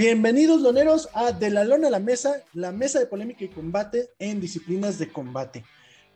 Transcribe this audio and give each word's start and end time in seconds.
Bienvenidos, 0.00 0.62
loneros, 0.62 1.10
a 1.12 1.32
De 1.32 1.50
la 1.50 1.62
Lona 1.62 1.88
a 1.88 1.90
la 1.90 1.98
Mesa, 1.98 2.42
la 2.54 2.72
mesa 2.72 2.98
de 2.98 3.04
polémica 3.04 3.44
y 3.44 3.48
combate 3.48 4.08
en 4.18 4.40
disciplinas 4.40 4.98
de 4.98 5.12
combate. 5.12 5.62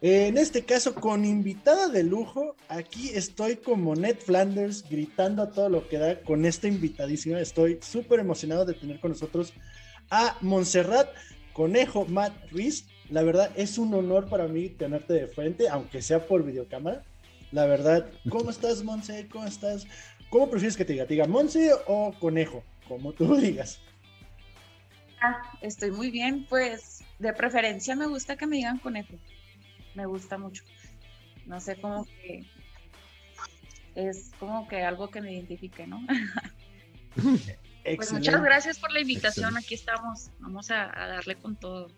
En 0.01 0.39
este 0.39 0.65
caso, 0.65 0.95
con 0.95 1.27
invitada 1.27 1.89
de 1.89 2.03
lujo, 2.03 2.57
aquí 2.71 3.11
estoy 3.11 3.57
como 3.57 3.95
Ned 3.95 4.17
Flanders 4.17 4.89
gritando 4.89 5.43
a 5.43 5.51
todo 5.51 5.69
lo 5.69 5.87
que 5.87 5.99
da 5.99 6.23
con 6.23 6.47
esta 6.47 6.67
invitadísima. 6.67 7.39
Estoy 7.39 7.79
súper 7.83 8.21
emocionado 8.21 8.65
de 8.65 8.73
tener 8.73 9.01
con 9.01 9.11
nosotros 9.11 9.53
a 10.09 10.39
Montserrat 10.41 11.11
Conejo 11.53 12.07
Matt 12.07 12.33
Ruiz. 12.53 12.87
La 13.11 13.23
verdad 13.23 13.51
es 13.55 13.77
un 13.77 13.93
honor 13.93 14.31
para 14.31 14.49
mí 14.49 14.71
tenerte 14.71 15.13
de 15.13 15.27
frente, 15.27 15.69
aunque 15.69 16.01
sea 16.01 16.27
por 16.27 16.43
videocámara. 16.43 17.05
La 17.53 17.67
verdad, 17.67 18.07
¿cómo 18.31 18.49
estás, 18.51 18.83
Monse? 18.83 19.29
¿Cómo 19.31 19.45
estás? 19.45 19.87
¿Cómo 20.31 20.49
prefieres 20.49 20.79
que 20.79 20.87
te 20.87 20.95
diga? 20.95 21.05
¿Te 21.05 21.13
diga 21.13 21.27
Monse 21.27 21.71
o 21.87 22.15
Conejo? 22.19 22.65
Como 22.89 23.13
tú 23.13 23.37
digas. 23.37 23.81
Ah, 25.21 25.43
estoy 25.63 25.91
muy 25.91 26.11
bien, 26.11 26.47
pues 26.49 27.03
de 27.19 27.33
preferencia 27.33 27.97
me 27.97 28.07
gusta 28.07 28.37
que 28.37 28.47
me 28.47 28.57
digan 28.57 28.79
conejo. 28.79 29.15
Me 29.95 30.07
gusta 30.07 30.39
mucho. 30.39 30.65
No 31.47 31.61
sé 31.61 31.77
cómo 31.77 32.05
que 32.05 32.45
es 33.95 34.33
como 34.39 34.67
que 34.69 34.83
algo 34.83 35.09
que 35.09 35.21
me 35.21 35.33
identifique, 35.33 35.87
¿no? 35.87 36.01
pues 37.97 38.13
muchas 38.13 38.43
gracias 38.43 38.79
por 38.79 38.93
la 38.93 39.01
invitación. 39.01 39.57
Aquí 39.57 39.75
estamos. 39.75 40.31
Vamos 40.41 40.71
a, 40.71 40.87
darle 40.87 41.37
con 41.37 41.57
todo. 41.57 41.89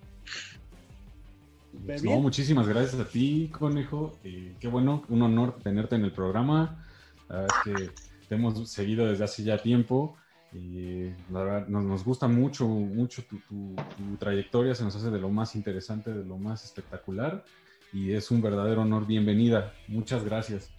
No, 2.02 2.20
muchísimas 2.20 2.68
gracias 2.68 3.00
a 3.00 3.08
ti, 3.08 3.50
conejo. 3.52 4.18
Eh, 4.24 4.54
qué 4.60 4.68
bueno, 4.68 5.04
un 5.08 5.22
honor 5.22 5.58
tenerte 5.62 5.96
en 5.96 6.04
el 6.04 6.12
programa. 6.12 6.84
es 7.28 7.52
que 7.64 7.90
te 8.28 8.34
hemos 8.34 8.68
seguido 8.70 9.06
desde 9.06 9.24
hace 9.24 9.42
ya 9.42 9.58
tiempo. 9.58 10.16
Y 10.56 11.12
la 11.30 11.42
verdad, 11.42 11.68
nos, 11.68 12.02
gusta 12.02 12.28
mucho, 12.28 12.66
mucho 12.66 13.22
tu, 13.24 13.76
trayectoria, 14.18 14.74
se 14.74 14.84
nos 14.84 14.96
hace 14.96 15.10
de 15.10 15.18
lo 15.18 15.28
más 15.28 15.54
interesante, 15.54 16.12
de 16.12 16.24
lo 16.24 16.38
más 16.38 16.64
espectacular 16.64 17.44
y 17.92 18.12
es 18.12 18.30
un 18.30 18.40
verdadero 18.40 18.82
honor. 18.82 19.06
Bienvenida, 19.06 19.74
muchas 19.86 20.24
gracias. 20.24 20.70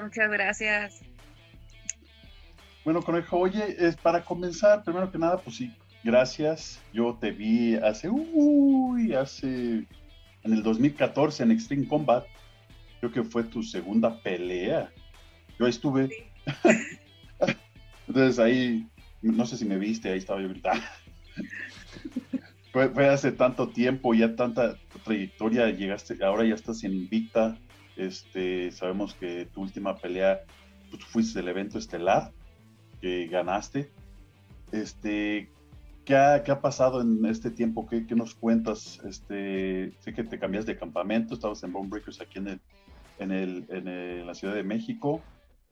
Muchas 0.00 0.30
gracias. 0.30 1.02
Bueno, 2.84 3.02
Conejo, 3.02 3.38
oye, 3.38 3.74
es 3.78 3.96
para 3.96 4.24
comenzar, 4.24 4.84
primero 4.84 5.10
que 5.10 5.18
nada, 5.18 5.38
pues 5.38 5.56
sí, 5.56 5.74
gracias. 6.04 6.80
Yo 6.92 7.18
te 7.20 7.32
vi 7.32 7.74
hace, 7.74 8.08
uy, 8.08 9.14
hace, 9.14 9.86
en 10.44 10.52
el 10.52 10.62
2014 10.62 11.42
en 11.42 11.50
Extreme 11.50 11.88
Combat, 11.88 12.24
creo 13.00 13.12
que 13.12 13.24
fue 13.24 13.42
tu 13.42 13.62
segunda 13.64 14.16
pelea. 14.22 14.90
Yo 15.58 15.66
estuve. 15.66 16.30
Entonces 18.10 18.40
ahí, 18.40 18.88
no 19.22 19.46
sé 19.46 19.56
si 19.56 19.64
me 19.64 19.78
viste, 19.78 20.10
ahí 20.10 20.18
estaba 20.18 20.42
yo 20.42 20.48
gritando. 20.48 20.82
fue, 22.72 23.06
hace 23.06 23.30
tanto 23.30 23.68
tiempo, 23.68 24.14
ya 24.14 24.34
tanta 24.34 24.76
trayectoria, 25.04 25.70
llegaste, 25.70 26.16
ahora 26.24 26.44
ya 26.44 26.56
estás 26.56 26.82
en 26.82 26.92
Invicta. 26.92 27.56
Este, 27.96 28.72
sabemos 28.72 29.14
que 29.14 29.46
tu 29.54 29.62
última 29.62 29.94
pelea 29.96 30.40
pues, 30.90 31.04
fuiste 31.04 31.38
del 31.38 31.50
evento 31.50 31.78
estelar, 31.78 32.32
que 33.00 33.28
ganaste. 33.28 33.92
Este, 34.72 35.48
¿qué 36.04 36.16
ha, 36.16 36.42
¿qué 36.42 36.50
ha, 36.50 36.60
pasado 36.60 37.02
en 37.02 37.24
este 37.26 37.52
tiempo? 37.52 37.86
¿Qué, 37.86 38.08
¿Qué, 38.08 38.16
nos 38.16 38.34
cuentas? 38.34 39.00
Este, 39.04 39.92
sé 40.00 40.12
que 40.12 40.24
te 40.24 40.40
cambias 40.40 40.66
de 40.66 40.76
campamento, 40.76 41.34
estabas 41.34 41.62
en 41.62 41.72
Bone 41.72 41.88
Breakers 41.88 42.20
aquí 42.20 42.40
en, 42.40 42.48
el, 42.48 42.60
en, 43.20 43.30
el, 43.30 43.66
en 43.68 44.26
la 44.26 44.34
Ciudad 44.34 44.56
de 44.56 44.64
México 44.64 45.22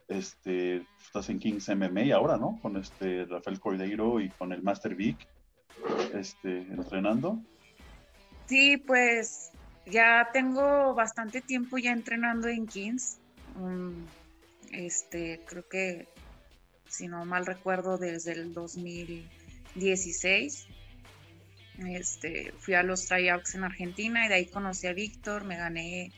este, 0.09 0.87
estás 1.05 1.29
en 1.29 1.39
Kings 1.39 1.69
MMA 1.69 2.15
ahora, 2.15 2.39
¿no? 2.39 2.59
Con 2.63 2.77
este 2.77 3.27
Rafael 3.27 3.61
Cordeiro 3.61 4.21
y 4.21 4.31
con 4.31 4.53
el 4.53 4.63
Master 4.63 4.95
Vic, 4.95 5.19
este, 6.15 6.63
entrenando. 6.63 7.43
Sí, 8.47 8.79
pues 8.79 9.51
ya 9.87 10.31
tengo 10.33 10.95
bastante 10.95 11.43
tiempo 11.43 11.79
ya 11.79 11.93
entrenando 11.93 12.49
en 12.49 12.67
Kings. 12.67 13.19
este, 14.73 15.41
creo 15.47 15.69
que, 15.69 16.09
si 16.89 17.07
no 17.09 17.25
mal 17.25 17.47
recuerdo, 17.47 17.99
desde 17.99 18.33
el 18.33 18.53
2016. 18.55 20.67
Este, 21.87 22.53
fui 22.59 22.75
a 22.75 22.83
los 22.83 23.07
tryouts 23.07 23.55
en 23.55 23.63
Argentina 23.63 24.27
y 24.27 24.29
de 24.29 24.35
ahí 24.35 24.47
conocí 24.47 24.89
a 24.89 24.93
Víctor, 24.93 25.45
me 25.45 25.57
gané 25.57 26.11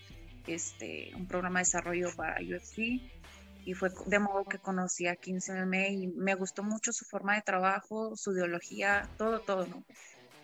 este, 0.46 1.12
un 1.14 1.26
programa 1.26 1.58
de 1.58 1.64
desarrollo 1.64 2.08
para 2.16 2.40
UFC 2.40 3.02
y 3.64 3.74
fue 3.74 3.90
de 4.06 4.18
modo 4.18 4.44
que 4.44 4.58
conocí 4.58 5.06
a 5.06 5.16
15MM 5.16 5.90
y 5.90 6.06
me 6.08 6.34
gustó 6.34 6.62
mucho 6.62 6.92
su 6.92 7.04
forma 7.04 7.34
de 7.34 7.42
trabajo, 7.42 8.16
su 8.16 8.32
ideología, 8.32 9.08
todo, 9.18 9.40
todo, 9.40 9.66
¿no? 9.66 9.84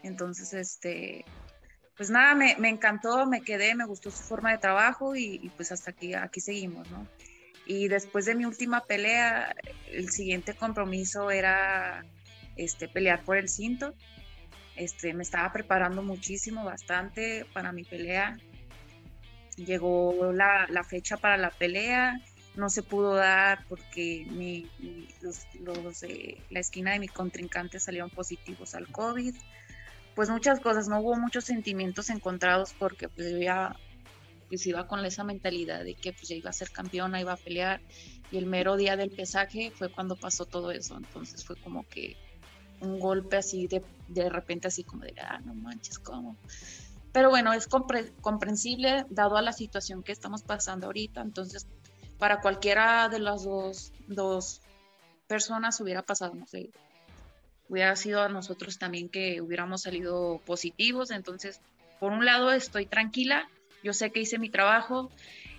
Entonces, 0.03 0.53
este, 0.53 1.25
pues 1.97 2.11
nada, 2.11 2.35
me, 2.35 2.57
me 2.59 2.69
encantó, 2.69 3.27
me 3.27 3.41
quedé, 3.41 3.75
me 3.75 3.87
gustó 3.87 4.11
su 4.11 4.23
forma 4.23 4.53
de 4.53 4.59
trabajo 4.59 5.17
y, 5.17 5.51
pues 5.57 5.73
hasta 5.73 5.91
aquí, 5.91 6.15
aquí 6.15 6.41
seguimos, 6.41 6.91
¿no? 6.91 7.07
Y 7.65 7.89
después 7.89 8.27
de 8.27 8.35
mi 8.35 8.45
última 8.45 8.85
pelea, 8.85 9.55
el 9.91 10.11
siguiente 10.11 10.55
compromiso 10.55 11.31
era 11.31 12.05
este, 12.57 12.89
pelear 12.89 13.25
por 13.25 13.37
el 13.39 13.49
cinto. 13.49 13.95
Este, 14.77 15.15
me 15.15 15.23
estaba 15.23 15.53
preparando 15.53 16.03
muchísimo, 16.03 16.65
bastante 16.65 17.47
para 17.53 17.73
mi 17.73 17.83
pelea. 17.83 18.37
Llegó 19.57 20.33
la, 20.33 20.67
la 20.69 20.85
fecha 20.85 21.17
para 21.17 21.39
la 21.39 21.51
pelea 21.51 22.21
no 22.57 22.71
se 22.71 22.83
pudo 22.83 23.15
dar 23.15 23.65
porque 23.69 24.27
mi, 24.31 24.69
los, 25.21 25.47
la 26.51 26.61
esquina 26.61 26.93
de 26.93 26.99
mi 26.99 27.09
contrincante 27.09 27.79
salieron 27.79 28.11
positivos 28.11 28.75
al 28.75 28.89
COVID. 28.89 29.35
Pues 30.15 30.31
muchas 30.31 30.61
cosas, 30.61 30.89
no 30.89 31.01
hubo 31.01 31.17
muchos 31.17 31.45
sentimientos 31.45 32.09
encontrados 32.09 32.75
porque 32.79 33.09
pues 33.09 33.31
yo 33.31 33.39
ya 33.39 33.77
pues 34.49 34.67
iba 34.67 34.87
con 34.87 35.05
esa 35.05 35.25
mentalidad 35.25 35.85
de 35.85 35.95
que 35.95 36.13
pues 36.13 36.29
ya 36.29 36.37
iba 36.37 36.51
a 36.51 36.55
ser 36.55 36.71
campeona, 36.71 37.21
iba 37.21 37.33
a 37.33 37.37
pelear 37.37 37.81
y 38.31 38.39
el 38.39 38.47
mero 38.47 38.77
día 38.77 38.97
del 38.97 39.11
pesaje 39.11 39.73
fue 39.75 39.91
cuando 39.91 40.17
pasó 40.17 40.47
todo 40.47 40.71
eso, 40.71 40.97
entonces 40.97 41.45
fue 41.45 41.57
como 41.57 41.87
que 41.89 42.17
un 42.81 42.99
golpe 42.99 43.37
así 43.37 43.67
de, 43.67 43.83
de 44.09 44.29
repente 44.29 44.69
así 44.69 44.85
como 44.85 45.03
de, 45.03 45.15
ah, 45.21 45.41
no 45.45 45.55
manches, 45.55 45.99
¿cómo? 45.99 46.37
Pero 47.13 47.31
bueno, 47.31 47.53
es 47.53 47.67
comprensible 47.67 49.05
dado 49.11 49.37
a 49.37 49.43
la 49.43 49.53
situación 49.53 50.03
que 50.03 50.13
estamos 50.13 50.43
pasando 50.43 50.87
ahorita, 50.87 51.23
entonces 51.23 51.67
para 52.19 52.41
cualquiera 52.41 53.09
de 53.09 53.19
las 53.19 53.45
dos, 53.45 53.93
dos 54.07 54.61
personas 55.27 55.81
hubiera 55.81 56.03
pasado, 56.03 56.35
no 56.35 56.47
sé, 56.47 56.71
hubiera 57.69 57.95
sido 57.97 58.23
a 58.23 58.29
nosotros 58.29 58.79
también 58.79 59.09
que 59.09 59.41
hubiéramos 59.41 59.83
salido 59.83 60.41
positivos. 60.45 61.11
Entonces, 61.11 61.61
por 61.99 62.13
un 62.13 62.25
lado 62.25 62.53
estoy 62.53 62.87
tranquila, 62.87 63.49
yo 63.83 63.93
sé 63.93 64.11
que 64.11 64.21
hice 64.21 64.39
mi 64.39 64.51
trabajo 64.51 65.11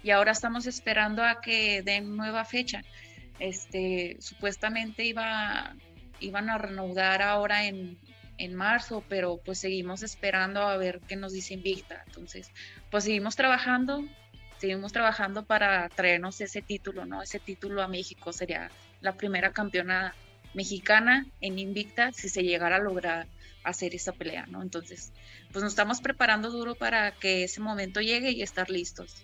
y 0.04 0.12
ahora 0.12 0.32
estamos 0.32 0.68
esperando 0.68 1.24
a 1.24 1.42
que 1.42 1.82
den 1.82 2.16
nueva 2.16 2.46
fecha. 2.46 2.82
Este, 3.40 4.18
supuestamente 4.20 5.06
iba, 5.06 5.76
iban 6.20 6.50
a 6.50 6.58
reanudar 6.58 7.22
ahora 7.22 7.66
en, 7.66 7.98
en 8.38 8.56
marzo, 8.56 9.04
pero 9.08 9.40
pues 9.44 9.60
seguimos 9.60 10.04
esperando 10.04 10.62
a 10.62 10.78
ver 10.78 11.02
qué 11.08 11.16
nos 11.16 11.34
dice 11.34 11.54
Invicta. 11.56 12.04
Entonces, 12.08 12.52
pues 12.90 13.04
seguimos 13.04 13.36
trabajando, 13.36 14.04
seguimos 14.58 14.92
trabajando 14.92 15.46
para 15.46 15.88
traernos 15.90 16.42
ese 16.42 16.62
título, 16.62 17.06
¿no? 17.06 17.22
Ese 17.22 17.40
título 17.40 17.82
a 17.82 17.88
México 17.88 18.34
sería 18.34 18.70
la 19.02 19.14
primera 19.14 19.52
campeona 19.52 20.14
mexicana 20.54 21.26
en 21.42 21.60
Invicta 21.60 22.12
si 22.12 22.30
se 22.30 22.44
llegara 22.44 22.78
a 22.78 22.80
lograr 22.80 23.28
hacer 23.64 23.94
esa 23.94 24.14
pelea, 24.14 24.46
¿no? 24.48 24.62
Entonces, 24.62 25.14
pues 25.52 25.62
nos 25.64 25.74
estamos 25.74 26.02
preparando 26.02 26.50
duro 26.52 26.76
para 26.76 27.12
que 27.12 27.44
ese 27.44 27.62
momento 27.62 28.00
llegue 28.02 28.32
y 28.32 28.42
estar 28.42 28.70
listos. 28.70 29.24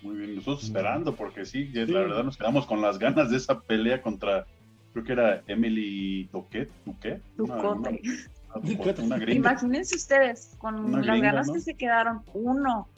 Muy 0.00 0.16
bien, 0.16 0.34
nosotros 0.34 0.64
esperando, 0.64 1.14
porque 1.14 1.44
sí, 1.44 1.66
la 1.68 2.00
verdad 2.00 2.24
nos 2.24 2.36
quedamos 2.36 2.66
con 2.66 2.80
las 2.80 2.98
ganas 2.98 3.30
de 3.30 3.36
esa 3.36 3.60
pelea 3.60 4.02
contra, 4.02 4.46
creo 4.92 5.04
que 5.04 5.12
era 5.12 5.42
Emily 5.46 6.28
Toquet, 6.32 6.70
¿Tuquet? 6.84 7.22
Imagínense 9.28 9.96
ustedes, 9.96 10.54
con 10.58 11.06
las 11.06 11.20
ganas 11.20 11.50
que 11.50 11.60
se 11.60 11.74
quedaron, 11.74 12.22
uno, 12.34 12.88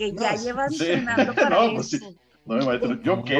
que 0.00 0.12
ya 0.12 0.34
llevas 0.34 0.72
entrenando 0.72 1.34
para 1.34 1.50
no, 1.50 1.74
pues 1.74 1.92
eso. 1.92 2.14
No 2.46 2.56
me 2.56 2.64
maestro, 2.64 3.00
yo 3.02 3.22
qué, 3.22 3.36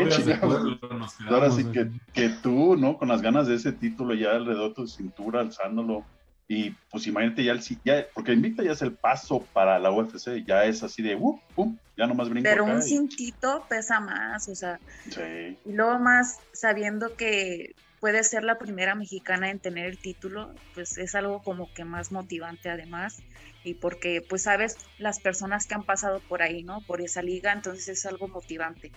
Ahora 1.27 1.51
sí 1.51 1.65
que, 1.73 1.91
que, 2.13 2.29
tú, 2.43 2.77
¿no? 2.77 2.99
Con 2.99 3.09
las 3.09 3.23
ganas 3.23 3.47
de 3.47 3.55
ese 3.55 3.73
título 3.73 4.15
ya 4.15 4.33
alrededor 4.33 4.69
de 4.69 4.75
tu 4.75 4.87
cintura, 4.87 5.41
alzándolo. 5.41 6.05
Y 6.47 6.71
pues 6.91 7.07
imagínate 7.07 7.45
ya, 7.45 7.53
el, 7.53 7.61
ya 7.85 8.07
porque 8.13 8.33
Invicta 8.33 8.63
ya 8.63 8.73
es 8.73 8.83
el 8.83 8.93
paso 8.93 9.47
para 9.55 9.79
la 9.79 9.91
UFC, 9.91 10.45
ya 10.47 10.65
es 10.65 10.83
así 10.83 11.03
de, 11.03 11.17
uh, 11.17 11.41
pum, 11.55 11.79
ya 11.97 12.07
nomás 12.07 12.29
brinco 12.29 12.49
Pero 12.49 12.65
un 12.65 12.83
cintito 12.83 13.65
pesa 13.69 14.01
más, 14.01 14.49
o 14.49 14.55
sea. 14.55 14.79
Sí. 15.09 15.57
Y 15.65 15.73
luego 15.73 15.99
más 15.99 16.39
sabiendo 16.53 17.17
que 17.17 17.75
puede 18.01 18.25
ser 18.25 18.45
la 18.45 18.59
primera 18.59 18.95
mexicana 18.95 19.51
en 19.51 19.61
tener 19.61 19.87
el 19.87 19.99
título, 19.99 20.55
pues 20.75 20.99
es 20.99 21.15
algo 21.15 21.43
como 21.43 21.73
que 21.73 21.85
más 21.85 22.11
motivante 22.11 22.71
además 22.71 23.23
y 23.63 23.75
porque 23.75 24.25
pues 24.27 24.43
sabes 24.43 24.77
las 24.99 25.21
personas 25.21 25.67
que 25.67 25.75
han 25.75 25.85
pasado 25.85 26.21
por 26.29 26.43
ahí, 26.43 26.63
¿no? 26.63 26.81
Por 26.87 27.03
esa 27.03 27.23
liga, 27.23 27.53
entonces 27.53 27.89
es 27.89 28.07
algo 28.07 28.27
motivante. 28.27 28.91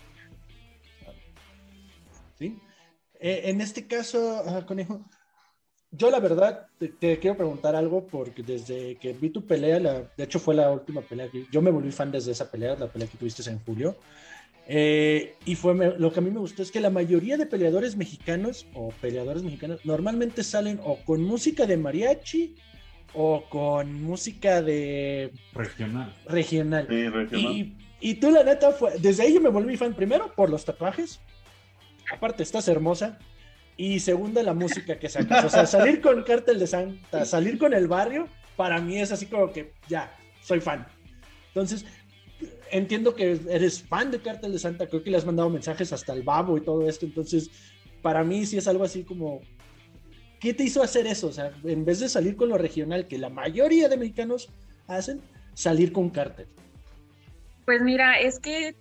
Sí. 2.39 2.57
Eh, 3.19 3.41
en 3.45 3.61
este 3.61 3.87
caso, 3.87 4.43
Conejo, 4.65 5.05
yo 5.91 6.09
la 6.09 6.19
verdad 6.19 6.67
te, 6.79 7.19
quiero 7.19 7.37
preguntar 7.37 7.75
algo 7.75 8.07
porque 8.07 8.41
desde 8.41 8.95
que 8.97 9.13
vi 9.13 9.29
tu 9.29 9.45
pelea, 9.45 9.79
de 9.79 10.23
hecho 10.23 10.39
fue 10.39 10.55
la 10.55 10.71
última 10.71 11.01
pelea 11.01 11.29
que 11.29 11.45
yo 11.51 11.61
me 11.61 11.71
volví 11.71 11.91
fan 11.91 12.11
desde 12.11 12.31
esa 12.31 12.49
pelea, 12.49 12.75
la 12.75 12.87
pelea 12.87 13.07
que 13.07 13.17
tuviste 13.17 13.47
en 13.49 13.59
julio. 13.63 13.95
Eh, 14.67 15.35
y 15.45 15.55
fue 15.55 15.75
lo 15.97 16.13
que 16.13 16.19
a 16.19 16.23
mí 16.23 16.31
me 16.31 16.39
gustó 16.39 16.63
es 16.63 16.71
que 16.71 16.79
la 16.79 16.89
mayoría 16.89 17.35
de 17.37 17.45
peleadores 17.45 17.97
mexicanos 17.97 18.65
o 18.73 18.91
peleadores 19.01 19.43
mexicanos 19.43 19.81
normalmente 19.83 20.43
salen 20.43 20.79
o 20.83 20.97
con 21.03 21.21
música 21.21 21.65
de 21.65 21.75
mariachi 21.75 22.55
o 23.13 23.43
con 23.49 24.01
música 24.01 24.61
de 24.61 25.31
regional. 25.53 26.15
Regional. 26.27 26.87
Sí, 26.89 27.09
regional. 27.09 27.51
Y, 27.51 27.75
y, 27.99 28.15
tú 28.15 28.31
la 28.31 28.43
neta 28.43 28.71
fue, 28.71 28.97
desde 28.99 29.23
ahí 29.23 29.33
yo 29.33 29.41
me 29.41 29.49
volví 29.49 29.75
fan 29.75 29.93
primero 29.93 30.33
por 30.33 30.49
los 30.49 30.63
tatuajes. 30.63 31.19
Aparte 32.11 32.43
estás 32.43 32.67
hermosa. 32.67 33.19
Y 33.75 33.99
segunda 33.99 34.43
la 34.43 34.53
música 34.53 34.99
que 34.99 35.09
sacas. 35.09 35.45
O 35.45 35.49
sea, 35.49 35.65
salir 35.65 35.99
con 35.99 36.23
Cártel 36.23 36.59
de 36.59 36.67
Santa, 36.67 37.25
salir 37.25 37.57
con 37.57 37.73
el 37.73 37.87
barrio, 37.87 38.27
para 38.55 38.79
mí 38.79 38.99
es 38.99 39.11
así 39.11 39.25
como 39.25 39.51
que 39.51 39.73
ya, 39.87 40.15
soy 40.41 40.59
fan. 40.59 40.85
Entonces, 41.47 41.85
entiendo 42.73 43.15
que 43.15 43.39
eres 43.49 43.83
fan 43.83 44.09
de 44.11 44.19
Cártel 44.19 44.51
de 44.51 44.59
Santa, 44.59 44.87
creo 44.87 45.03
que 45.03 45.11
le 45.11 45.17
has 45.17 45.25
mandado 45.25 45.49
mensajes 45.49 45.93
hasta 45.93 46.11
el 46.13 46.23
babo 46.23 46.57
y 46.57 46.61
todo 46.61 46.87
esto, 46.87 47.05
entonces 47.05 47.49
para 48.01 48.23
mí 48.23 48.45
sí 48.45 48.57
es 48.57 48.67
algo 48.67 48.83
así 48.83 49.03
como, 49.03 49.41
¿qué 50.39 50.53
te 50.53 50.63
hizo 50.63 50.81
hacer 50.81 51.05
eso? 51.05 51.27
O 51.27 51.31
sea, 51.31 51.51
en 51.63 51.85
vez 51.85 51.99
de 51.99 52.09
salir 52.09 52.35
con 52.35 52.49
lo 52.49 52.57
regional 52.57 53.07
que 53.07 53.17
la 53.17 53.29
mayoría 53.29 53.87
de 53.89 53.97
mexicanos 53.97 54.49
hacen, 54.87 55.21
salir 55.53 55.93
con 55.93 56.09
Cártel. 56.09 56.47
Pues 57.65 57.81
mira, 57.81 58.19
es 58.19 58.39
que 58.39 58.75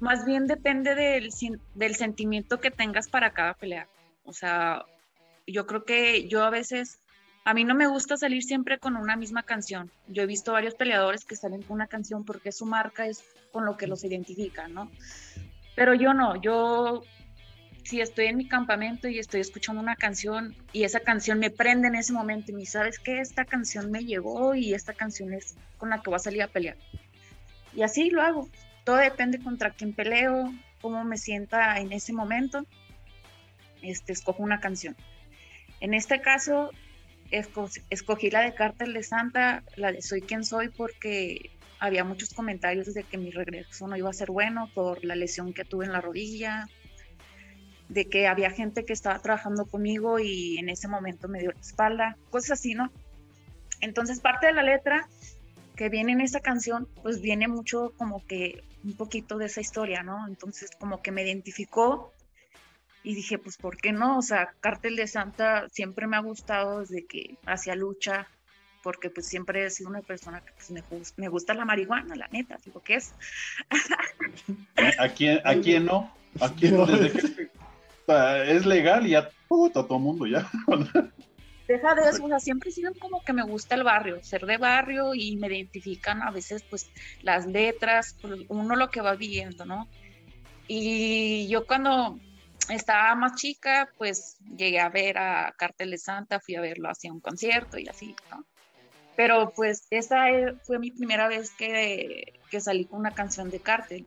más 0.00 0.24
bien 0.24 0.46
depende 0.46 0.94
del, 0.94 1.30
del 1.74 1.94
sentimiento 1.94 2.60
que 2.60 2.70
tengas 2.70 3.08
para 3.08 3.32
cada 3.32 3.54
pelea. 3.54 3.86
O 4.24 4.32
sea, 4.32 4.86
yo 5.46 5.66
creo 5.66 5.84
que 5.84 6.28
yo 6.28 6.42
a 6.42 6.50
veces 6.50 7.01
a 7.44 7.54
mí 7.54 7.64
no 7.64 7.74
me 7.74 7.86
gusta 7.86 8.16
salir 8.16 8.42
siempre 8.42 8.78
con 8.78 8.96
una 8.96 9.16
misma 9.16 9.42
canción. 9.42 9.90
Yo 10.06 10.22
he 10.22 10.26
visto 10.26 10.52
varios 10.52 10.74
peleadores 10.74 11.24
que 11.24 11.36
salen 11.36 11.62
con 11.62 11.74
una 11.74 11.88
canción 11.88 12.24
porque 12.24 12.52
su 12.52 12.66
marca 12.66 13.06
es 13.06 13.24
con 13.50 13.64
lo 13.64 13.76
que 13.76 13.86
los 13.86 14.04
identifica, 14.04 14.68
¿no? 14.68 14.90
Pero 15.74 15.94
yo 15.94 16.14
no, 16.14 16.40
yo 16.40 17.02
si 17.82 18.00
estoy 18.00 18.26
en 18.26 18.36
mi 18.36 18.46
campamento 18.46 19.08
y 19.08 19.18
estoy 19.18 19.40
escuchando 19.40 19.80
una 19.80 19.96
canción 19.96 20.54
y 20.72 20.84
esa 20.84 21.00
canción 21.00 21.40
me 21.40 21.50
prende 21.50 21.88
en 21.88 21.96
ese 21.96 22.12
momento 22.12 22.52
y 22.52 22.54
me 22.54 22.66
sabes 22.66 22.98
que 22.98 23.20
esta 23.20 23.44
canción 23.44 23.90
me 23.90 24.04
llegó 24.04 24.54
y 24.54 24.74
esta 24.74 24.92
canción 24.92 25.32
es 25.32 25.56
con 25.78 25.90
la 25.90 26.00
que 26.00 26.10
voy 26.10 26.16
a 26.16 26.20
salir 26.20 26.42
a 26.42 26.48
pelear. 26.48 26.76
Y 27.74 27.82
así 27.82 28.10
lo 28.10 28.22
hago. 28.22 28.48
Todo 28.84 28.96
depende 28.96 29.38
contra 29.38 29.70
quién 29.70 29.92
peleo, 29.92 30.52
cómo 30.80 31.02
me 31.04 31.16
sienta 31.16 31.78
en 31.80 31.92
ese 31.92 32.12
momento. 32.12 32.64
Este, 33.80 34.12
escojo 34.12 34.42
una 34.42 34.60
canción. 34.60 34.96
En 35.80 35.94
este 35.94 36.20
caso, 36.20 36.70
escogí 37.32 38.30
la 38.30 38.42
de 38.42 38.54
Cártel 38.54 38.92
de 38.92 39.02
Santa, 39.02 39.64
la 39.76 39.90
de 39.90 40.02
Soy 40.02 40.20
quien 40.22 40.44
soy, 40.44 40.68
porque 40.68 41.50
había 41.78 42.04
muchos 42.04 42.32
comentarios 42.32 42.94
de 42.94 43.02
que 43.02 43.18
mi 43.18 43.30
regreso 43.30 43.88
no 43.88 43.96
iba 43.96 44.08
a 44.08 44.12
ser 44.12 44.30
bueno 44.30 44.70
por 44.74 45.04
la 45.04 45.16
lesión 45.16 45.52
que 45.52 45.64
tuve 45.64 45.86
en 45.86 45.92
la 45.92 46.00
rodilla, 46.00 46.68
de 47.88 48.08
que 48.08 48.28
había 48.28 48.50
gente 48.50 48.84
que 48.84 48.92
estaba 48.92 49.18
trabajando 49.18 49.66
conmigo 49.66 50.18
y 50.18 50.58
en 50.58 50.68
ese 50.68 50.88
momento 50.88 51.28
me 51.28 51.40
dio 51.40 51.50
la 51.50 51.60
espalda, 51.60 52.16
cosas 52.30 52.52
así, 52.60 52.74
¿no? 52.74 52.92
Entonces 53.80 54.20
parte 54.20 54.46
de 54.46 54.52
la 54.52 54.62
letra 54.62 55.08
que 55.74 55.88
viene 55.88 56.12
en 56.12 56.20
esa 56.20 56.40
canción, 56.40 56.86
pues 57.02 57.20
viene 57.20 57.48
mucho 57.48 57.92
como 57.96 58.24
que 58.26 58.62
un 58.84 58.94
poquito 58.94 59.36
de 59.38 59.46
esa 59.46 59.60
historia, 59.60 60.02
¿no? 60.02 60.26
Entonces 60.28 60.70
como 60.78 61.02
que 61.02 61.10
me 61.10 61.22
identificó 61.22 62.12
y 63.04 63.14
dije, 63.14 63.38
pues, 63.38 63.56
¿por 63.56 63.76
qué 63.76 63.92
no? 63.92 64.18
O 64.18 64.22
sea, 64.22 64.54
Cártel 64.60 64.96
de 64.96 65.06
Santa 65.06 65.68
siempre 65.70 66.06
me 66.06 66.16
ha 66.16 66.20
gustado 66.20 66.80
desde 66.80 67.04
que 67.06 67.36
hacía 67.46 67.74
lucha, 67.74 68.28
porque 68.82 69.10
pues 69.10 69.26
siempre 69.26 69.64
he 69.64 69.70
sido 69.70 69.90
una 69.90 70.02
persona 70.02 70.40
que 70.40 70.52
pues, 70.52 70.70
me, 70.70 70.82
gusta, 70.82 71.14
me 71.20 71.28
gusta 71.28 71.54
la 71.54 71.64
marihuana, 71.64 72.14
la 72.14 72.28
neta, 72.28 72.58
digo, 72.64 72.80
¿qué 72.82 72.96
es? 72.96 73.14
¿A 74.98 75.08
quién, 75.08 75.40
a 75.44 75.54
quién 75.54 75.86
no? 75.86 76.12
¿A 76.40 76.52
quién 76.52 76.76
no? 76.76 76.86
Desde 76.86 77.12
que 77.12 77.50
es 78.48 78.66
legal 78.66 79.06
y 79.06 79.10
ya 79.10 79.30
todo, 79.48 79.70
todo 79.70 79.98
mundo 79.98 80.26
ya. 80.26 80.48
Deja 81.68 81.94
de 81.94 82.10
eso, 82.10 82.24
o 82.24 82.28
sea, 82.28 82.40
siempre 82.40 82.70
he 82.70 82.72
sido 82.72 82.92
como 82.94 83.24
que 83.24 83.32
me 83.32 83.44
gusta 83.44 83.76
el 83.76 83.84
barrio, 83.84 84.22
ser 84.22 84.44
de 84.46 84.58
barrio 84.58 85.14
y 85.14 85.36
me 85.36 85.46
identifican 85.46 86.20
a 86.22 86.30
veces 86.30 86.64
pues 86.68 86.90
las 87.22 87.46
letras, 87.46 88.16
pues, 88.20 88.40
uno 88.48 88.76
lo 88.76 88.90
que 88.90 89.00
va 89.00 89.14
viviendo, 89.14 89.64
¿no? 89.64 89.88
Y 90.66 91.48
yo 91.48 91.66
cuando 91.66 92.18
estaba 92.68 93.14
más 93.14 93.34
chica, 93.34 93.88
pues 93.98 94.38
llegué 94.56 94.80
a 94.80 94.88
ver 94.88 95.18
a 95.18 95.54
Cartel 95.56 95.90
de 95.90 95.98
Santa, 95.98 96.40
fui 96.40 96.56
a 96.56 96.60
verlo 96.60 96.88
hacia 96.88 97.12
un 97.12 97.20
concierto 97.20 97.78
y 97.78 97.88
así, 97.88 98.14
¿no? 98.30 98.44
Pero 99.16 99.52
pues 99.54 99.86
esa 99.90 100.30
e, 100.30 100.54
fue 100.64 100.78
mi 100.78 100.90
primera 100.90 101.28
vez 101.28 101.50
que, 101.50 102.40
que 102.50 102.60
salí 102.60 102.84
con 102.86 103.00
una 103.00 103.10
canción 103.10 103.50
de 103.50 103.60
Cartel. 103.60 104.06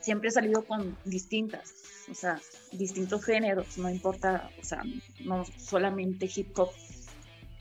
Siempre 0.00 0.28
he 0.28 0.32
salido 0.32 0.64
con 0.64 0.96
distintas, 1.04 1.72
o 2.10 2.14
sea, 2.14 2.40
distintos 2.72 3.24
géneros, 3.24 3.78
no 3.78 3.88
importa, 3.88 4.50
o 4.60 4.64
sea, 4.64 4.82
no 5.20 5.44
solamente 5.44 6.28
hip 6.34 6.58
hop. 6.58 6.70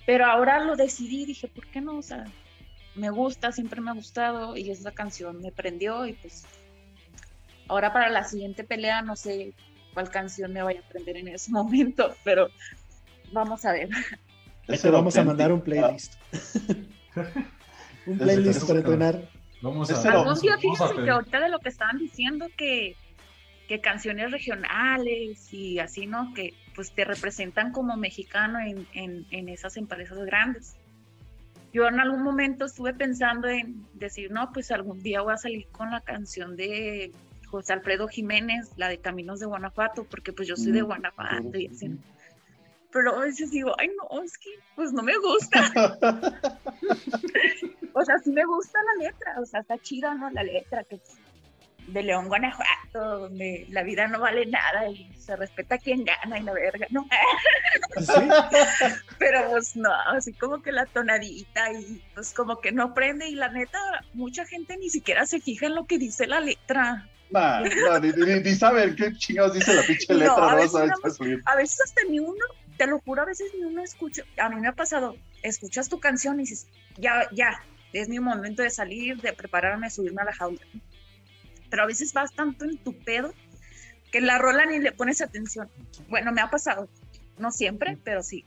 Pero 0.08 0.26
ahora 0.26 0.64
lo 0.64 0.76
decidí, 0.76 1.26
dije, 1.26 1.48
¿por 1.48 1.68
qué 1.68 1.82
no? 1.82 1.98
O 1.98 2.02
sea, 2.02 2.26
me 2.96 3.10
gusta, 3.12 3.52
siempre 3.52 3.80
me 3.80 3.92
ha 3.92 3.94
gustado 3.94 4.58
y 4.58 4.72
esa 4.72 4.92
canción 4.92 5.40
me 5.42 5.52
prendió 5.52 6.06
y 6.08 6.14
pues 6.14 6.46
ahora 7.68 7.94
para 7.94 8.10
la 8.10 8.24
siguiente 8.24 8.64
pelea 8.64 9.02
no 9.02 9.16
sé 9.16 9.54
cuál 9.94 10.10
canción 10.10 10.54
me 10.54 10.62
vaya 10.62 10.80
a 10.80 10.84
aprender 10.84 11.18
en 11.18 11.28
ese 11.30 11.52
momento, 11.52 12.16
pero 12.24 12.50
vamos 13.32 13.66
a 13.66 13.74
ver. 13.74 13.90
Te 14.68 14.90
vamos 14.90 15.18
a 15.18 15.24
mandar 15.24 15.52
un 15.52 15.62
playlist. 15.62 16.16
un 18.06 18.18
playlist 18.18 18.68
para 18.68 18.80
entrenar. 18.80 19.30
Vamos 19.62 19.92
a 19.92 20.12
Algún 20.12 20.40
día 20.40 20.58
fíjense 20.58 20.96
que 20.96 21.10
ahorita 21.10 21.40
de 21.40 21.50
lo 21.50 21.60
que 21.60 21.70
estaban 21.70 21.98
diciendo 22.00 22.48
que, 22.58 22.96
que 23.68 23.80
canciones 23.80 24.32
regionales 24.32 25.54
y 25.54 25.78
así, 25.78 26.08
¿no? 26.08 26.34
Que 26.34 26.54
pues 26.74 26.94
te 26.94 27.06
representan 27.06 27.72
como 27.72 27.96
mexicano 27.96 28.60
en, 28.60 28.88
en, 28.94 29.26
en 29.30 29.50
esas 29.50 29.78
empresas 29.78 30.18
grandes. 30.20 30.76
Yo 31.74 31.88
en 31.88 32.00
algún 32.00 32.24
momento 32.24 32.66
estuve 32.66 32.94
pensando 32.94 33.48
en 33.48 33.86
decir, 33.94 34.32
no, 34.32 34.52
pues 34.52 34.72
algún 34.72 35.02
día 35.02 35.22
voy 35.22 35.34
a 35.34 35.38
salir 35.38 35.68
con 35.68 35.92
la 35.92 36.02
canción 36.02 36.56
de 36.56 37.12
José 37.52 37.74
Alfredo 37.74 38.08
Jiménez, 38.08 38.72
la 38.78 38.90
de 38.90 39.00
Caminos 39.00 39.40
de 39.40 39.46
Guanajuato, 39.46 40.06
porque 40.06 40.34
pues 40.34 40.48
yo 40.48 40.56
soy 40.56 40.72
de 40.72 40.82
mm, 40.84 40.86
Guanajuato 40.86 41.58
y 41.58 41.68
así. 41.68 42.00
Pero 42.92 43.16
a 43.16 43.20
veces 43.22 43.52
digo, 43.52 43.74
ay 43.78 43.90
no, 43.90 44.24
es 44.24 44.38
que 44.38 44.50
pues 44.76 44.92
no 44.94 45.04
me 45.04 45.18
gusta. 45.18 45.60
o 47.94 48.06
sea, 48.06 48.18
sí 48.20 48.32
me 48.32 48.46
gusta 48.46 48.80
la 48.84 49.06
letra, 49.06 49.40
o 49.40 49.46
sea, 49.46 49.60
está 49.60 49.78
chida, 49.78 50.16
¿no? 50.16 50.30
La 50.32 50.44
letra, 50.44 50.84
que 50.86 51.00
de 51.88 52.04
León, 52.04 52.28
Guanajuato, 52.28 53.20
donde 53.20 53.66
la 53.70 53.84
vida 53.84 54.08
no 54.08 54.20
vale 54.20 54.46
nada 54.46 54.88
y 54.90 55.12
se 55.18 55.36
respeta 55.36 55.76
a 55.76 55.78
quien 55.78 56.06
gana 56.06 56.40
y 56.40 56.44
la 56.44 56.54
verga, 56.54 56.88
¿no? 56.90 57.08
Pero 59.20 59.50
pues 59.50 59.76
no, 59.76 59.92
así 60.08 60.34
como 60.34 60.62
que 60.62 60.72
la 60.72 60.86
tonadita 60.86 61.72
y 61.74 62.02
pues 62.14 62.34
como 62.34 62.60
que 62.60 62.72
no 62.72 62.94
prende 62.94 63.28
y 63.28 63.36
la 63.36 63.50
neta, 63.50 63.80
mucha 64.14 64.46
gente 64.46 64.78
ni 64.78 64.90
siquiera 64.90 65.26
se 65.26 65.42
fija 65.42 65.66
en 65.68 65.76
lo 65.76 65.86
que 65.86 65.98
dice 65.98 66.28
la 66.28 66.40
letra. 66.40 67.10
Nah, 67.32 67.62
ni, 68.00 68.12
ni, 68.12 68.56
saben 68.56 68.96
qué 68.96 69.14
chingados 69.14 69.54
dice 69.54 69.74
la 69.74 69.84
pinche 69.84 70.14
letra. 70.14 70.36
No, 70.36 70.50
a, 70.50 70.56
veces 70.56 70.76
a, 71.46 71.56
veces 71.56 71.82
hasta 71.82 72.02
ni 72.10 72.20
uno, 72.20 72.44
te 72.78 72.88
lo 72.88 73.00
juro, 73.00 73.22
a 73.22 73.26
veces 73.26 73.52
ni 73.58 73.64
uno 73.64 73.82
escucha. 73.82 74.24
A 74.38 74.50
mí 74.50 74.60
me 74.60 74.68
ha 74.68 74.74
pasado, 74.74 75.16
escuchas 75.42 75.88
tu 75.88 76.00
canción 76.00 76.40
y 76.40 76.44
dices, 76.44 76.68
ya, 76.98 77.30
ya, 77.32 77.64
es 77.94 78.10
mi 78.10 78.20
momento 78.20 78.64
de 78.64 78.70
salir, 78.70 79.22
de 79.22 79.32
prepararme, 79.32 79.90
subirme 79.90 80.22
a 80.22 80.26
la 80.26 80.34
jaula. 80.34 80.60
Pero 81.70 81.84
a 81.84 81.86
veces 81.86 82.12
vas 82.12 82.34
tanto 82.34 82.66
en 82.66 82.78
tu 82.78 82.98
pedo 82.98 83.34
que 84.12 84.20
la 84.20 84.38
rola 84.38 84.66
ni 84.66 84.80
le 84.80 84.92
pones 84.92 85.22
atención. 85.22 85.70
Bueno, 86.10 86.34
me 86.34 86.42
ha 86.42 86.50
pasado. 86.50 86.90
No 87.38 87.52
siempre, 87.52 87.98
pero 88.04 88.24
sí. 88.24 88.44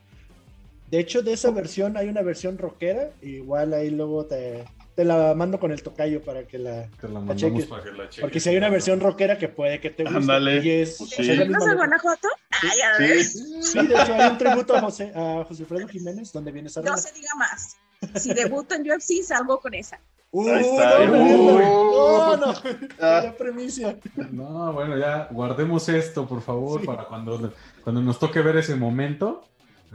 De 0.91 1.01
hecho, 1.01 1.23
de 1.23 1.33
esa 1.33 1.51
versión 1.51 1.97
hay 1.97 2.09
una 2.09 2.21
versión 2.21 2.59
rockera. 2.59 3.09
Igual 3.23 3.73
ahí 3.73 3.89
luego 3.89 4.27
te, 4.27 4.65
te 4.95 5.05
la 5.05 5.35
mando 5.35 5.59
con 5.59 5.73
el 5.73 5.83
tocayo 5.83 6.23
para 6.23 6.47
que 6.47 6.59
la, 6.59 6.89
te 7.01 7.09
la, 7.09 7.21
mandamos 7.21 7.67
para 7.67 7.83
que 7.83 7.93
la 7.93 8.05
cheques. 8.05 8.21
Porque 8.21 8.41
si 8.41 8.49
hay 8.51 8.57
una 8.57 8.69
versión 8.69 9.01
rockera 9.01 9.39
que 9.39 9.49
puede 9.49 9.81
que 9.81 9.91
te 9.91 10.05
guste. 10.05 10.19
Ándale. 10.19 10.65
Y 10.65 10.71
es, 10.71 10.99
pues 10.99 11.11
sí. 11.11 11.27
de 11.27 11.45
Guanajuato? 11.47 12.29
Ay, 12.51 12.81
a 12.81 12.99
ver. 12.99 13.25
Sí. 13.25 13.45
sí, 13.63 13.87
de 13.87 13.95
hecho 13.95 14.15
hay 14.15 14.31
un 14.31 14.39
tributo 14.39 14.77
a 14.77 14.81
José, 14.81 15.13
a 15.15 15.45
José 15.47 15.63
Alfredo 15.63 15.89
Jiménez 15.89 16.33
donde 16.33 16.53
viene 16.53 16.69
esa 16.69 16.83
No 16.83 16.97
se 16.97 17.13
diga 17.13 17.35
más. 17.37 17.77
Si 18.17 18.33
debuto 18.35 18.75
en 18.75 18.91
UFC, 18.91 19.23
salgo 19.23 19.61
con 19.61 19.75
esa. 19.75 19.99
Uh, 20.31 20.45
no, 20.45 21.07
no, 21.07 22.37
no, 22.37 22.55
ah. 23.01 23.21
la 23.25 23.35
premisa. 23.37 23.95
No, 24.33 24.73
bueno, 24.73 24.99
ya 24.99 25.29
guardemos 25.31 25.89
esto, 25.89 26.27
por 26.27 26.43
favor, 26.43 26.81
sí. 26.81 26.87
para 26.87 27.05
cuando, 27.05 27.53
cuando 27.85 28.03
nos 28.03 28.19
toque 28.19 28.43
ver 28.43 28.57
ese 28.57 28.75
momento 28.75 29.45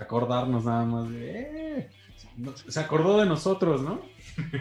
acordarnos 0.01 0.65
nada 0.65 0.85
más 0.85 1.09
de... 1.09 1.79
Eh, 1.79 1.89
se 2.67 2.79
acordó 2.79 3.19
de 3.19 3.25
nosotros, 3.25 3.81
¿no? 3.81 4.01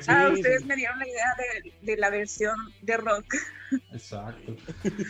Ah, 0.08 0.30
ustedes 0.32 0.64
me 0.64 0.76
dieron 0.76 0.98
la 0.98 1.06
idea 1.06 1.36
de, 1.82 1.96
la 1.96 2.10
versión 2.10 2.56
de 2.82 2.96
rock. 2.96 3.34
Exacto. 3.92 4.56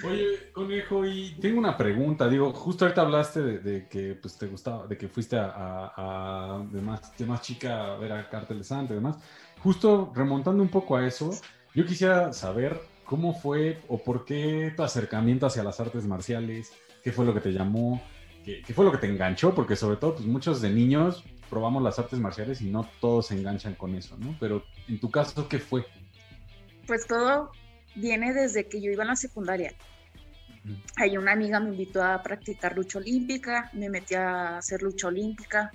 Oye, 0.04 0.50
conejo, 0.52 1.04
y 1.06 1.36
tengo 1.40 1.58
una 1.58 1.76
pregunta. 1.76 2.28
Digo, 2.28 2.52
justo 2.52 2.84
ahorita 2.84 3.02
hablaste 3.02 3.40
de, 3.40 3.88
que 3.88 4.18
pues 4.20 4.36
te 4.36 4.46
gustaba, 4.46 4.86
de 4.86 4.96
que 4.96 5.08
fuiste 5.08 5.36
a, 5.38 6.64
de, 6.70 6.80
más, 6.80 7.16
de, 7.16 7.26
más, 7.26 7.42
chica 7.42 7.94
a 7.94 7.96
ver 7.96 8.12
a 8.12 8.28
Cartel 8.28 8.64
Santa 8.64 8.92
y 8.92 8.96
demás. 8.96 9.16
Justo 9.60 10.12
remontando 10.14 10.62
un 10.62 10.70
poco 10.70 10.96
a 10.96 11.06
eso, 11.06 11.30
yo 11.74 11.84
quisiera 11.84 12.32
saber 12.32 12.80
cómo 13.04 13.34
fue 13.34 13.80
o 13.88 14.02
por 14.02 14.24
qué 14.24 14.72
tu 14.76 14.82
acercamiento 14.82 15.46
hacia 15.46 15.62
las 15.62 15.80
artes 15.80 16.06
marciales, 16.06 16.72
qué 17.02 17.12
fue 17.12 17.24
lo 17.24 17.34
que 17.34 17.40
te 17.40 17.52
llamó, 17.52 18.02
qué, 18.44 18.62
qué 18.62 18.74
fue 18.74 18.84
lo 18.84 18.92
que 18.92 18.98
te 18.98 19.06
enganchó, 19.06 19.54
porque 19.54 19.76
sobre 19.76 19.96
todo, 19.96 20.14
pues 20.14 20.26
muchos 20.26 20.60
de 20.60 20.70
niños 20.70 21.24
probamos 21.48 21.82
las 21.82 21.98
artes 21.98 22.18
marciales 22.18 22.60
y 22.60 22.70
no 22.70 22.88
todos 23.00 23.28
se 23.28 23.34
enganchan 23.34 23.74
con 23.74 23.94
eso, 23.94 24.16
¿no? 24.18 24.36
Pero 24.38 24.64
en 24.88 25.00
tu 25.00 25.10
caso, 25.10 25.48
¿qué 25.48 25.58
fue? 25.58 25.86
Pues 26.86 27.06
todo 27.06 27.50
viene 27.94 28.32
desde 28.32 28.68
que 28.68 28.80
yo 28.80 28.90
iba 28.90 29.04
a 29.04 29.06
la 29.06 29.16
secundaria. 29.16 29.74
Ahí 30.96 31.16
una 31.16 31.32
amiga 31.32 31.60
me 31.60 31.70
invitó 31.70 32.02
a 32.02 32.22
practicar 32.22 32.76
lucha 32.76 32.98
olímpica, 32.98 33.70
me 33.72 33.88
metí 33.88 34.14
a 34.14 34.58
hacer 34.58 34.82
lucha 34.82 35.08
olímpica, 35.08 35.72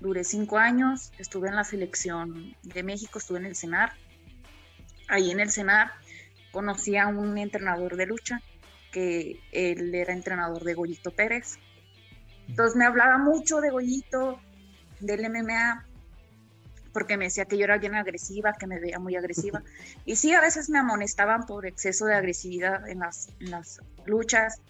duré 0.00 0.24
cinco 0.24 0.58
años, 0.58 1.12
estuve 1.18 1.48
en 1.48 1.56
la 1.56 1.64
selección 1.64 2.54
de 2.62 2.82
México, 2.82 3.18
estuve 3.18 3.38
en 3.38 3.46
el 3.46 3.56
CENAR. 3.56 3.92
Ahí 5.08 5.30
en 5.30 5.40
el 5.40 5.50
CENAR 5.50 5.92
conocí 6.52 6.96
a 6.96 7.08
un 7.08 7.36
entrenador 7.38 7.96
de 7.96 8.06
lucha, 8.06 8.40
que 8.92 9.40
él 9.52 9.94
era 9.94 10.12
entrenador 10.12 10.64
de 10.64 10.74
Goyito 10.74 11.10
Pérez. 11.10 11.58
Entonces 12.48 12.76
me 12.76 12.86
hablaba 12.86 13.18
mucho 13.18 13.60
de 13.60 13.70
Goyito, 13.70 14.40
del 15.00 15.30
MMA 15.30 15.86
porque 16.96 17.18
me 17.18 17.26
decía 17.26 17.44
que 17.44 17.58
yo 17.58 17.64
era 17.64 17.76
bien 17.76 17.94
agresiva, 17.94 18.54
que 18.54 18.66
me 18.66 18.80
veía 18.80 18.98
muy 18.98 19.16
agresiva. 19.16 19.62
Y 20.06 20.16
sí, 20.16 20.32
a 20.32 20.40
veces 20.40 20.70
me 20.70 20.78
amonestaban 20.78 21.44
por 21.44 21.66
exceso 21.66 22.06
de 22.06 22.14
agresividad 22.14 22.88
en 22.88 23.00
las, 23.00 23.28
las 23.38 23.80
luchas. 24.06 24.62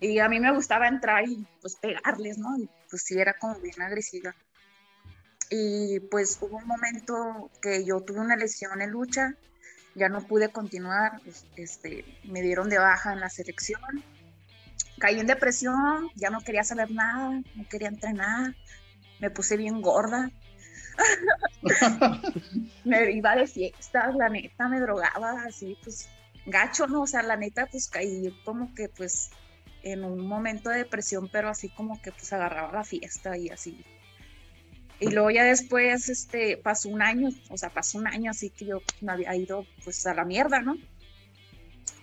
Y 0.00 0.20
a 0.20 0.28
mí 0.30 0.40
me 0.40 0.54
gustaba 0.54 0.88
entrar 0.88 1.28
y 1.28 1.46
pues 1.60 1.76
pegarles, 1.76 2.38
¿no? 2.38 2.56
Y 2.56 2.66
pues 2.88 3.02
sí, 3.02 3.18
era 3.18 3.34
como 3.34 3.60
bien 3.60 3.82
agresiva. 3.82 4.34
Y 5.50 6.00
pues 6.10 6.38
hubo 6.40 6.56
un 6.56 6.66
momento 6.66 7.50
que 7.60 7.84
yo 7.84 8.00
tuve 8.00 8.20
una 8.20 8.36
lesión 8.36 8.80
en 8.80 8.92
lucha, 8.92 9.34
ya 9.94 10.08
no 10.08 10.26
pude 10.26 10.48
continuar, 10.48 11.20
pues, 11.24 11.44
este, 11.56 12.06
me 12.24 12.40
dieron 12.40 12.70
de 12.70 12.78
baja 12.78 13.12
en 13.12 13.20
la 13.20 13.28
selección, 13.28 13.82
caí 14.98 15.20
en 15.20 15.26
depresión, 15.26 16.08
ya 16.14 16.30
no 16.30 16.40
quería 16.40 16.64
saber 16.64 16.90
nada, 16.90 17.42
no 17.54 17.68
quería 17.68 17.88
entrenar, 17.88 18.54
me 19.20 19.30
puse 19.30 19.56
bien 19.56 19.80
gorda. 19.80 20.30
me 22.84 23.12
iba 23.12 23.36
de 23.36 23.46
fiestas, 23.46 24.14
la 24.16 24.28
neta, 24.28 24.68
me 24.68 24.80
drogaba 24.80 25.44
así, 25.44 25.76
pues 25.82 26.08
gacho, 26.46 26.86
¿no? 26.86 27.02
O 27.02 27.06
sea, 27.06 27.22
la 27.22 27.36
neta, 27.36 27.66
pues 27.66 27.88
caí 27.88 28.34
como 28.44 28.74
que 28.74 28.88
pues 28.88 29.30
en 29.82 30.04
un 30.04 30.26
momento 30.26 30.70
de 30.70 30.78
depresión, 30.78 31.28
pero 31.30 31.48
así 31.48 31.68
como 31.68 32.00
que 32.02 32.12
pues 32.12 32.32
agarraba 32.32 32.72
la 32.72 32.84
fiesta 32.84 33.36
y 33.36 33.48
así. 33.48 33.84
Y 34.98 35.10
luego 35.10 35.30
ya 35.30 35.44
después, 35.44 36.10
este, 36.10 36.58
pasó 36.58 36.90
un 36.90 37.00
año, 37.00 37.30
o 37.48 37.56
sea, 37.56 37.70
pasó 37.70 37.96
un 37.96 38.06
año 38.06 38.30
así 38.30 38.50
que 38.50 38.66
yo 38.66 38.82
me 39.00 39.12
había 39.12 39.34
ido 39.34 39.64
pues 39.82 40.06
a 40.06 40.12
la 40.12 40.24
mierda, 40.26 40.60
¿no? 40.60 40.76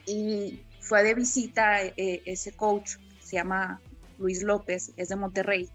Y 0.07 0.61
fue 0.79 1.03
de 1.03 1.13
visita 1.13 1.83
eh, 1.83 2.23
ese 2.25 2.53
coach, 2.53 2.95
se 3.19 3.35
llama 3.35 3.81
Luis 4.17 4.41
López, 4.41 4.93
es 4.97 5.09
de 5.09 5.15
Monterrey 5.15 5.69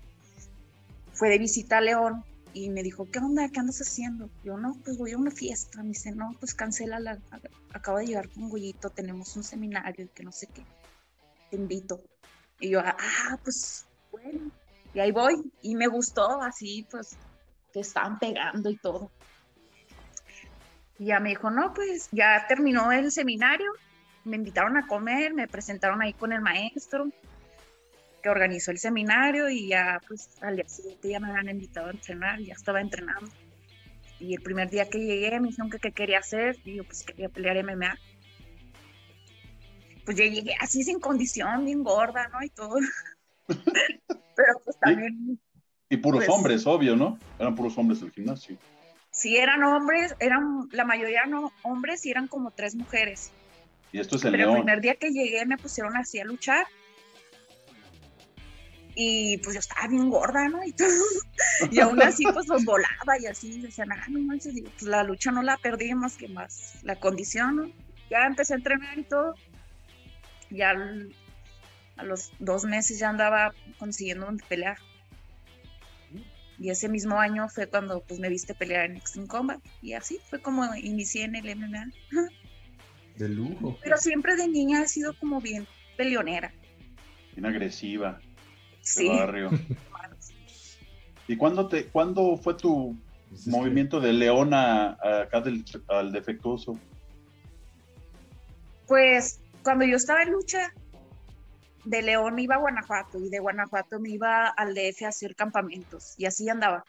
fue 1.22 1.28
de 1.28 1.38
visita 1.38 1.78
a 1.78 1.80
León 1.80 2.24
y 2.52 2.68
me 2.68 2.82
dijo, 2.82 3.08
¿qué 3.08 3.20
onda? 3.20 3.48
¿Qué 3.48 3.60
andas 3.60 3.80
haciendo? 3.80 4.28
Yo, 4.42 4.56
no, 4.56 4.76
pues 4.82 4.98
voy 4.98 5.12
a 5.12 5.16
una 5.16 5.30
fiesta. 5.30 5.80
Me 5.80 5.90
dice, 5.90 6.10
no, 6.10 6.34
pues 6.40 6.52
cancela, 6.52 6.98
la, 6.98 7.16
acabo 7.72 7.98
de 7.98 8.06
llegar 8.06 8.28
con 8.30 8.50
Goyito, 8.50 8.90
tenemos 8.90 9.36
un 9.36 9.44
seminario 9.44 10.08
que 10.12 10.24
no 10.24 10.32
sé 10.32 10.48
qué, 10.48 10.64
te 11.48 11.56
invito. 11.58 12.00
Y 12.58 12.70
yo, 12.70 12.80
ah, 12.80 13.38
pues 13.44 13.86
bueno, 14.10 14.50
y 14.94 14.98
ahí 14.98 15.12
voy. 15.12 15.48
Y 15.62 15.76
me 15.76 15.86
gustó 15.86 16.42
así, 16.42 16.88
pues, 16.90 17.16
que 17.72 17.78
estaban 17.78 18.18
pegando 18.18 18.68
y 18.68 18.76
todo. 18.78 19.12
Y 20.98 21.04
ya 21.04 21.20
me 21.20 21.28
dijo, 21.28 21.52
no, 21.52 21.72
pues 21.72 22.08
ya 22.10 22.46
terminó 22.48 22.90
el 22.90 23.12
seminario, 23.12 23.70
me 24.24 24.34
invitaron 24.34 24.76
a 24.76 24.88
comer, 24.88 25.34
me 25.34 25.46
presentaron 25.46 26.02
ahí 26.02 26.14
con 26.14 26.32
el 26.32 26.40
maestro 26.40 27.12
que 28.22 28.30
organizó 28.30 28.70
el 28.70 28.78
seminario 28.78 29.50
y 29.50 29.68
ya 29.68 30.00
pues 30.06 30.30
al 30.40 30.56
día 30.56 30.68
siguiente 30.68 31.10
ya 31.10 31.20
me 31.20 31.28
habían 31.28 31.50
invitado 31.50 31.88
a 31.88 31.90
entrenar, 31.90 32.40
ya 32.40 32.54
estaba 32.54 32.80
entrenando. 32.80 33.30
Y 34.18 34.34
el 34.34 34.42
primer 34.42 34.70
día 34.70 34.88
que 34.88 34.98
llegué 34.98 35.38
me 35.40 35.48
dijeron 35.48 35.68
que 35.68 35.78
qué 35.78 35.92
quería 35.92 36.20
hacer 36.20 36.56
y 36.64 36.76
yo 36.76 36.84
pues 36.84 37.02
quería 37.02 37.28
pelear 37.28 37.62
MMA. 37.64 37.98
Pues 40.04 40.16
ya 40.16 40.24
llegué 40.24 40.54
así 40.60 40.84
sin 40.84 41.00
condición, 41.00 41.64
bien 41.64 41.82
gorda, 41.82 42.28
¿no? 42.28 42.42
Y 42.42 42.48
todo. 42.50 42.76
Pero 43.46 44.60
pues 44.64 44.78
también... 44.80 45.38
Y, 45.88 45.96
puros 45.98 46.24
pues, 46.24 46.30
hombres, 46.30 46.66
obvio, 46.66 46.96
¿no? 46.96 47.18
Eran 47.38 47.54
puros 47.54 47.76
hombres 47.76 48.00
el 48.00 48.10
gimnasio. 48.12 48.56
Sí, 49.10 49.36
eran 49.36 49.62
hombres, 49.62 50.14
eran 50.20 50.68
la 50.72 50.84
mayoría 50.84 51.26
no 51.26 51.52
hombres 51.62 52.06
y 52.06 52.10
eran 52.10 52.28
como 52.28 52.50
tres 52.50 52.74
mujeres. 52.74 53.30
Y 53.92 54.00
esto 54.00 54.16
es 54.16 54.24
el 54.24 54.32
Pero 54.32 54.50
el 54.50 54.56
primer 54.62 54.80
día 54.80 54.94
que 54.94 55.10
llegué 55.10 55.44
me 55.44 55.58
pusieron 55.58 55.96
así 55.96 56.18
a 56.18 56.24
luchar 56.24 56.64
y 58.94 59.38
pues 59.38 59.54
yo 59.54 59.60
estaba 59.60 59.88
bien 59.88 60.10
gorda, 60.10 60.48
¿no? 60.48 60.64
Y 60.64 60.72
todo. 60.72 60.88
Y 61.70 61.78
aún 61.80 62.02
así, 62.02 62.24
pues 62.32 62.48
los 62.48 62.64
volaba 62.64 63.18
y 63.20 63.26
así, 63.26 63.60
decían, 63.60 63.92
ah, 63.92 64.04
no 64.08 64.20
manches, 64.20 64.54
pues 64.60 64.82
la 64.82 65.04
lucha 65.04 65.30
no 65.30 65.42
la 65.42 65.56
perdí 65.58 65.94
más 65.94 66.16
que 66.16 66.26
más 66.26 66.82
la 66.82 66.96
condición, 66.96 67.56
¿no? 67.56 67.72
Ya 68.10 68.26
empecé 68.26 68.54
a 68.54 68.56
entrenar 68.56 68.98
y 68.98 69.04
todo. 69.04 69.34
Ya 70.50 70.74
a 71.96 72.04
los 72.04 72.32
dos 72.40 72.64
meses 72.64 72.98
ya 72.98 73.10
andaba 73.10 73.54
consiguiendo 73.78 74.26
pelear. 74.48 74.78
Y 76.58 76.70
ese 76.70 76.88
mismo 76.88 77.18
año 77.18 77.48
fue 77.48 77.68
cuando 77.68 78.00
pues 78.02 78.18
me 78.18 78.28
viste 78.28 78.54
pelear 78.54 78.86
en 78.86 78.96
Extreme 78.96 79.28
Combat. 79.28 79.60
Y 79.82 79.92
así 79.92 80.18
fue 80.28 80.40
como 80.40 80.74
inicié 80.74 81.24
en 81.24 81.36
el 81.36 81.56
MMA. 81.56 81.90
De 83.16 83.28
lujo. 83.28 83.78
Pero 83.82 83.98
siempre 83.98 84.36
de 84.36 84.48
niña 84.48 84.82
he 84.82 84.88
sido 84.88 85.16
como 85.18 85.40
bien 85.40 85.66
peleonera. 85.96 86.52
Bien 87.34 87.46
agresiva 87.46 88.20
sí. 88.82 89.08
barrio. 89.08 89.50
¿Y 91.28 91.36
cuándo, 91.36 91.68
te, 91.68 91.86
cuándo 91.86 92.36
fue 92.36 92.54
tu 92.54 92.96
pues 93.30 93.46
movimiento 93.46 94.00
de 94.00 94.12
león 94.12 94.52
a, 94.52 94.98
acá 95.22 95.40
del, 95.40 95.64
al 95.88 96.12
defectuoso? 96.12 96.78
Pues 98.86 99.40
cuando 99.62 99.86
yo 99.86 99.96
estaba 99.96 100.22
en 100.22 100.32
lucha, 100.32 100.72
de 101.84 102.02
León 102.02 102.38
iba 102.38 102.56
a 102.56 102.58
Guanajuato 102.58 103.18
y 103.18 103.28
de 103.28 103.38
Guanajuato 103.38 103.98
me 103.98 104.10
iba 104.10 104.48
al 104.48 104.74
DF 104.74 105.02
a 105.02 105.08
hacer 105.08 105.34
campamentos 105.34 106.14
y 106.16 106.26
así 106.26 106.48
andaba. 106.48 106.84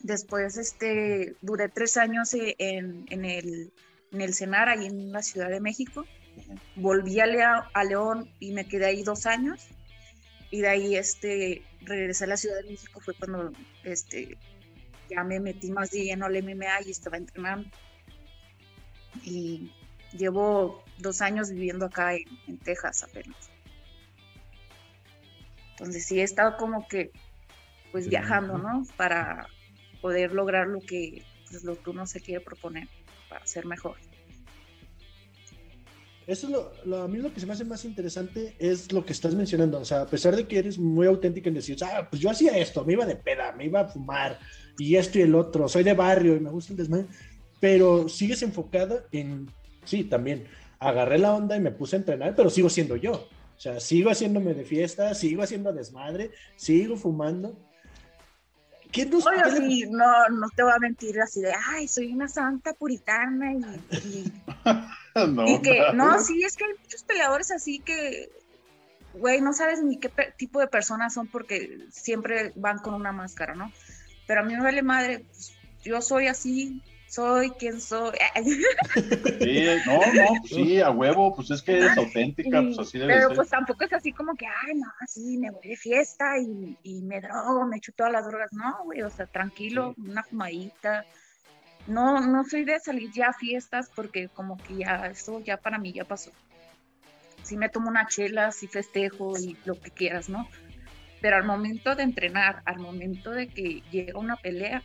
Después 0.00 0.56
este, 0.56 1.34
duré 1.40 1.68
tres 1.68 1.96
años 1.96 2.34
en, 2.34 3.06
en, 3.08 3.24
el, 3.24 3.72
en 4.12 4.20
el 4.20 4.34
CENAR, 4.34 4.68
ahí 4.68 4.86
en 4.86 5.12
la 5.12 5.22
Ciudad 5.22 5.50
de 5.50 5.60
México. 5.60 6.04
Volví 6.76 7.20
a, 7.20 7.68
a 7.72 7.84
León 7.84 8.30
y 8.38 8.52
me 8.52 8.66
quedé 8.66 8.86
ahí 8.86 9.02
dos 9.02 9.26
años 9.26 9.68
y 10.50 10.60
de 10.60 10.68
ahí 10.68 10.96
este, 10.96 11.62
regresé 11.82 12.24
a 12.24 12.28
la 12.28 12.36
Ciudad 12.36 12.56
de 12.56 12.70
México, 12.70 13.00
fue 13.00 13.14
cuando 13.14 13.52
este, 13.84 14.36
ya 15.08 15.22
me 15.22 15.38
metí 15.38 15.70
más 15.70 15.90
de 15.90 16.04
lleno 16.04 16.26
al 16.26 16.42
MMA 16.42 16.82
y 16.86 16.90
estaba 16.90 17.16
entrenando. 17.16 17.68
Y 19.22 19.72
llevo 20.12 20.84
dos 20.98 21.20
años 21.20 21.50
viviendo 21.50 21.86
acá 21.86 22.14
en, 22.14 22.58
Texas 22.58 23.04
apenas. 23.04 23.50
Entonces 25.72 26.04
sí 26.04 26.20
he 26.20 26.24
estado 26.24 26.56
como 26.56 26.86
que 26.88 27.10
pues 27.92 28.08
viajando, 28.08 28.58
¿no? 28.58 28.84
Para 28.96 29.48
poder 30.00 30.32
lograr 30.32 30.66
lo 30.66 30.80
que, 30.80 31.24
pues, 31.48 31.64
lo 31.64 31.80
que 31.80 31.90
uno 31.90 32.06
se 32.06 32.20
quiere 32.20 32.40
proponer 32.40 32.88
para 33.28 33.46
ser 33.46 33.66
mejor. 33.66 33.96
Eso 36.26 36.46
es 36.46 36.86
lo, 36.86 37.02
a 37.02 37.08
mí 37.08 37.18
lo 37.18 37.32
que 37.32 37.40
se 37.40 37.46
me 37.46 37.54
hace 37.54 37.64
más 37.64 37.84
interesante 37.84 38.54
es 38.58 38.92
lo 38.92 39.04
que 39.04 39.12
estás 39.12 39.34
mencionando. 39.34 39.80
O 39.80 39.84
sea, 39.84 40.02
a 40.02 40.06
pesar 40.06 40.36
de 40.36 40.46
que 40.46 40.58
eres 40.58 40.78
muy 40.78 41.06
auténtica 41.06 41.48
en 41.48 41.54
decir, 41.54 41.76
ah, 41.82 42.06
pues 42.08 42.22
yo 42.22 42.30
hacía 42.30 42.56
esto, 42.56 42.84
me 42.84 42.92
iba 42.92 43.06
de 43.06 43.16
peda, 43.16 43.52
me 43.52 43.64
iba 43.64 43.80
a 43.80 43.88
fumar, 43.88 44.38
y 44.78 44.96
esto 44.96 45.18
y 45.18 45.22
el 45.22 45.34
otro, 45.34 45.68
soy 45.68 45.82
de 45.82 45.94
barrio 45.94 46.36
y 46.36 46.40
me 46.40 46.50
gusta 46.50 46.72
el 46.72 46.78
desmadre, 46.78 47.06
pero 47.58 48.08
sigues 48.08 48.42
enfocada 48.42 49.04
en, 49.12 49.50
sí, 49.84 50.04
también, 50.04 50.46
agarré 50.78 51.18
la 51.18 51.34
onda 51.34 51.56
y 51.56 51.60
me 51.60 51.70
puse 51.70 51.96
a 51.96 51.98
entrenar, 51.98 52.34
pero 52.34 52.50
sigo 52.50 52.70
siendo 52.70 52.96
yo. 52.96 53.12
O 53.12 53.62
sea, 53.62 53.78
sigo 53.78 54.10
haciéndome 54.10 54.54
de 54.54 54.64
fiesta, 54.64 55.14
sigo 55.14 55.42
haciendo 55.42 55.72
desmadre, 55.72 56.30
sigo 56.56 56.96
fumando. 56.96 57.58
¿Qué 58.90 59.04
nos 59.06 59.24
no, 59.24 60.28
no 60.30 60.48
te 60.56 60.62
voy 60.62 60.72
a 60.74 60.78
mentir 60.78 61.20
así 61.20 61.40
de, 61.42 61.52
ay, 61.68 61.86
soy 61.86 62.12
una 62.12 62.26
santa 62.26 62.72
puritana 62.72 63.52
y, 63.52 63.58
y, 63.96 64.32
no, 65.28 65.62
que, 65.62 65.82
no, 65.94 66.18
sí, 66.20 66.42
es 66.42 66.56
que 66.56 66.64
hay 66.64 66.72
muchos 66.80 67.02
peleadores 67.04 67.50
así 67.50 67.80
que, 67.80 68.30
güey, 69.14 69.40
no 69.40 69.52
sabes 69.52 69.82
ni 69.82 69.98
qué 69.98 70.10
tipo 70.36 70.60
de 70.60 70.68
personas 70.68 71.14
son 71.14 71.26
porque 71.26 71.86
siempre 71.90 72.52
van 72.56 72.78
con 72.78 72.94
una 72.94 73.12
máscara, 73.12 73.54
¿no? 73.54 73.72
Pero 74.26 74.40
a 74.40 74.44
mí 74.44 74.54
me 74.54 74.62
vale 74.62 74.82
madre, 74.82 75.24
pues, 75.26 75.52
yo 75.82 76.00
soy 76.00 76.28
así, 76.28 76.80
soy 77.08 77.50
quien 77.50 77.80
soy. 77.80 78.16
Sí, 79.40 79.66
no, 79.86 79.98
no, 79.98 80.40
pues 80.40 80.50
sí, 80.50 80.80
a 80.80 80.90
huevo, 80.90 81.34
pues 81.34 81.50
es 81.50 81.62
que 81.62 81.78
eres 81.78 81.96
auténtica, 81.96 82.62
pues 82.62 82.78
así 82.78 82.98
debe 82.98 83.14
Pero 83.14 83.34
pues 83.34 83.48
tampoco 83.48 83.84
es 83.84 83.92
así 83.92 84.12
como 84.12 84.34
que, 84.36 84.46
ay, 84.46 84.74
no, 84.76 84.86
así 85.00 85.36
me 85.38 85.50
voy 85.50 85.66
de 85.66 85.76
fiesta 85.76 86.38
y, 86.38 86.76
y 86.84 87.02
me 87.02 87.20
drogo, 87.20 87.66
me 87.66 87.78
echo 87.78 87.92
todas 87.96 88.12
las 88.12 88.26
drogas. 88.26 88.52
No, 88.52 88.84
güey, 88.84 89.02
o 89.02 89.10
sea, 89.10 89.26
tranquilo, 89.26 89.94
una 89.98 90.22
fumadita. 90.22 91.04
No, 91.90 92.20
no 92.20 92.44
soy 92.44 92.64
de 92.64 92.78
salir 92.78 93.10
ya 93.12 93.30
a 93.30 93.32
fiestas 93.32 93.90
porque 93.92 94.28
como 94.28 94.56
que 94.56 94.76
ya, 94.76 95.06
eso 95.06 95.40
ya 95.40 95.56
para 95.56 95.76
mí 95.76 95.92
ya 95.92 96.04
pasó. 96.04 96.30
Sí 97.42 97.56
me 97.56 97.68
tomo 97.68 97.88
una 97.88 98.06
chela, 98.06 98.52
sí 98.52 98.68
festejo 98.68 99.36
y 99.36 99.56
lo 99.64 99.74
que 99.74 99.90
quieras, 99.90 100.28
¿no? 100.28 100.48
Pero 101.20 101.36
al 101.36 101.42
momento 101.42 101.96
de 101.96 102.04
entrenar, 102.04 102.62
al 102.64 102.78
momento 102.78 103.32
de 103.32 103.48
que 103.48 103.82
llega 103.90 104.20
una 104.20 104.36
pelea, 104.36 104.84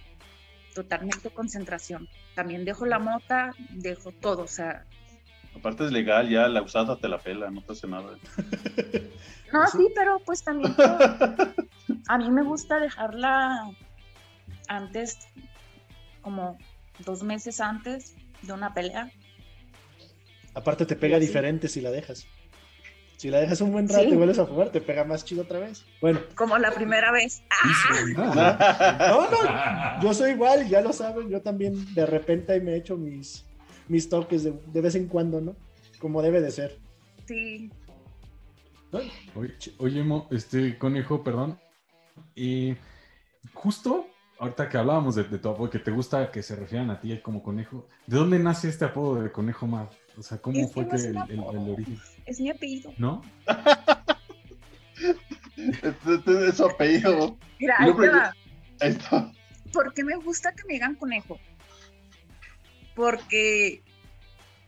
totalmente 0.74 1.30
concentración. 1.30 2.10
También 2.34 2.66
dejo 2.66 2.88
la 2.88 2.98
mota, 2.98 3.52
dejo 3.70 4.12
todo, 4.12 4.42
o 4.42 4.48
sea. 4.48 4.84
Aparte 5.56 5.86
es 5.86 5.92
legal, 5.92 6.28
ya 6.28 6.48
la 6.48 6.64
usada 6.64 6.98
te 6.98 7.08
la 7.08 7.20
pela, 7.20 7.52
no 7.52 7.62
te 7.62 7.74
hace 7.74 7.88
nada. 7.88 8.18
No, 9.54 9.66
sí, 9.68 9.88
pero 9.96 10.20
pues 10.26 10.44
también 10.44 10.76
a 12.08 12.18
mí 12.18 12.30
me 12.30 12.44
gusta 12.44 12.78
dejarla 12.78 13.72
antes, 14.68 15.18
como 16.22 16.58
dos 17.00 17.24
meses 17.24 17.60
antes 17.60 18.16
de 18.42 18.54
una 18.54 18.74
pelea. 18.74 19.12
Aparte 20.54 20.86
te 20.86 20.96
pega 20.96 21.20
diferente 21.20 21.68
si 21.68 21.82
la 21.82 21.92
dejas. 21.92 22.26
Si 23.18 23.30
la 23.30 23.40
dejas 23.40 23.62
un 23.62 23.72
buen 23.72 23.88
rato 23.88 24.04
y 24.04 24.16
vuelves 24.16 24.40
a 24.40 24.46
jugar, 24.46 24.72
te 24.72 24.82
pega 24.82 25.04
más 25.06 25.24
chido 25.24 25.44
otra 25.44 25.60
vez. 25.60 25.86
Bueno. 26.02 26.20
Como 26.36 26.58
la 26.58 26.72
primera 26.72 27.12
vez. 27.12 27.44
No, 28.16 28.36
no, 28.36 30.02
yo 30.02 30.14
soy 30.14 30.32
igual, 30.32 30.68
ya 30.68 30.82
lo 30.82 30.92
saben, 30.92 31.30
yo 31.30 31.42
también 31.42 31.94
de 31.96 32.06
repente 32.06 32.60
me 32.60 32.76
echo 32.76 32.98
mis, 32.98 33.46
mis 33.88 34.10
toques 34.10 34.44
de, 34.44 34.54
de 34.68 34.82
vez 34.82 34.96
en 34.96 35.08
cuando, 35.08 35.40
¿no? 35.40 35.56
Como 36.00 36.22
debe 36.22 36.42
de 36.42 36.52
ser. 36.52 36.78
Sí. 37.26 37.72
Oye, 38.92 39.52
oye, 39.78 40.06
este 40.32 40.78
conejo, 40.78 41.24
perdón. 41.24 41.60
Y 42.36 42.76
justo 43.54 44.08
ahorita 44.40 44.70
que 44.70 44.78
hablábamos 44.78 45.16
de, 45.16 45.24
de 45.24 45.40
tu 45.40 45.50
apodo, 45.50 45.70
que 45.70 45.80
te 45.80 45.92
gusta 45.92 46.32
que 46.32 46.44
se 46.44 46.56
refieran 46.56 46.90
a 46.90 47.00
ti 47.00 47.20
como 47.20 47.42
conejo, 47.42 47.88
¿de 48.08 48.18
dónde 48.18 48.40
nace 48.40 48.70
este 48.70 48.86
apodo 48.86 49.22
de 49.22 49.32
conejo 49.32 49.68
más? 49.68 49.90
O 50.18 50.24
sea, 50.24 50.38
¿cómo 50.38 50.68
fue 50.70 50.88
que, 50.88 50.96
el, 50.96 51.18
el, 51.30 51.40
origen? 51.40 52.00
Es 52.26 52.40
mi 52.40 52.50
apellido. 52.50 52.94
¿No? 52.98 53.22
es, 55.58 56.56
su 56.56 56.66
apellido. 56.66 57.38
Está. 58.80 59.32
¿Por 59.74 59.94
qué 59.94 60.04
me 60.04 60.16
gusta 60.16 60.54
que 60.54 60.64
me 60.68 60.74
digan 60.74 60.96
conejo? 60.96 61.38
Porque 62.96 63.84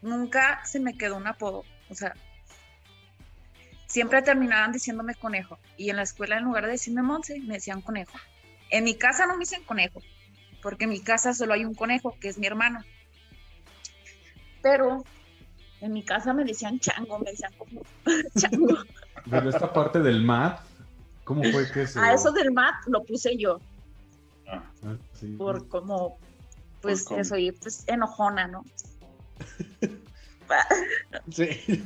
nunca 0.01 0.65
se 0.65 0.79
me 0.79 0.97
quedó 0.97 1.15
un 1.15 1.27
apodo. 1.27 1.63
O 1.89 1.95
sea, 1.95 2.13
siempre 3.87 4.21
terminaban 4.21 4.71
diciéndome 4.73 5.15
conejo. 5.15 5.57
Y 5.77 5.89
en 5.89 5.95
la 5.97 6.03
escuela, 6.03 6.37
en 6.37 6.43
lugar 6.43 6.65
de 6.65 6.73
decirme 6.73 7.01
Monse, 7.03 7.39
me 7.39 7.55
decían 7.55 7.81
conejo. 7.81 8.17
En 8.69 8.83
mi 8.83 8.97
casa 8.97 9.25
no 9.25 9.33
me 9.33 9.39
dicen 9.39 9.63
conejo, 9.63 10.01
porque 10.61 10.85
en 10.85 10.91
mi 10.91 11.01
casa 11.01 11.33
solo 11.33 11.53
hay 11.53 11.65
un 11.65 11.73
conejo, 11.73 12.17
que 12.19 12.29
es 12.29 12.37
mi 12.37 12.47
hermano. 12.47 12.83
Pero 14.61 15.03
en 15.81 15.93
mi 15.93 16.03
casa 16.03 16.33
me 16.33 16.43
decían 16.43 16.79
chango, 16.79 17.19
me 17.19 17.31
decían 17.31 17.53
como 17.57 17.81
chango. 18.37 18.77
Pero 19.29 19.49
esta 19.49 19.71
parte 19.71 19.99
del 19.99 20.23
mat, 20.23 20.59
¿cómo 21.23 21.43
fue 21.51 21.69
que 21.71 21.87
se.? 21.87 21.99
A 21.99 22.13
eso 22.13 22.31
del 22.31 22.51
mat 22.51 22.75
lo 22.87 23.03
puse 23.03 23.37
yo. 23.37 23.59
Ah, 24.47 24.63
sí. 25.13 25.35
Por 25.37 25.67
como, 25.67 26.17
pues, 26.81 27.03
Por 27.03 27.25
soy 27.25 27.51
pues, 27.51 27.83
enojona, 27.87 28.47
¿no? 28.47 28.63
sí. 31.31 31.83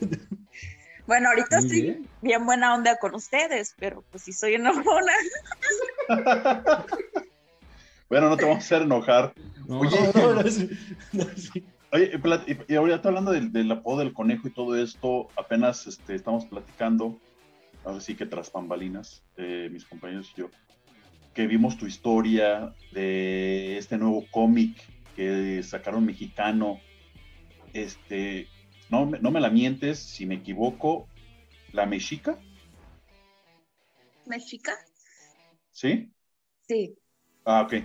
Bueno, 1.08 1.30
ahorita 1.30 1.60
estoy 1.60 2.08
bien. 2.22 2.46
buena 2.46 2.76
onda 2.76 2.98
con 2.98 3.16
ustedes, 3.16 3.76
pero 3.78 4.04
pues 4.12 4.24
sí 4.24 4.34
soy 4.34 4.54
enojona. 4.54 5.12
bueno, 8.10 8.30
no 8.30 8.38
te 8.38 8.46
vamos 8.46 8.58
a 8.58 8.66
hacer 8.66 8.82
enojar. 8.84 9.34
Oye, 9.68 9.98
Oye, 11.94 12.20
y, 12.68 12.76
ahorita 12.76 13.10
hablando 13.10 13.32
del, 13.32 13.52
del, 13.52 13.72
apodo 13.72 14.00
del 14.00 14.14
conejo 14.14 14.48
y 14.48 14.52
todo 14.52 14.82
esto, 14.82 15.28
apenas 15.36 15.88
este, 15.88 16.16
estamos 16.16 16.46
platicando, 16.46 17.20
ahora 17.84 18.00
sí 18.00 18.16
que 18.16 18.26
tras 18.26 18.52
bambalinas, 18.52 19.24
eh, 19.36 19.68
mis 19.72 19.86
compañeros 19.86 20.32
y 20.36 20.40
yo, 20.40 20.50
que 21.34 21.48
vimos 21.48 21.78
tu 21.78 21.88
historia 21.88 22.74
de 22.94 23.78
este 23.78 23.98
nuevo 23.98 24.26
cómic 24.32 24.78
que 25.16 25.62
sacaron 25.64 26.06
mexicano. 26.06 26.80
Este, 27.74 28.48
no, 28.90 29.06
no 29.06 29.32
me 29.32 29.42
la 29.42 29.50
mientes 29.50 30.00
si 30.00 30.26
me 30.26 30.36
equivoco, 30.36 31.08
¿la 31.74 31.86
mexica? 31.86 32.38
¿Mexica? 34.26 34.74
¿Sí? 35.72 36.12
Sí. 36.68 36.96
Ah, 37.46 37.62
ok. 37.62 37.84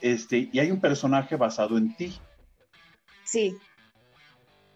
Este, 0.00 0.48
y 0.52 0.58
hay 0.58 0.70
un 0.70 0.80
personaje 0.80 1.36
basado 1.36 1.78
en 1.78 1.96
ti. 1.96 2.14
Sí. 3.24 3.56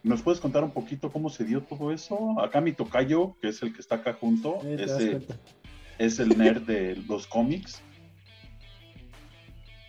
¿Nos 0.03 0.23
puedes 0.23 0.41
contar 0.41 0.65
un 0.65 0.71
poquito 0.71 1.13
cómo 1.13 1.29
se 1.29 1.45
dio 1.45 1.63
todo 1.63 1.93
eso? 1.93 2.41
Acá 2.41 2.61
mi 2.61 2.73
tocayo, 2.73 3.37
que 3.41 3.49
es 3.49 3.63
el 3.63 3.75
que 3.75 3.81
está 3.81 3.97
acá 3.97 4.15
junto, 4.15 4.61
ese, 4.63 5.21
es 5.99 6.19
el 6.19 6.39
nerd 6.39 6.63
de 6.63 6.97
los 7.09 7.27
cómics. 7.27 7.83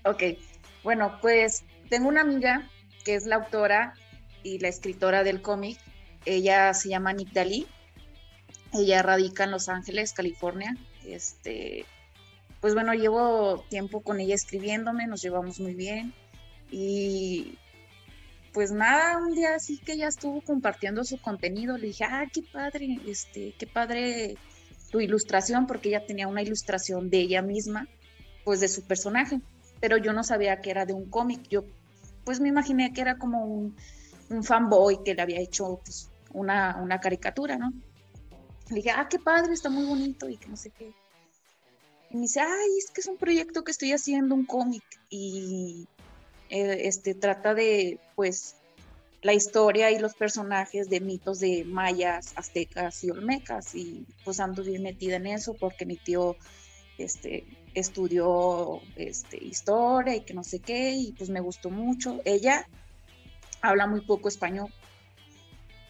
Ok, 0.05 0.23
bueno, 0.83 1.17
pues 1.21 1.63
tengo 1.89 2.09
una 2.09 2.21
amiga 2.21 2.67
que 3.05 3.15
es 3.15 3.25
la 3.25 3.35
autora 3.35 3.93
y 4.43 4.59
la 4.59 4.67
escritora 4.67 5.23
del 5.23 5.41
cómic. 5.41 5.77
Ella 6.25 6.73
se 6.73 6.89
llama 6.89 7.13
Nick 7.13 7.31
Dalí. 7.31 7.67
Ella 8.73 9.01
radica 9.01 9.43
en 9.43 9.51
Los 9.51 9.69
Ángeles, 9.69 10.13
California. 10.13 10.75
Este, 11.05 11.85
pues 12.61 12.73
bueno, 12.73 12.93
llevo 12.93 13.63
tiempo 13.69 14.01
con 14.01 14.19
ella 14.19 14.35
escribiéndome, 14.35 15.07
nos 15.07 15.21
llevamos 15.21 15.59
muy 15.59 15.73
bien. 15.73 16.13
Y 16.71 17.57
pues 18.53 18.71
nada, 18.71 19.17
un 19.17 19.33
día 19.33 19.55
así 19.55 19.77
que 19.77 19.93
ella 19.93 20.07
estuvo 20.07 20.41
compartiendo 20.41 21.03
su 21.03 21.19
contenido, 21.21 21.77
le 21.77 21.87
dije, 21.87 22.03
ah, 22.03 22.25
qué 22.31 22.41
padre, 22.41 22.99
este, 23.07 23.53
qué 23.57 23.67
padre 23.67 24.37
tu 24.91 24.99
ilustración, 24.99 25.67
porque 25.67 25.89
ella 25.89 26.05
tenía 26.05 26.27
una 26.27 26.41
ilustración 26.41 27.09
de 27.09 27.19
ella 27.19 27.41
misma, 27.41 27.87
pues 28.43 28.59
de 28.59 28.67
su 28.67 28.83
personaje, 28.83 29.39
pero 29.79 29.97
yo 29.97 30.13
no 30.13 30.23
sabía 30.23 30.61
que 30.61 30.71
era 30.71 30.85
de 30.85 30.93
un 30.93 31.09
cómic, 31.09 31.47
yo 31.49 31.63
pues 32.25 32.39
me 32.39 32.49
imaginé 32.49 32.91
que 32.91 33.01
era 33.01 33.17
como 33.17 33.45
un, 33.45 33.75
un 34.29 34.43
fanboy 34.43 35.03
que 35.03 35.13
le 35.13 35.21
había 35.21 35.39
hecho 35.39 35.79
pues, 35.83 36.09
una, 36.33 36.77
una 36.81 36.99
caricatura, 36.99 37.57
¿no? 37.57 37.71
Le 38.69 38.75
dije, 38.75 38.91
ah, 38.91 39.07
qué 39.09 39.19
padre, 39.19 39.53
está 39.53 39.69
muy 39.69 39.85
bonito 39.85 40.29
y 40.29 40.37
que 40.37 40.47
no 40.47 40.55
sé 40.55 40.71
qué. 40.71 40.93
Y 42.11 42.15
me 42.15 42.21
dice, 42.23 42.39
ay, 42.39 42.77
es 42.77 42.91
que 42.91 43.01
es 43.01 43.07
un 43.07 43.17
proyecto 43.17 43.63
que 43.63 43.71
estoy 43.71 43.91
haciendo, 43.91 44.35
un 44.35 44.45
cómic, 44.45 44.83
y 45.09 45.87
eh, 46.49 46.81
este, 46.85 47.13
trata 47.13 47.53
de, 47.53 47.99
pues, 48.15 48.55
la 49.21 49.33
historia 49.33 49.91
y 49.91 49.99
los 49.99 50.15
personajes 50.15 50.89
de 50.89 51.01
mitos 51.01 51.39
de 51.39 51.65
mayas, 51.65 52.33
aztecas 52.35 53.03
y 53.03 53.11
olmecas, 53.11 53.75
y 53.75 54.05
pues 54.23 54.39
ando 54.39 54.63
bien 54.63 54.83
metida 54.83 55.17
en 55.17 55.27
eso 55.27 55.53
porque 55.55 55.85
mi 55.85 55.97
tío, 55.97 56.37
este, 56.97 57.45
estudió, 57.73 58.81
este, 58.95 59.37
historia 59.43 60.15
y 60.15 60.21
que 60.21 60.33
no 60.33 60.43
sé 60.43 60.59
qué, 60.59 60.91
y 60.91 61.11
pues 61.17 61.29
me 61.29 61.41
gustó 61.41 61.69
mucho. 61.69 62.21
Ella 62.25 62.67
habla 63.61 63.87
muy 63.87 64.01
poco 64.01 64.29
español, 64.29 64.73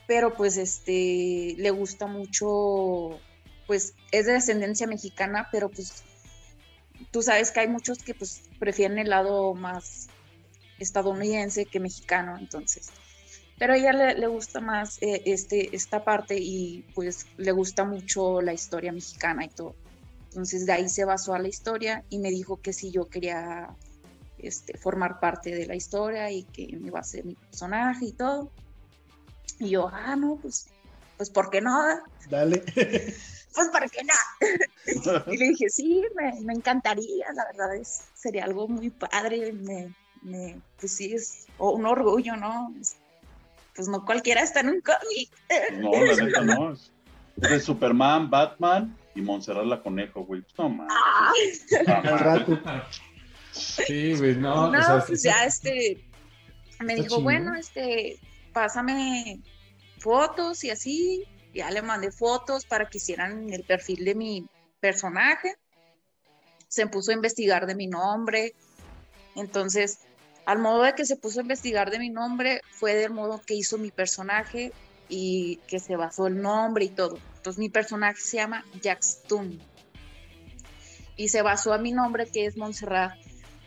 pero 0.08 0.34
pues, 0.34 0.58
este, 0.58 1.56
le 1.58 1.70
gusta 1.72 2.08
mucho, 2.08 3.20
pues, 3.68 3.94
es 4.12 4.26
de 4.26 4.34
descendencia 4.34 4.88
mexicana, 4.88 5.50
pero 5.52 5.70
pues, 5.70 6.04
tú 7.12 7.22
sabes 7.22 7.52
que 7.52 7.62
hay 7.62 7.68
muchos 7.68 8.00
que 8.00 8.14
pues 8.14 8.44
prefieren 8.60 9.00
el 9.00 9.10
lado 9.10 9.54
más 9.54 10.08
estadounidense 10.80 11.66
que 11.66 11.80
mexicano, 11.80 12.38
entonces. 12.38 12.90
Pero 13.58 13.74
a 13.74 13.78
ella 13.78 13.92
le, 13.92 14.28
gusta 14.28 14.62
más 14.62 14.98
eh, 15.02 15.22
este, 15.26 15.76
esta 15.76 16.06
parte 16.06 16.38
y 16.40 16.86
pues 16.96 17.26
le 17.38 17.52
gusta 17.52 17.84
mucho 17.84 18.42
la 18.42 18.54
historia 18.54 18.94
mexicana 18.94 19.46
y 19.46 19.50
todo. 19.50 19.76
Entonces 20.30 20.66
de 20.66 20.72
ahí 20.72 20.88
se 20.88 21.04
basó 21.04 21.34
a 21.34 21.40
la 21.40 21.50
historia 21.50 22.06
y 22.10 22.20
me 22.20 22.30
dijo 22.30 22.62
que 22.62 22.72
si 22.72 22.92
yo 22.92 23.10
quería 23.10 23.76
este, 24.38 24.78
formar 24.78 25.20
parte 25.20 25.54
de 25.54 25.66
la 25.66 25.76
historia 25.76 26.32
y 26.32 26.44
que 26.44 26.68
me 26.80 26.88
iba 26.88 27.00
a 27.00 27.04
ser 27.04 27.26
mi 27.26 27.36
personaje 27.36 28.06
y 28.06 28.12
todo. 28.14 28.50
Y 29.60 29.72
yo, 29.72 29.90
ah, 29.92 30.16
no, 30.16 30.38
pues, 30.42 30.68
pues 31.18 31.30
¿por 31.30 31.50
qué 31.50 31.60
no? 31.60 31.84
Dale. 32.30 32.64
pues 33.54 33.68
¿por 33.70 33.90
qué 33.90 34.02
no? 34.04 35.24
y 35.34 35.38
le 35.38 35.50
dije, 35.50 35.70
sí, 35.70 36.04
me, 36.16 36.40
me 36.42 36.54
encantaría, 36.54 37.26
la 37.34 37.46
verdad 37.46 37.76
es, 37.76 38.04
sería 38.14 38.46
algo 38.46 38.68
muy 38.68 38.90
padre, 38.90 39.54
me, 39.54 39.94
me, 40.22 40.62
pues 40.80 40.94
sí, 40.94 41.14
es 41.14 41.48
un 41.58 41.86
orgullo, 41.86 42.36
¿no? 42.36 42.74
Pues 43.76 43.88
no 43.88 44.06
cualquiera 44.06 44.42
está 44.42 44.60
en 44.60 44.70
un 44.70 44.82
cómic. 44.82 45.30
No, 45.80 45.92
la 45.92 46.16
neta 46.16 46.42
no. 46.42 46.76
de 47.36 47.60
Superman, 47.60 48.30
Batman 48.30 48.98
y 49.16 49.22
Montserrat 49.22 49.66
la 49.66 49.82
Conejo, 49.82 50.26
güey. 50.26 50.44
No 50.58 50.70
mames. 50.70 51.66
Al 51.88 52.20
rato. 52.20 52.60
Sí, 53.52 54.16
güey, 54.16 54.36
no. 54.36 54.72
No, 54.72 54.80
o 54.80 54.82
sea, 54.82 55.06
pues 55.06 55.24
ya 55.24 55.46
este 55.46 56.04
me 56.80 56.96
dijo, 56.96 57.22
bueno, 57.22 57.56
este, 57.56 58.20
pásame 58.54 59.42
fotos 59.98 60.64
y 60.64 60.70
así. 60.70 61.24
Ya 61.54 61.72
le 61.72 61.82
mandé 61.82 62.12
fotos 62.12 62.66
para 62.66 62.90
que 62.90 62.98
hicieran 62.98 63.52
el 63.52 63.64
perfil 63.64 64.06
de 64.06 64.16
mi 64.16 64.48
personaje. 64.80 65.56
Se 66.68 66.88
puso 66.88 67.12
a 67.12 67.16
investigar 67.16 67.66
de 67.66 67.76
mi 67.76 67.88
nombre. 67.88 68.54
Entonces, 69.36 70.00
al 70.46 70.60
modo 70.60 70.84
de 70.84 70.94
que 70.94 71.06
se 71.06 71.16
puso 71.16 71.40
a 71.40 71.44
investigar 71.44 71.90
de 71.92 72.00
mi 72.00 72.10
nombre, 72.10 72.62
fue 72.72 72.96
del 72.96 73.12
modo 73.12 73.42
que 73.46 73.56
hizo 73.56 73.78
mi 73.78 73.92
personaje 73.92 74.72
y 75.08 75.58
que 75.68 75.80
se 75.80 75.96
basó 75.96 76.28
el 76.28 76.42
nombre 76.42 76.86
y 76.86 76.90
todo. 76.90 77.18
Entonces, 77.38 77.60
mi 77.60 77.70
personaje 77.70 78.22
se 78.22 78.38
llama 78.38 78.66
Jackstun. 78.82 79.60
Y 81.16 81.30
se 81.30 81.42
basó 81.42 81.74
a 81.74 81.78
mi 81.78 81.92
nombre, 81.92 82.28
que 82.28 82.46
es 82.46 82.56
Montserrat, 82.56 83.18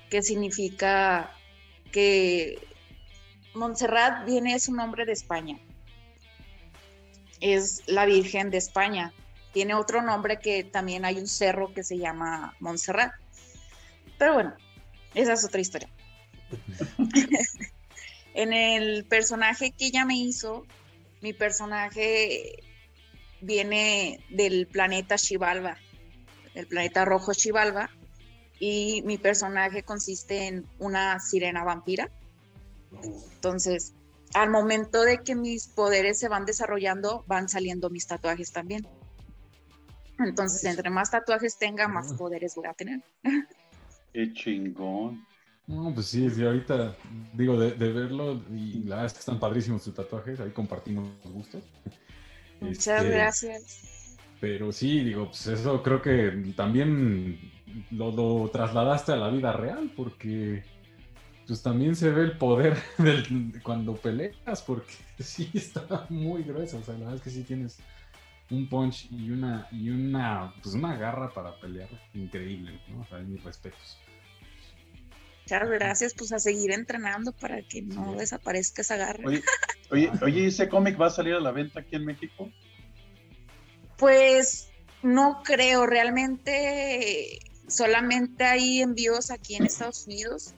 que 0.09 0.23
significa 0.23 1.31
que 1.91 2.59
Montserrat 3.55 4.25
viene, 4.25 4.55
es 4.55 4.69
un 4.69 4.77
nombre 4.77 5.05
de 5.05 5.13
España. 5.13 5.59
Es 7.43 7.83
la 7.87 8.07
Virgen 8.07 8.51
de 8.51 8.57
España. 8.57 9.13
Tiene 9.53 9.75
otro 9.75 10.01
nombre 10.01 10.39
que 10.39 10.65
también 10.65 11.05
hay 11.05 11.19
un 11.19 11.27
cerro 11.27 11.75
que 11.75 11.83
se 11.83 11.99
llama 11.99 12.57
Montserrat. 12.61 13.13
Pero 14.17 14.35
bueno, 14.35 14.55
esa 15.15 15.35
es 15.35 15.45
otra 15.45 15.61
historia. 15.61 15.91
en 18.35 18.53
el 18.53 19.05
personaje 19.05 19.73
que 19.73 19.87
ella 19.87 20.05
me 20.05 20.17
hizo, 20.17 20.65
mi 21.21 21.33
personaje 21.33 22.63
viene 23.41 24.25
del 24.31 24.69
planeta 24.69 25.19
Xibalba, 25.19 25.77
del 26.55 26.69
planeta 26.69 27.05
rojo 27.05 27.35
Xibalba, 27.35 27.91
y 28.61 29.03
mi 29.05 29.19
personaje 29.19 29.83
consiste 29.83 30.47
en 30.47 30.65
una 30.79 31.19
sirena 31.19 31.65
vampira. 31.65 32.09
Entonces, 33.35 33.93
al 34.35 34.51
momento 34.51 35.03
de 35.03 35.19
que 35.23 35.35
mis 35.35 35.69
poderes 35.69 36.19
se 36.19 36.29
van 36.29 36.45
desarrollando, 36.47 37.25
van 37.27 37.49
saliendo 37.49 37.91
mis 37.91 38.07
tatuajes 38.07 38.53
también. 38.53 38.87
Entonces, 40.19 40.65
entre 40.65 40.91
más 40.91 41.11
tatuajes 41.11 41.59
tenga, 41.59 41.89
más 41.89 42.13
Ah. 42.13 42.17
poderes 42.17 42.55
voy 42.55 42.67
a 42.67 42.75
tener. 42.75 43.01
Qué 44.13 44.33
chingón. 44.33 45.27
No, 45.67 45.93
pues 45.95 46.07
sí, 46.07 46.29
sí, 46.31 46.45
ahorita 46.45 46.97
digo 47.33 47.59
de, 47.59 47.73
de 47.73 47.93
verlo 47.93 48.43
y 48.51 48.83
la 48.85 48.97
verdad 48.97 49.07
es 49.07 49.13
que 49.15 49.19
están 49.21 49.39
padrísimos 49.41 49.83
tus 49.85 49.95
tatuajes, 49.95 50.39
ahí 50.41 50.51
compartimos 50.51 51.09
los 51.25 51.33
gustos. 51.33 51.63
Muchas 52.61 53.03
Este, 53.03 53.09
gracias. 53.09 54.17
Pero 54.41 54.73
sí, 54.73 55.05
digo, 55.05 55.27
pues 55.27 55.47
eso 55.47 55.83
creo 55.83 56.03
que 56.03 56.53
también 56.57 57.39
lo, 57.93 58.11
lo 58.11 58.51
trasladaste 58.51 59.13
a 59.13 59.17
la 59.17 59.31
vida 59.31 59.53
real 59.53 59.93
porque 59.97 60.65
pues 61.53 61.63
también 61.63 61.95
se 61.95 62.09
ve 62.09 62.23
el 62.23 62.39
poder 62.39 62.79
del, 62.97 63.61
cuando 63.63 63.95
peleas 63.95 64.63
porque 64.63 64.95
sí 65.19 65.51
está 65.53 66.07
muy 66.09 66.45
grueso, 66.45 66.79
o 66.79 66.83
sea, 66.83 66.95
la 66.95 67.01
verdad 67.01 67.17
es 67.17 67.21
que 67.21 67.29
sí 67.29 67.43
tienes 67.43 67.77
un 68.49 68.67
punch 68.71 69.09
y 69.11 69.31
una 69.31 69.69
y 69.71 69.91
una 69.91 70.55
pues 70.63 70.75
una 70.75 70.97
garra 70.97 71.31
para 71.35 71.55
pelear 71.61 71.91
increíble, 72.15 72.81
¿no? 72.89 73.03
O 73.03 73.05
sea, 73.05 73.19
mis 73.19 73.45
respetos. 73.45 73.99
Muchas 75.43 75.69
gracias, 75.69 76.15
pues 76.15 76.33
a 76.33 76.39
seguir 76.39 76.71
entrenando 76.71 77.33
para 77.33 77.61
que 77.61 77.83
no 77.83 78.13
Sí. 78.13 78.21
desaparezca 78.21 78.81
esa 78.81 78.97
garra. 78.97 79.23
Oye, 79.23 79.43
oye, 79.91 80.11
oye, 80.23 80.47
¿ese 80.47 80.71
cómic 80.71 80.99
va 80.99 81.09
a 81.09 81.11
salir 81.11 81.35
a 81.35 81.41
la 81.41 81.51
venta 81.51 81.81
aquí 81.81 81.97
en 81.97 82.07
México? 82.07 82.51
Pues 83.99 84.71
no 85.03 85.43
creo, 85.45 85.85
realmente 85.85 87.41
solamente 87.69 88.43
hay 88.45 88.81
envíos 88.81 89.31
aquí 89.31 89.57
en 89.57 89.67
Estados 89.67 90.07
Unidos. 90.07 90.55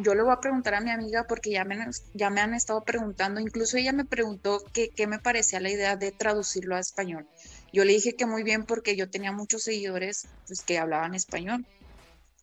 Yo 0.00 0.14
le 0.14 0.22
voy 0.22 0.32
a 0.32 0.40
preguntar 0.40 0.74
a 0.74 0.80
mi 0.80 0.90
amiga 0.90 1.24
porque 1.28 1.50
ya 1.50 1.64
me, 1.64 1.76
ya 2.14 2.30
me 2.30 2.40
han 2.40 2.54
estado 2.54 2.84
preguntando, 2.84 3.40
incluso 3.40 3.76
ella 3.76 3.92
me 3.92 4.04
preguntó 4.04 4.62
qué 4.72 5.06
me 5.06 5.18
parecía 5.18 5.60
la 5.60 5.70
idea 5.70 5.96
de 5.96 6.12
traducirlo 6.12 6.76
a 6.76 6.80
español. 6.80 7.26
Yo 7.72 7.84
le 7.84 7.92
dije 7.92 8.14
que 8.14 8.26
muy 8.26 8.42
bien 8.42 8.64
porque 8.64 8.96
yo 8.96 9.10
tenía 9.10 9.32
muchos 9.32 9.62
seguidores 9.64 10.26
pues, 10.46 10.62
que 10.62 10.78
hablaban 10.78 11.14
español 11.14 11.66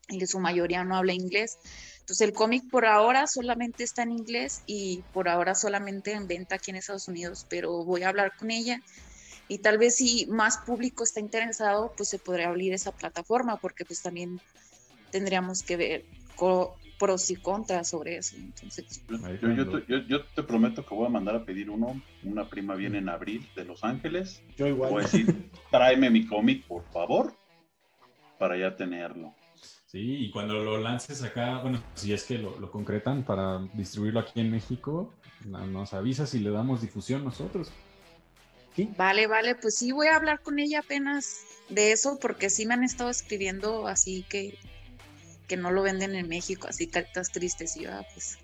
y 0.09 0.25
su 0.27 0.39
mayoría 0.39 0.83
no 0.83 0.97
habla 0.97 1.13
inglés. 1.13 1.57
Entonces 1.99 2.27
el 2.27 2.33
cómic 2.33 2.69
por 2.69 2.85
ahora 2.85 3.25
solamente 3.25 3.83
está 3.83 4.03
en 4.03 4.11
inglés 4.11 4.61
y 4.65 5.01
por 5.13 5.29
ahora 5.29 5.55
solamente 5.55 6.11
en 6.11 6.27
venta 6.27 6.55
aquí 6.55 6.71
en 6.71 6.77
Estados 6.77 7.07
Unidos, 7.07 7.45
pero 7.49 7.83
voy 7.83 8.03
a 8.03 8.09
hablar 8.09 8.33
con 8.37 8.51
ella 8.51 8.79
y 9.47 9.59
tal 9.59 9.77
vez 9.77 9.95
si 9.95 10.25
más 10.27 10.57
público 10.57 11.03
está 11.03 11.19
interesado, 11.19 11.93
pues 11.95 12.09
se 12.09 12.19
podría 12.19 12.47
abrir 12.47 12.73
esa 12.73 12.91
plataforma, 12.91 13.57
porque 13.57 13.85
pues 13.85 14.01
también 14.01 14.39
tendríamos 15.11 15.61
que 15.61 15.77
ver 15.77 16.05
pros 16.99 17.29
y 17.31 17.35
contras 17.35 17.89
sobre 17.89 18.17
eso. 18.17 18.35
Entonces, 18.37 19.03
Yo, 19.09 19.17
yo- 19.17 19.53
yo 19.53 19.69
te, 19.81 19.91
yo- 19.91 20.07
yo 20.07 20.25
te 20.25 20.43
prometo 20.43 20.85
que 20.85 20.95
voy 20.95 21.05
a 21.07 21.09
mandar 21.09 21.35
a 21.35 21.45
pedir 21.45 21.69
uno. 21.69 22.01
Una 22.23 22.49
prima 22.49 22.75
viene 22.75 22.97
en 22.99 23.09
abril 23.09 23.47
de 23.55 23.65
Los 23.65 23.83
Ángeles. 23.83 24.41
Yo 24.57 24.67
igual. 24.67 24.91
Voy 24.91 25.01
a 25.01 25.05
decir, 25.05 25.49
tráeme 25.71 26.09
mi 26.09 26.25
cómic, 26.25 26.65
por 26.67 26.83
favor, 26.91 27.33
para 28.39 28.57
ya 28.57 28.75
tenerlo. 28.75 29.33
Sí, 29.87 30.25
y 30.25 30.31
cuando 30.31 30.55
lo 30.63 30.77
lances 30.77 31.23
acá, 31.23 31.59
bueno, 31.61 31.81
si 31.95 32.11
es 32.11 32.23
que 32.25 32.37
lo, 32.37 32.59
lo 32.59 32.69
concretan 32.69 33.23
para 33.23 33.59
distribuirlo 33.73 34.19
aquí 34.19 34.41
en 34.41 34.51
México, 34.51 35.13
nos 35.45 35.93
avisas 35.93 36.33
y 36.33 36.39
le 36.39 36.49
damos 36.49 36.81
difusión 36.81 37.23
nosotros. 37.23 37.71
Sí, 38.75 38.89
vale, 38.97 39.27
vale, 39.27 39.55
pues 39.55 39.77
sí 39.77 39.93
voy 39.93 40.07
a 40.07 40.17
hablar 40.17 40.41
con 40.41 40.59
ella 40.59 40.79
apenas 40.79 41.45
de 41.69 41.93
eso, 41.93 42.19
porque 42.19 42.49
sí 42.49 42.65
me 42.65 42.73
han 42.73 42.83
estado 42.83 43.09
escribiendo 43.09 43.87
así 43.87 44.25
que, 44.27 44.57
que 45.47 45.57
no 45.57 45.71
lo 45.71 45.81
venden 45.83 46.15
en 46.15 46.27
México, 46.27 46.67
así 46.67 46.87
cartas 46.87 47.31
tristes, 47.31 47.75
y 47.77 47.83
yo, 47.83 47.91
ah, 47.91 48.05
pues, 48.13 48.37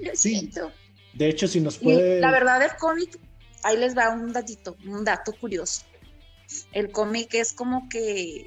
lo 0.00 0.10
Sí. 0.14 0.30
siento. 0.38 0.72
De 1.14 1.28
hecho, 1.28 1.48
si 1.48 1.60
nos 1.60 1.76
Y 1.80 1.84
puede. 1.84 2.20
la 2.20 2.30
verdad, 2.30 2.62
el 2.62 2.76
cómic, 2.78 3.18
ahí 3.62 3.76
les 3.76 3.96
va 3.96 4.10
un 4.10 4.32
datito, 4.32 4.76
un 4.84 5.04
dato 5.04 5.32
curioso. 5.32 5.82
El 6.72 6.90
cómic 6.90 7.34
es 7.34 7.52
como 7.52 7.88
que 7.88 8.46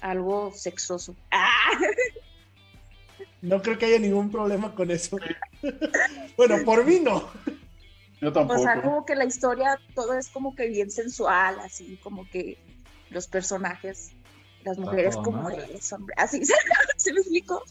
algo 0.00 0.52
sexoso. 0.54 1.14
¡Ah! 1.30 1.48
No 3.42 3.62
creo 3.62 3.78
que 3.78 3.86
haya 3.86 3.98
ningún 3.98 4.30
problema 4.30 4.74
con 4.74 4.90
eso. 4.90 5.16
bueno, 6.36 6.56
por 6.64 6.84
mí 6.84 7.00
no. 7.00 7.30
Yo 8.20 8.28
O 8.28 8.32
tampoco. 8.32 8.60
sea, 8.62 8.82
como 8.82 9.06
que 9.06 9.14
la 9.14 9.24
historia, 9.24 9.80
todo 9.94 10.12
es 10.18 10.28
como 10.28 10.54
que 10.54 10.66
bien 10.68 10.90
sensual, 10.90 11.58
así 11.60 11.98
como 12.02 12.28
que 12.28 12.58
los 13.08 13.28
personajes, 13.28 14.10
las 14.64 14.78
mujeres 14.78 15.16
como 15.16 15.42
mujeres, 15.42 15.92
hombre, 15.92 16.14
así, 16.18 16.42
¿se 16.96 17.12
me 17.12 17.20
explico? 17.20 17.62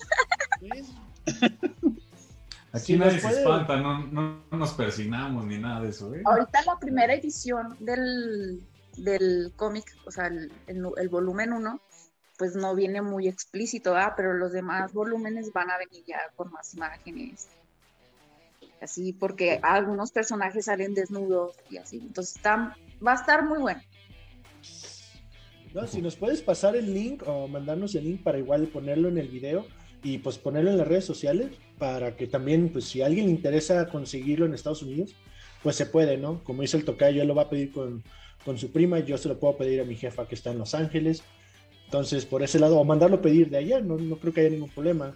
Aquí 2.72 2.94
Si 2.94 2.98
nos 2.98 3.08
nadie 3.08 3.20
se 3.20 3.28
puede- 3.28 3.40
espanta, 3.44 3.78
no, 3.78 4.06
no, 4.08 4.44
no 4.52 4.58
nos 4.58 4.74
persignamos 4.74 5.46
ni 5.46 5.58
nada 5.58 5.82
de 5.82 5.90
eso, 5.90 6.14
¿eh? 6.14 6.22
Ahorita 6.26 6.62
la 6.66 6.78
primera 6.80 7.14
edición 7.14 7.76
del, 7.80 8.64
del 8.98 9.52
cómic, 9.56 9.86
o 10.06 10.12
sea, 10.12 10.28
el, 10.28 10.52
el- 10.68 10.86
el 10.98 11.10
volumen 11.10 11.54
1, 11.54 11.80
pues 12.38 12.56
no 12.56 12.76
viene 12.76 13.02
muy 13.02 13.28
explícito, 13.28 13.94
¿verdad? 13.94 14.14
Pero 14.16 14.34
los 14.34 14.52
demás 14.52 14.94
volúmenes 14.94 15.52
van 15.52 15.72
a 15.72 15.78
venir 15.78 16.04
ya 16.08 16.20
con 16.36 16.52
más 16.52 16.74
imágenes. 16.74 17.48
Así, 18.82 19.12
porque 19.14 19.60
algunos 19.62 20.12
personajes 20.12 20.66
salen 20.66 20.94
desnudos 20.94 21.56
y 21.70 21.78
así. 21.78 21.98
Entonces 21.98 22.36
está, 22.38 22.78
va 23.06 23.12
a 23.12 23.16
estar 23.16 23.44
muy 23.46 23.60
bueno. 23.60 23.82
No, 25.74 25.86
si 25.86 26.02
nos 26.02 26.16
puedes 26.16 26.42
pasar 26.42 26.76
el 26.76 26.94
link 26.94 27.24
o 27.28 27.48
mandarnos 27.48 27.94
el 27.96 28.06
link 28.06 28.24
para 28.24 28.40
igual 28.40 28.68
ponerlo 28.68 29.08
en 29.08 29.18
el 29.18 29.28
video 29.28 29.66
y 30.04 30.18
pues 30.18 30.38
ponerlo 30.38 30.72
en 30.72 30.78
las 30.78 30.88
redes 30.88 31.06
sociales 31.06 31.52
para 31.78 32.16
que 32.16 32.28
también, 32.28 32.70
pues 32.70 32.86
si 32.86 33.02
a 33.02 33.06
alguien 33.06 33.26
le 33.28 33.32
interesa 33.32 33.88
conseguirlo 33.90 34.46
en 34.46 34.54
Estados 34.54 34.82
Unidos, 34.82 35.16
pues 35.62 35.76
se 35.76 35.86
puede, 35.86 36.18
¿no? 36.18 36.44
Como 36.44 36.62
dice 36.62 36.78
el 36.78 36.86
tocayo, 36.86 37.22
él 37.22 37.28
lo 37.28 37.36
va 37.36 37.44
a 37.44 37.50
pedir 37.50 37.72
con, 37.72 38.04
con 38.46 38.58
su 38.58 38.72
prima, 38.72 39.00
yo 39.00 39.18
se 39.18 39.30
lo 39.30 39.40
puedo 39.40 39.58
pedir 39.58 39.82
a 39.82 39.86
mi 39.86 39.96
jefa 39.96 40.28
que 40.28 40.36
está 40.36 40.52
en 40.52 40.58
Los 40.58 40.74
Ángeles. 40.74 41.24
Entonces, 41.86 42.26
por 42.26 42.44
ese 42.44 42.60
lado, 42.60 42.80
o 42.80 42.84
mandarlo 42.84 43.22
pedir 43.22 43.50
de 43.50 43.58
allá, 43.58 43.80
no, 43.80 43.98
no 43.98 44.18
creo 44.18 44.34
que 44.34 44.42
haya 44.42 44.50
ningún 44.50 44.70
problema. 44.70 45.16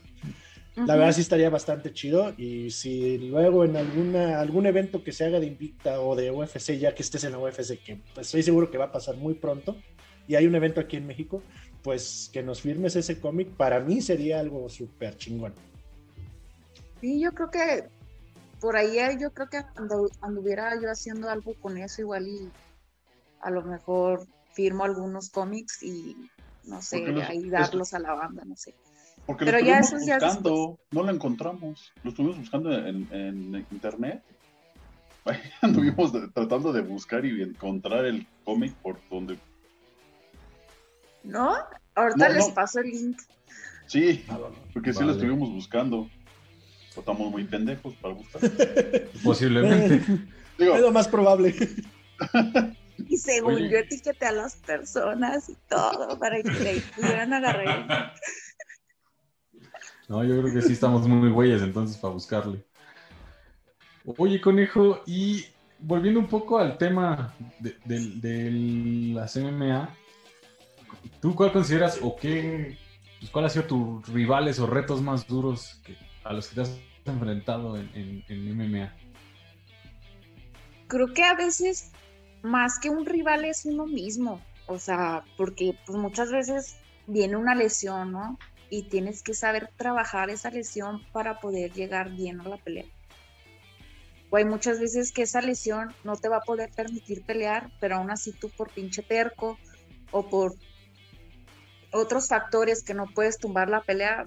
La 0.76 0.96
verdad 0.96 1.12
sí 1.12 1.22
estaría 1.22 1.52
bastante 1.52 1.94
chido 1.94 2.34
y 2.36 2.72
si 2.72 3.20
luego 3.20 3.64
en 3.64 3.78
alguna 3.78 4.40
algún 4.40 4.66
evento 4.66 5.04
que 5.04 5.12
se 5.12 5.24
haga 5.24 5.40
de 5.40 5.46
Invicta 5.46 6.02
o 6.02 6.16
de 6.16 6.32
UFC, 6.32 6.80
ya 6.80 6.96
que 6.96 7.04
estés 7.04 7.24
en 7.26 7.34
la 7.34 7.38
UFC, 7.38 7.78
que 7.78 8.00
pues, 8.16 8.26
estoy 8.28 8.42
seguro 8.42 8.72
que 8.72 8.80
va 8.80 8.86
a 8.86 8.92
pasar 8.92 9.16
muy 9.16 9.36
pronto, 9.36 9.78
y 10.28 10.36
hay 10.36 10.48
un 10.48 10.56
evento 10.56 10.80
aquí 10.82 10.98
en 10.98 11.08
México, 11.08 11.42
pues 11.84 12.30
que 12.32 12.42
nos 12.44 12.62
firmes 12.62 12.96
ese 12.96 13.20
cómic, 13.20 13.50
para 13.56 13.80
mí 13.80 14.02
sería 14.02 14.40
algo 14.40 14.70
súper 14.70 15.18
chingón. 15.18 15.54
Sí, 17.02 17.22
yo 17.22 17.32
creo 17.34 17.50
que 17.52 17.84
por 18.62 18.78
ahí 18.78 18.98
yo 19.20 19.32
creo 19.32 19.50
que 19.50 19.58
andu- 19.76 20.12
anduviera 20.22 20.74
yo 20.82 20.90
haciendo 20.90 21.30
algo 21.30 21.54
con 21.62 21.78
eso 21.78 22.02
igual 22.02 22.28
y 22.28 22.50
a 23.42 23.52
lo 23.52 23.62
mejor 23.64 24.26
firmo 24.54 24.86
algunos 24.86 25.30
cómics 25.30 25.84
y 25.84 26.16
no 26.66 26.82
sé, 26.82 27.00
Porque 27.00 27.12
los- 27.12 27.30
ahí 27.30 27.50
darlos 27.50 27.94
a 27.94 28.00
la 28.00 28.14
banda, 28.14 28.44
no 28.46 28.56
sé. 28.56 28.74
Porque 29.26 29.46
Pero 29.46 29.60
lo 29.60 29.66
ya 29.66 29.80
estuvimos 29.80 30.02
eso 30.04 30.08
ya 30.08 30.20
buscando, 30.28 30.80
no 30.92 31.04
lo 31.04 31.12
encontramos. 31.12 31.92
Lo 32.04 32.10
estuvimos 32.10 32.38
buscando 32.38 32.74
en, 32.74 33.08
en 33.14 33.56
internet 33.72 34.22
anduvimos 35.62 36.12
tratando 36.34 36.74
de 36.74 36.82
buscar 36.82 37.26
y 37.26 37.42
encontrar 37.42 38.06
el 38.06 38.26
cómic 38.44 38.74
por 38.82 39.00
donde. 39.10 39.38
¿No? 41.24 41.56
Ahorita 41.96 42.30
les 42.30 42.50
paso 42.50 42.80
el 42.80 42.90
link. 42.90 43.22
Sí, 43.88 44.26
porque 44.74 44.94
sí 44.94 45.04
lo 45.04 45.12
estuvimos 45.12 45.50
buscando. 45.50 46.10
Estamos 46.96 47.32
muy 47.32 47.44
pendejos 47.46 47.94
para 47.96 48.14
buscar. 48.14 48.42
Posiblemente. 49.24 50.02
es 50.58 50.82
lo 50.82 50.92
más 50.92 51.08
probable. 51.08 51.56
Y 53.10 53.18
según 53.18 53.58
yo 53.58 53.78
etiqueté 53.80 54.28
a 54.28 54.32
las 54.32 54.56
personas 54.56 55.50
y 55.50 55.58
todo 55.68 56.18
para 56.20 56.42
que 56.42 56.52
le 56.52 56.82
pudieran 56.96 57.34
agarrar. 57.34 58.14
No, 60.08 60.24
yo 60.24 60.40
creo 60.42 60.54
que 60.54 60.62
sí 60.62 60.74
estamos 60.74 61.08
muy 61.08 61.30
güeyes 61.30 61.62
entonces 61.64 61.98
para 61.98 62.14
buscarle. 62.14 62.64
Oye, 64.06 64.40
conejo, 64.40 65.02
y 65.06 65.46
volviendo 65.80 66.20
un 66.20 66.28
poco 66.28 66.60
al 66.60 66.78
tema 66.78 67.34
de, 67.60 67.76
de, 67.86 68.52
las 69.14 69.36
MMA, 69.38 69.96
¿tú 71.22 71.36
cuál 71.36 71.52
consideras 71.52 72.00
o 72.02 72.16
qué, 72.16 72.78
pues, 73.20 73.32
cuál 73.32 73.46
ha 73.46 73.50
sido 73.50 73.66
tus 73.66 74.08
rivales 74.10 74.60
o 74.60 74.68
retos 74.68 75.02
más 75.02 75.28
duros 75.28 75.82
a 76.24 76.34
los 76.34 76.48
que 76.48 76.56
te 76.56 76.62
has 76.62 76.80
enfrentado 77.06 77.78
en, 77.78 78.24
en 78.28 78.58
MMA? 78.58 78.94
Creo 80.88 81.14
que 81.14 81.24
a 81.24 81.34
veces 81.34 81.92
más 82.44 82.78
que 82.78 82.90
un 82.90 83.06
rival 83.06 83.46
es 83.46 83.66
uno 83.66 83.88
mismo, 83.88 84.42
o 84.68 84.78
sea, 84.78 85.24
porque 85.38 85.78
pues 85.86 85.98
muchas 85.98 86.32
veces 86.32 86.76
viene 87.08 87.38
una 87.38 87.56
lesión, 87.56 88.12
¿no? 88.12 88.38
Y 88.70 88.84
tienes 88.84 89.24
que 89.24 89.34
saber 89.34 89.70
trabajar 89.78 90.30
esa 90.30 90.50
lesión 90.50 91.02
para 91.12 91.40
poder 91.40 91.72
llegar 91.74 92.12
bien 92.12 92.42
a 92.42 92.50
la 92.50 92.58
pelea. 92.58 92.86
O 94.30 94.38
hay 94.38 94.46
muchas 94.46 94.80
veces 94.80 95.12
que 95.12 95.24
esa 95.24 95.42
lesión 95.42 95.94
no 96.04 96.16
te 96.16 96.28
va 96.28 96.38
a 96.38 96.42
poder 96.42 96.72
permitir 96.76 97.24
pelear, 97.24 97.72
pero 97.80 97.98
aún 97.98 98.10
así 98.10 98.32
tú 98.34 98.50
por 98.50 98.72
pinche 98.72 99.04
terco 99.04 99.58
o 100.12 100.28
por 100.28 100.56
otros 101.94 102.28
factores 102.28 102.84
que 102.84 102.94
no 102.94 103.06
puedes 103.14 103.38
tumbar 103.38 103.70
la 103.70 103.82
pelea, 103.82 104.26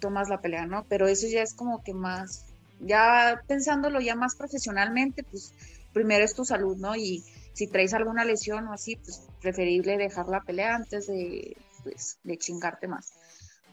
tomas 0.00 0.28
la 0.28 0.40
pelea, 0.40 0.66
¿no? 0.66 0.84
Pero 0.88 1.08
eso 1.08 1.26
ya 1.26 1.42
es 1.42 1.54
como 1.54 1.82
que 1.82 1.94
más, 1.94 2.46
ya 2.80 3.42
pensándolo 3.46 4.00
ya 4.00 4.14
más 4.14 4.36
profesionalmente, 4.36 5.22
pues 5.24 5.54
primero 5.92 6.24
es 6.24 6.34
tu 6.34 6.44
salud, 6.44 6.76
¿no? 6.76 6.94
Y 6.96 7.24
si 7.52 7.66
traes 7.66 7.94
alguna 7.94 8.24
lesión 8.24 8.68
o 8.68 8.72
así, 8.72 8.96
pues 8.96 9.26
preferible 9.40 9.96
dejar 9.96 10.28
la 10.28 10.40
pelea 10.40 10.76
antes 10.76 11.06
de, 11.06 11.56
pues, 11.82 12.18
de 12.22 12.38
chingarte 12.38 12.88
más. 12.88 13.12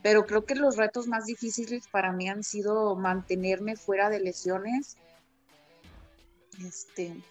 Pero 0.01 0.25
creo 0.25 0.45
que 0.45 0.55
los 0.55 0.77
retos 0.77 1.07
más 1.07 1.25
difíciles 1.25 1.87
para 1.91 2.11
mí 2.11 2.29
han 2.29 2.43
sido 2.43 2.95
mantenerme 2.95 3.75
fuera 3.75 4.09
de 4.09 4.19
lesiones, 4.19 4.97
este, 6.65 7.21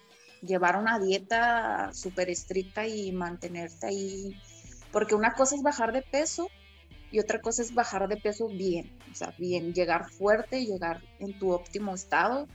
llevar 0.41 0.77
una 0.77 0.99
dieta 0.99 1.91
súper 1.93 2.29
estricta 2.29 2.87
y 2.87 3.11
mantenerte 3.11 3.87
ahí, 3.87 4.39
porque 4.97 5.13
una 5.13 5.33
cosa 5.33 5.55
es 5.55 5.61
bajar 5.61 5.93
de 5.93 6.01
peso 6.01 6.49
y 7.11 7.19
otra 7.19 7.39
cosa 7.39 7.61
es 7.61 7.75
bajar 7.75 8.07
de 8.07 8.17
peso 8.17 8.47
bien, 8.47 8.91
o 9.11 9.13
sea, 9.13 9.31
bien, 9.37 9.71
llegar 9.71 10.09
fuerte, 10.09 10.65
llegar 10.65 11.03
en 11.19 11.37
tu 11.37 11.51
óptimo 11.51 11.93
estado 11.93 12.47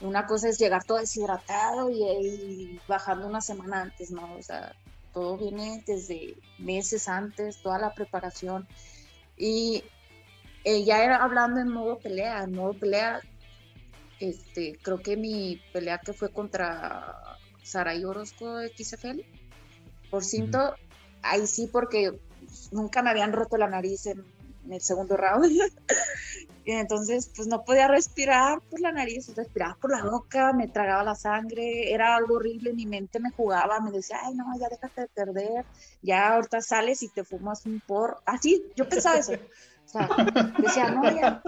una 0.00 0.26
cosa 0.26 0.48
es 0.48 0.58
llegar 0.58 0.84
todo 0.84 0.98
deshidratado 0.98 1.90
y, 1.90 2.80
bajando 2.88 3.26
una 3.26 3.40
semana 3.40 3.82
antes, 3.82 4.10
¿no? 4.10 4.34
O 4.34 4.42
sea, 4.42 4.74
todo 5.12 5.38
viene 5.38 5.82
desde 5.86 6.36
meses 6.58 7.08
antes, 7.08 7.62
toda 7.62 7.78
la 7.78 7.94
preparación. 7.94 8.66
Y 9.36 9.84
eh, 10.64 10.84
ya 10.84 11.02
era 11.02 11.22
hablando 11.22 11.60
en 11.60 11.68
modo 11.68 11.98
pelea, 11.98 12.42
en 12.42 12.52
modo 12.52 12.74
pelea, 12.74 13.20
este, 14.20 14.78
creo 14.82 15.00
que 15.00 15.16
mi 15.16 15.60
pelea 15.72 15.98
que 15.98 16.12
fue 16.12 16.30
contra 16.30 17.38
Saray 17.62 18.04
Orozco 18.04 18.56
de 18.56 18.68
XFL, 18.68 19.20
por 20.10 20.24
cinto, 20.24 20.74
ahí 21.30 21.46
sí, 21.46 21.68
porque 21.70 22.18
nunca 22.70 23.02
me 23.02 23.10
habían 23.10 23.32
roto 23.32 23.56
la 23.56 23.68
nariz 23.68 24.06
en, 24.06 24.24
el 24.70 24.80
segundo 24.80 25.16
round. 25.16 25.46
Y 26.64 26.72
entonces, 26.72 27.30
pues 27.36 27.46
no 27.46 27.64
podía 27.64 27.86
respirar 27.86 28.60
por 28.68 28.80
la 28.80 28.90
nariz, 28.90 29.32
respiraba 29.36 29.78
por 29.80 29.92
la 29.92 30.02
boca, 30.02 30.52
me 30.52 30.66
tragaba 30.66 31.04
la 31.04 31.14
sangre, 31.14 31.92
era 31.92 32.16
algo 32.16 32.34
horrible, 32.34 32.72
mi 32.72 32.86
mente 32.86 33.20
me 33.20 33.30
jugaba, 33.30 33.78
me 33.78 33.92
decía, 33.92 34.18
ay, 34.24 34.34
no, 34.34 34.46
ya 34.58 34.68
déjate 34.68 35.02
de 35.02 35.06
perder, 35.06 35.64
ya 36.02 36.34
ahorita 36.34 36.60
sales 36.60 37.04
y 37.04 37.08
te 37.08 37.22
fumas 37.22 37.64
un 37.66 37.80
por. 37.86 38.20
Así, 38.26 38.64
yo 38.74 38.88
pensaba 38.88 39.16
eso. 39.16 39.34
O 39.34 39.88
sea, 39.88 40.08
decía, 40.58 40.90
no, 40.90 41.04
ya, 41.04 41.40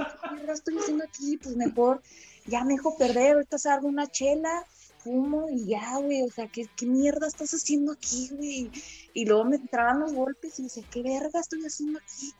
¿qué 0.46 0.52
estoy 0.52 0.78
haciendo 0.78 1.02
aquí? 1.02 1.36
Pues 1.36 1.56
mejor, 1.56 2.00
ya 2.46 2.62
me 2.62 2.74
dejo 2.74 2.96
perder, 2.96 3.34
ahorita 3.34 3.58
salgo 3.58 3.88
una 3.88 4.06
chela, 4.06 4.64
fumo 4.98 5.48
y 5.50 5.66
ya, 5.66 5.96
güey, 5.98 6.22
o 6.22 6.30
sea, 6.30 6.48
¿qué, 6.48 6.66
¿qué, 6.76 6.86
mierda 6.86 7.26
estás 7.26 7.52
haciendo 7.52 7.92
aquí, 7.92 8.28
güey? 8.32 8.70
Y 9.14 9.24
luego 9.26 9.44
me 9.44 9.56
entraban 9.56 10.00
los 10.00 10.12
golpes 10.12 10.58
y 10.58 10.64
decía, 10.64 10.84
¿qué 10.90 11.02
verga 11.02 11.40
estoy 11.40 11.64
haciendo 11.64 11.98
aquí? 11.98 12.32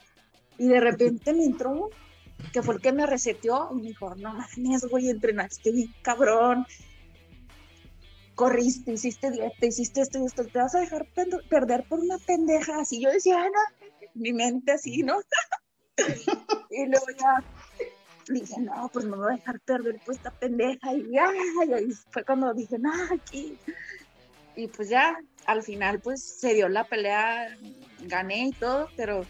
Y 0.58 0.68
de 0.68 0.80
repente 0.80 1.32
me 1.32 1.44
entró 1.44 1.90
que 2.52 2.62
fue 2.62 2.76
el 2.76 2.80
que 2.80 2.92
me 2.92 3.06
reseteó 3.06 3.68
y 3.72 3.76
me 3.76 3.88
dijo, 3.88 4.14
no 4.16 4.34
mames, 4.34 4.84
güey, 4.90 5.08
entrenaste 5.08 5.72
bien 5.72 5.92
cabrón, 6.02 6.66
corriste, 8.34 8.92
hiciste 8.92 9.30
dieta, 9.30 9.66
hiciste 9.66 10.00
esto 10.00 10.18
y 10.18 10.26
esto, 10.26 10.44
te 10.44 10.58
vas 10.58 10.74
a 10.74 10.80
dejar 10.80 11.06
perder 11.48 11.84
por 11.88 12.00
una 12.00 12.18
pendeja, 12.18 12.80
así 12.80 13.00
yo 13.00 13.10
decía, 13.10 13.38
no, 13.38 13.88
mi 14.14 14.32
mente 14.32 14.72
así, 14.72 15.02
¿no? 15.02 15.18
y 16.70 16.86
luego 16.86 17.06
ya 17.18 17.44
dije, 18.28 18.60
no, 18.60 18.90
pues 18.92 19.04
me 19.04 19.16
voy 19.16 19.32
a 19.32 19.36
dejar 19.36 19.60
perder 19.60 19.98
por 20.04 20.14
esta 20.14 20.30
pendeja, 20.30 20.94
y 20.94 21.10
ya, 21.10 21.30
y 21.66 21.72
ahí 21.72 21.90
fue 22.10 22.24
cuando 22.24 22.52
dije, 22.54 22.78
no, 22.78 22.92
aquí, 23.12 23.56
y 24.56 24.66
pues 24.68 24.88
ya, 24.88 25.18
al 25.46 25.62
final, 25.62 26.00
pues 26.00 26.22
se 26.22 26.54
dio 26.54 26.68
la 26.68 26.84
pelea, 26.84 27.56
gané 28.06 28.48
y 28.48 28.52
todo, 28.52 28.88
pero 28.96 29.24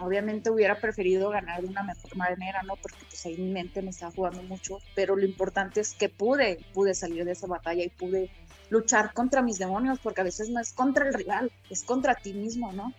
Obviamente 0.00 0.50
hubiera 0.50 0.80
preferido 0.80 1.28
ganar 1.28 1.60
de 1.60 1.68
una 1.68 1.82
mejor 1.82 2.16
manera, 2.16 2.62
¿no? 2.62 2.74
Porque 2.76 3.04
pues 3.06 3.24
ahí 3.26 3.36
mi 3.36 3.50
mente 3.50 3.82
me 3.82 3.90
estaba 3.90 4.10
jugando 4.10 4.42
mucho, 4.42 4.78
pero 4.94 5.14
lo 5.14 5.26
importante 5.26 5.80
es 5.80 5.92
que 5.92 6.08
pude, 6.08 6.58
pude 6.72 6.94
salir 6.94 7.26
de 7.26 7.32
esa 7.32 7.46
batalla 7.46 7.84
y 7.84 7.90
pude 7.90 8.30
luchar 8.70 9.12
contra 9.12 9.42
mis 9.42 9.58
demonios, 9.58 9.98
porque 9.98 10.22
a 10.22 10.24
veces 10.24 10.48
no 10.48 10.58
es 10.58 10.72
contra 10.72 11.06
el 11.06 11.12
rival, 11.12 11.52
es 11.68 11.82
contra 11.82 12.14
ti 12.14 12.32
mismo, 12.32 12.72
¿no? 12.72 12.94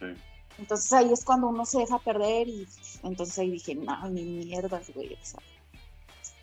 Sí. 0.00 0.06
Entonces 0.58 0.92
ahí 0.92 1.12
es 1.12 1.24
cuando 1.24 1.48
uno 1.48 1.64
se 1.64 1.78
deja 1.78 1.98
perder 1.98 2.48
y 2.48 2.68
entonces 3.02 3.38
ahí 3.38 3.50
dije, 3.50 3.74
no, 3.74 4.08
ni 4.08 4.22
mierdas, 4.22 4.90
güey, 4.94 5.14
o 5.14 5.24
sea, 5.24 5.40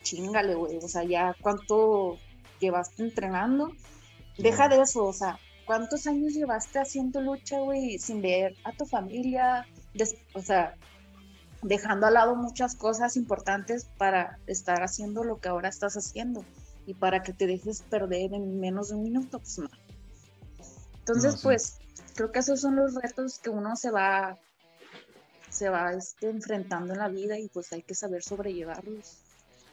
chingale, 0.03 0.55
güey, 0.55 0.77
o 0.77 0.87
sea, 0.87 1.03
ya 1.03 1.35
cuánto 1.41 2.17
llevaste 2.59 3.03
entrenando, 3.03 3.71
deja 4.37 4.67
de 4.67 4.81
eso, 4.81 5.05
o 5.05 5.13
sea, 5.13 5.39
¿cuántos 5.65 6.07
años 6.07 6.33
llevaste 6.33 6.79
haciendo 6.79 7.21
lucha, 7.21 7.59
güey, 7.59 7.99
sin 7.99 8.21
ver 8.21 8.55
a 8.63 8.73
tu 8.73 8.85
familia, 8.85 9.65
o 10.33 10.41
sea, 10.41 10.75
dejando 11.61 12.07
al 12.07 12.13
lado 12.13 12.35
muchas 12.35 12.75
cosas 12.75 13.17
importantes 13.17 13.87
para 13.97 14.39
estar 14.47 14.81
haciendo 14.83 15.23
lo 15.23 15.39
que 15.39 15.49
ahora 15.49 15.69
estás 15.69 15.95
haciendo 15.95 16.43
y 16.85 16.93
para 16.93 17.21
que 17.21 17.33
te 17.33 17.47
dejes 17.47 17.83
perder 17.83 18.33
en 18.33 18.59
menos 18.59 18.89
de 18.89 18.95
un 18.95 19.03
minuto, 19.03 19.39
pues 19.39 19.59
no. 19.59 19.69
Entonces, 20.99 21.41
pues, 21.41 21.79
creo 22.19 22.33
que 22.33 22.39
esos 22.39 22.59
son 22.59 22.75
los 22.75 22.95
retos 22.95 23.39
que 23.39 23.49
uno 23.49 23.77
se 23.77 23.91
va, 23.91 24.37
se 25.47 25.69
va 25.69 25.93
este, 25.93 26.29
enfrentando 26.29 26.91
en 26.91 26.99
la 26.99 27.07
vida 27.07 27.39
y 27.39 27.47
pues 27.47 27.71
hay 27.71 27.81
que 27.81 27.95
saber 27.95 28.23
sobrellevarlos. 28.23 29.21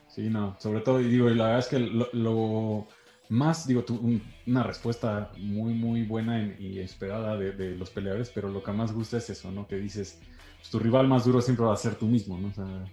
Sí, 0.09 0.31
no, 0.31 0.57
sobre 0.61 0.79
todo, 0.81 1.01
y 1.01 1.09
digo, 1.09 1.29
la 1.31 1.47
verdad 1.47 1.59
es 1.59 1.67
que 1.67 1.81
lo, 1.81 2.87
más, 3.31 3.67
digo, 3.67 3.83
tú, 3.83 4.21
una 4.47 4.63
respuesta 4.63 5.33
muy, 5.37 5.75
muy 5.75 6.05
buena 6.05 6.41
y 6.41 6.79
esperada 6.79 7.37
de, 7.37 7.75
los 7.75 7.91
peleadores, 7.91 8.31
pero 8.31 8.49
lo 8.49 8.63
que 8.63 8.71
más 8.71 8.93
gusta 8.93 9.17
es 9.17 9.29
eso, 9.29 9.51
¿no? 9.51 9.67
Que 9.67 9.75
dices, 9.75 10.21
pues, 10.59 10.71
tu 10.71 10.79
rival 10.79 11.09
más 11.09 11.25
duro 11.25 11.41
siempre 11.41 11.67
va 11.67 11.75
a 11.75 11.77
ser 11.77 11.97
tú 11.97 12.07
mismo, 12.07 12.39
¿no? 12.39 12.47
O 12.47 12.55
sea, 12.55 12.85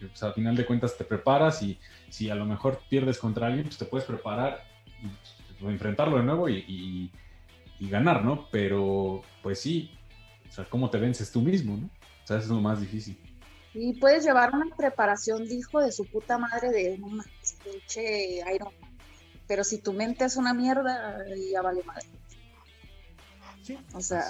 pues, 0.00 0.20
al 0.24 0.34
final 0.34 0.56
de 0.56 0.66
cuentas 0.66 0.98
te 0.98 1.04
preparas 1.04 1.62
y 1.62 1.78
si 2.10 2.28
a 2.28 2.34
lo 2.34 2.44
mejor 2.44 2.80
pierdes 2.90 3.20
contra 3.20 3.46
alguien, 3.46 3.66
pues 3.66 3.78
te 3.78 3.84
puedes 3.84 4.04
preparar 4.04 4.64
y 5.00 5.06
pues, 5.60 5.72
enfrentarlo 5.72 6.16
de 6.16 6.24
nuevo 6.24 6.48
y, 6.48 7.12
ganar, 7.80 8.24
¿no? 8.24 8.48
Pero, 8.50 9.22
pues 9.42 9.60
sí, 9.60 9.90
o 10.48 10.52
sea, 10.52 10.64
¿cómo 10.64 10.90
te 10.90 10.98
vences 10.98 11.30
tú 11.30 11.40
mismo, 11.40 11.76
¿no? 11.76 11.86
O 11.86 12.26
sea, 12.26 12.38
eso 12.38 12.46
es 12.46 12.50
lo 12.50 12.60
más 12.60 12.80
difícil. 12.80 13.18
Y 13.74 13.94
puedes 13.94 14.24
llevar 14.24 14.54
una 14.54 14.74
preparación 14.76 15.44
de 15.46 15.54
hijo 15.54 15.80
de 15.80 15.90
su 15.92 16.06
puta 16.06 16.38
madre 16.38 16.70
de 16.70 16.98
un 17.02 17.22
pinche 17.64 18.38
Iron 18.54 18.72
pero 19.46 19.64
si 19.64 19.78
tu 19.78 19.92
mente 19.92 20.24
es 20.24 20.36
una 20.36 20.54
mierda, 20.54 21.18
ya 21.52 21.62
vale 21.62 21.82
madre. 21.84 22.06
Sí. 23.62 23.78
O 23.94 24.00
sea, 24.00 24.24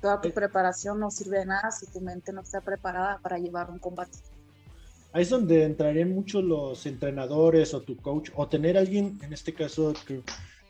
toda 0.00 0.20
tu 0.20 0.28
eh. 0.28 0.32
preparación 0.32 1.00
no 1.00 1.10
sirve 1.10 1.40
de 1.40 1.46
nada 1.46 1.70
si 1.70 1.86
tu 1.86 2.00
mente 2.00 2.32
no 2.32 2.42
está 2.42 2.60
preparada 2.60 3.18
para 3.18 3.38
llevar 3.38 3.70
un 3.70 3.78
combate. 3.78 4.18
Ahí 5.12 5.22
es 5.22 5.30
donde 5.30 5.64
entrarían 5.64 6.12
mucho 6.12 6.42
los 6.42 6.86
entrenadores 6.86 7.72
o 7.72 7.82
tu 7.82 7.96
coach, 7.96 8.30
o 8.34 8.48
tener 8.48 8.76
alguien, 8.76 9.18
en 9.22 9.32
este 9.32 9.54
caso, 9.54 9.92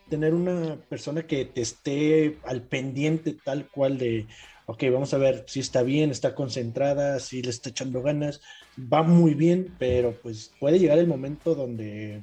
tener 0.08 0.34
una 0.34 0.76
persona 0.88 1.26
que 1.26 1.44
te 1.44 1.60
esté 1.60 2.38
al 2.44 2.62
pendiente 2.62 3.36
tal 3.44 3.68
cual 3.68 3.98
de, 3.98 4.26
ok, 4.66 4.84
vamos 4.92 5.14
a 5.14 5.18
ver 5.18 5.44
si 5.46 5.60
está 5.60 5.82
bien, 5.82 6.10
está 6.10 6.34
concentrada, 6.34 7.20
si 7.20 7.42
le 7.42 7.50
está 7.50 7.70
echando 7.70 8.02
ganas, 8.02 8.40
va 8.78 9.02
muy 9.02 9.34
bien, 9.34 9.74
pero 9.78 10.18
pues 10.22 10.52
puede 10.60 10.78
llegar 10.78 10.98
el 10.98 11.06
momento 11.06 11.54
donde 11.54 12.22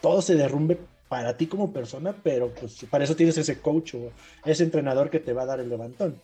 todo 0.00 0.22
se 0.22 0.34
derrumbe 0.34 0.78
para 1.08 1.36
ti 1.36 1.46
como 1.46 1.72
persona, 1.72 2.14
pero 2.22 2.52
pues 2.54 2.84
para 2.90 3.04
eso 3.04 3.16
tienes 3.16 3.38
ese 3.38 3.60
coach 3.60 3.94
o 3.94 4.12
ese 4.44 4.64
entrenador 4.64 5.10
que 5.10 5.20
te 5.20 5.32
va 5.32 5.42
a 5.42 5.46
dar 5.46 5.60
el 5.60 5.68
levantón. 5.68 6.20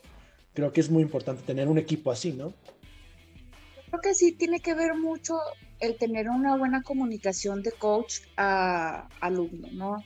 Creo 0.52 0.72
que 0.72 0.80
es 0.80 0.90
muy 0.90 1.02
importante 1.02 1.42
tener 1.42 1.68
un 1.68 1.78
equipo 1.78 2.10
así, 2.10 2.32
¿no? 2.32 2.52
Creo 3.88 4.00
que 4.00 4.14
sí 4.14 4.32
tiene 4.32 4.60
que 4.60 4.74
ver 4.74 4.94
mucho 4.94 5.38
el 5.80 5.96
tener 5.96 6.28
una 6.28 6.56
buena 6.56 6.82
comunicación 6.82 7.62
de 7.62 7.72
coach 7.72 8.20
a 8.36 9.08
alumno, 9.20 9.68
¿no? 9.72 10.04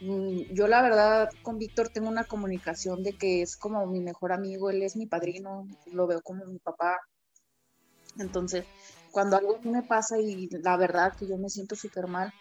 Mm, 0.00 0.52
yo 0.52 0.66
la 0.68 0.82
verdad 0.82 1.28
con 1.42 1.58
Víctor 1.58 1.88
tengo 1.88 2.08
una 2.08 2.24
comunicación 2.24 3.02
de 3.02 3.14
que 3.14 3.42
es 3.42 3.56
como 3.56 3.86
mi 3.86 4.00
mejor 4.00 4.32
amigo, 4.32 4.70
él 4.70 4.82
es 4.82 4.96
mi 4.96 5.06
padrino, 5.06 5.66
lo 5.92 6.06
veo 6.06 6.20
como 6.22 6.44
mi 6.44 6.58
papá. 6.58 7.00
Entonces, 8.18 8.64
cuando 9.10 9.36
algo 9.36 9.58
me 9.64 9.82
pasa 9.82 10.18
y 10.18 10.48
la 10.62 10.76
verdad 10.76 11.14
que 11.16 11.26
yo 11.26 11.38
me 11.38 11.48
siento 11.48 11.76
súper 11.76 12.06
mal, 12.06 12.32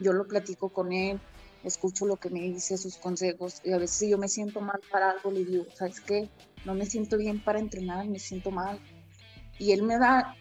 yo 0.00 0.12
lo 0.12 0.26
platico 0.26 0.70
con 0.70 0.92
él, 0.92 1.20
escucho 1.62 2.06
lo 2.06 2.16
que 2.16 2.30
me 2.30 2.40
dice, 2.40 2.76
sus 2.76 2.96
consejos, 2.96 3.60
y 3.64 3.72
a 3.72 3.78
veces 3.78 3.96
si 3.96 4.10
yo 4.10 4.18
me 4.18 4.28
siento 4.28 4.60
mal 4.60 4.80
para 4.90 5.12
algo, 5.12 5.30
le 5.30 5.44
digo, 5.44 5.66
¿sabes 5.74 6.00
qué? 6.00 6.28
No 6.64 6.74
me 6.74 6.86
siento 6.86 7.16
bien 7.16 7.42
para 7.42 7.60
entrenar, 7.60 8.06
me 8.08 8.18
siento 8.18 8.50
mal. 8.50 8.80
Y 9.58 9.72
él 9.72 9.82
me 9.82 9.98
da, 9.98 10.34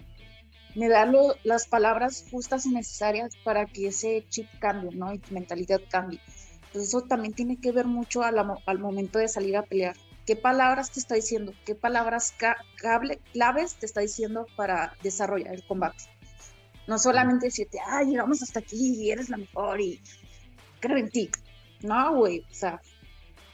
me 0.76 0.90
da 0.90 1.08
las 1.44 1.68
palabras 1.68 2.26
justas 2.32 2.66
y 2.66 2.70
necesarias 2.70 3.36
para 3.44 3.66
que 3.68 3.88
ese 3.88 4.26
chip 4.30 4.48
cambie, 4.60 4.96
¿no? 4.96 5.14
Y 5.14 5.22
mentalidad 5.30 5.82
cambie. 5.90 6.20
Entonces 6.74 6.90
eso 6.90 7.02
también 7.04 7.36
tiene 7.36 7.58
que 7.58 7.72
ver 7.72 7.86
mucho 7.86 8.24
al 8.24 8.80
momento 8.80 9.20
de 9.20 9.28
salir 9.28 9.56
a 9.56 9.62
pelear. 9.62 9.96
¿Qué 10.26 10.36
palabras 10.36 10.90
te 10.90 11.00
está 11.00 11.14
diciendo? 11.14 11.54
¿Qué 11.66 11.76
palabras 11.76 12.34
claves 13.32 13.76
te 13.76 13.86
está 13.86 14.02
diciendo 14.02 14.48
para 14.56 14.96
desarrollar 15.04 15.54
el 15.54 15.64
combate? 15.68 16.06
No 16.88 16.98
solamente 16.98 17.46
decirte, 17.46 17.78
ay, 17.86 18.08
llegamos 18.08 18.42
hasta 18.42 18.60
aquí 18.60 18.96
y 18.96 19.12
eres 19.12 19.30
la 19.30 19.38
mejor 19.38 19.80
y 19.80 20.02
creo 20.80 20.98
en 20.98 21.10
ti. 21.10 21.30
No, 21.82 22.16
güey, 22.16 22.40
o 22.40 22.54
sea, 22.54 22.82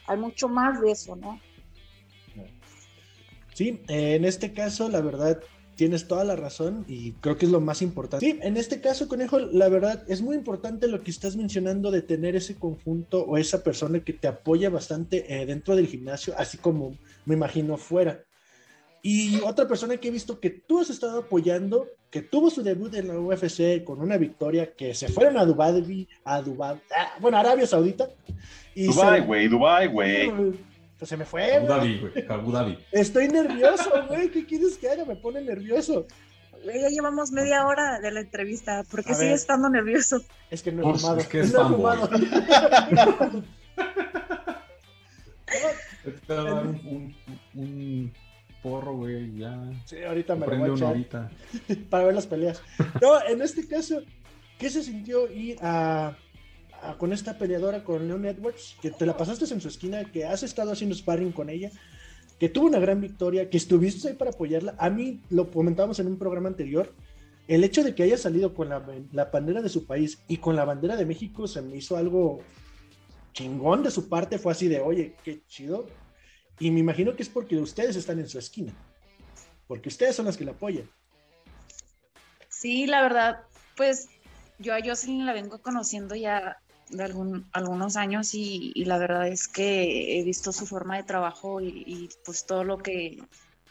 hay 0.08 0.18
mucho 0.18 0.48
más 0.48 0.80
de 0.80 0.92
eso, 0.92 1.16
¿no? 1.16 1.42
Sí, 3.54 3.82
en 3.90 4.24
este 4.24 4.54
caso, 4.54 4.88
la 4.88 5.02
verdad, 5.02 5.42
tienes 5.80 6.10
toda 6.10 6.26
la 6.26 6.36
razón 6.36 6.84
y 6.90 7.14
creo 7.22 7.38
que 7.38 7.46
es 7.46 7.52
lo 7.54 7.62
más 7.62 7.82
importante. 7.82 8.26
Sí, 8.26 8.38
en 8.42 8.58
este 8.58 8.82
caso, 8.82 9.08
Conejo, 9.08 9.40
la 9.40 9.70
verdad 9.70 10.04
es 10.10 10.22
muy 10.22 10.36
importante 10.36 10.90
lo 10.90 11.02
que 11.02 11.10
estás 11.10 11.38
mencionando 11.38 11.90
de 11.90 12.02
tener 12.02 12.36
ese 12.36 12.56
conjunto 12.56 13.24
o 13.24 13.38
esa 13.38 13.64
persona 13.64 14.02
que 14.02 14.12
te 14.12 14.28
apoya 14.28 14.70
bastante 14.70 15.24
eh, 15.34 15.46
dentro 15.46 15.78
del 15.78 15.88
gimnasio, 15.88 16.34
así 16.38 16.58
como 16.58 16.98
me 17.24 17.36
imagino 17.36 17.78
fuera. 17.78 18.26
Y 19.02 19.40
otra 19.40 19.70
persona 19.70 19.96
que 19.96 20.10
he 20.10 20.12
visto 20.12 20.42
que 20.42 20.50
tú 20.50 20.82
has 20.82 20.90
estado 20.90 21.20
apoyando, 21.20 21.88
que 22.10 22.24
tuvo 22.24 22.50
su 22.50 22.62
debut 22.62 22.94
en 22.96 23.08
la 23.08 23.18
UFC 23.18 23.82
con 23.86 24.02
una 24.02 24.18
victoria, 24.18 24.74
que 24.74 24.94
se 24.94 25.08
fueron 25.08 25.38
a 25.38 25.46
Dubai, 25.46 26.10
a 26.26 26.42
Dubai, 26.42 26.78
ah, 26.94 27.14
bueno, 27.22 27.38
Arabia 27.38 27.66
Saudita. 27.66 28.10
Y 28.76 28.88
Dubai, 28.88 29.22
güey, 29.22 29.48
Dubai, 29.48 29.88
güey. 29.88 30.30
Pues 31.00 31.10
se 31.10 31.18
me 31.18 31.26
fue. 31.26 31.56
Abu 31.56 31.68
Dhabi, 31.68 32.00
güey, 32.00 32.26
Abu 32.28 32.52
Dhabi. 32.52 32.78
Estoy 32.92 33.30
nervioso, 33.30 33.90
güey, 34.10 34.30
¿qué 34.30 34.46
quieres 34.46 34.78
que 34.78 34.90
haga? 34.90 35.06
Me 35.06 35.16
pone 35.16 35.42
nervioso. 35.42 36.06
Ya 36.66 36.90
llevamos 36.90 37.32
media 37.32 37.66
hora 37.66 38.02
de 38.02 38.12
la 38.12 38.20
entrevista. 38.20 38.84
¿Por 38.84 39.06
qué 39.06 39.16
sigue 39.16 39.32
estando 39.32 39.70
nervioso? 39.70 40.22
Es 40.52 40.62
que 40.62 40.74
no 40.74 40.82
he 40.82 40.98
fumado. 40.98 41.20
Es 41.20 41.28
que 41.28 41.40
es, 41.40 41.54
fumado. 41.54 42.10
Te 46.28 46.34
va 46.34 46.42
a 46.42 46.44
dar 46.44 46.68
un, 46.68 47.16
un 47.56 48.14
porro, 48.62 48.98
güey, 48.98 49.38
ya. 49.38 49.58
Sí, 49.86 50.04
ahorita 50.04 50.36
me 50.36 50.48
lo 50.48 50.58
voy 50.58 50.70
a 50.70 50.74
echar 50.74 50.88
ahorita. 50.90 51.32
para 51.90 52.04
ver 52.06 52.16
las 52.16 52.28
peleas. 52.28 52.62
No, 53.02 53.24
en 53.26 53.42
este 53.42 53.66
caso, 53.66 54.02
¿qué 54.58 54.70
se 54.70 54.84
sintió 54.84 55.32
ir 55.32 55.58
a, 55.62 56.14
con 56.98 57.14
esta 57.14 57.38
peleadora, 57.38 57.84
con 57.84 58.08
Leon 58.08 58.26
Edwards, 58.26 58.76
que 58.82 58.92
te 58.92 59.06
la 59.06 59.18
pasaste 59.18 59.52
en 59.54 59.62
su 59.62 59.68
esquina, 59.68 60.06
que 60.06 60.26
has 60.26 60.44
estado 60.44 60.72
haciendo 60.72 60.96
sparring 60.96 61.32
con 61.32 61.50
ella, 61.50 61.72
que 62.40 62.50
tuvo 62.50 62.68
una 62.68 62.80
gran 62.80 63.02
victoria, 63.02 63.50
que 63.50 63.58
estuviste 63.58 64.08
ahí 64.08 64.14
para 64.16 64.32
apoyarla? 64.32 64.76
A 64.78 64.90
mí, 64.90 65.22
lo 65.30 65.52
comentábamos 65.52 66.00
en 66.00 66.08
un 66.08 66.18
programa 66.18 66.50
anterior, 66.50 66.94
el 67.48 67.64
hecho 67.64 67.84
de 67.84 67.96
que 67.96 68.04
haya 68.04 68.18
salido 68.18 68.54
con 68.54 68.70
la, 68.70 68.86
la 69.12 69.26
bandera 69.26 69.62
de 69.62 69.70
su 69.70 69.86
país 69.86 70.20
y 70.28 70.38
con 70.38 70.56
la 70.56 70.66
bandera 70.66 70.96
de 70.96 71.06
México 71.06 71.48
se 71.48 71.62
me 71.62 71.78
hizo 71.78 71.98
algo 71.98 72.42
chingón 73.34 73.84
de 73.84 73.92
su 73.92 74.08
parte, 74.08 74.38
fue 74.38 74.52
así 74.52 74.68
de, 74.68 74.80
oye, 74.80 75.16
qué 75.24 75.42
chido, 75.48 75.88
y 76.60 76.72
me 76.72 76.80
imagino 76.80 77.16
que 77.16 77.24
es 77.24 77.30
porque 77.30 77.58
ustedes 77.58 77.96
están 77.96 78.20
en 78.20 78.30
su 78.30 78.38
esquina, 78.38 78.74
porque 79.68 79.90
ustedes 79.90 80.16
son 80.16 80.26
las 80.26 80.38
que 80.38 80.46
la 80.46 80.52
apoyan. 80.52 80.90
Sí, 82.50 82.86
la 82.86 83.02
verdad, 83.02 83.44
pues 83.78 84.10
yo 84.60 84.76
a 84.76 84.80
Jocelyn 84.84 85.26
la 85.26 85.34
vengo 85.34 85.62
conociendo 85.62 86.16
ya 86.16 86.58
de 86.90 87.04
algunos 87.54 87.98
años 87.98 88.34
y, 88.34 88.74
la 88.86 88.98
verdad 88.98 89.28
es 89.28 89.48
que 89.48 90.20
he 90.20 90.24
visto 90.24 90.52
su 90.52 90.66
forma 90.66 90.98
de 90.98 91.04
trabajo 91.04 91.62
y, 91.62 92.10
pues 92.26 92.46
todo 92.46 92.64
lo 92.64 92.80
que 92.80 93.22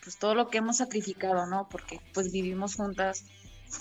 pues 0.02 0.16
todo 0.16 0.34
lo 0.34 0.48
que 0.48 0.58
hemos 0.58 0.78
sacrificado, 0.78 1.46
¿no? 1.46 1.68
Porque 1.68 2.00
pues 2.14 2.32
vivimos 2.32 2.76
juntas, 2.76 3.26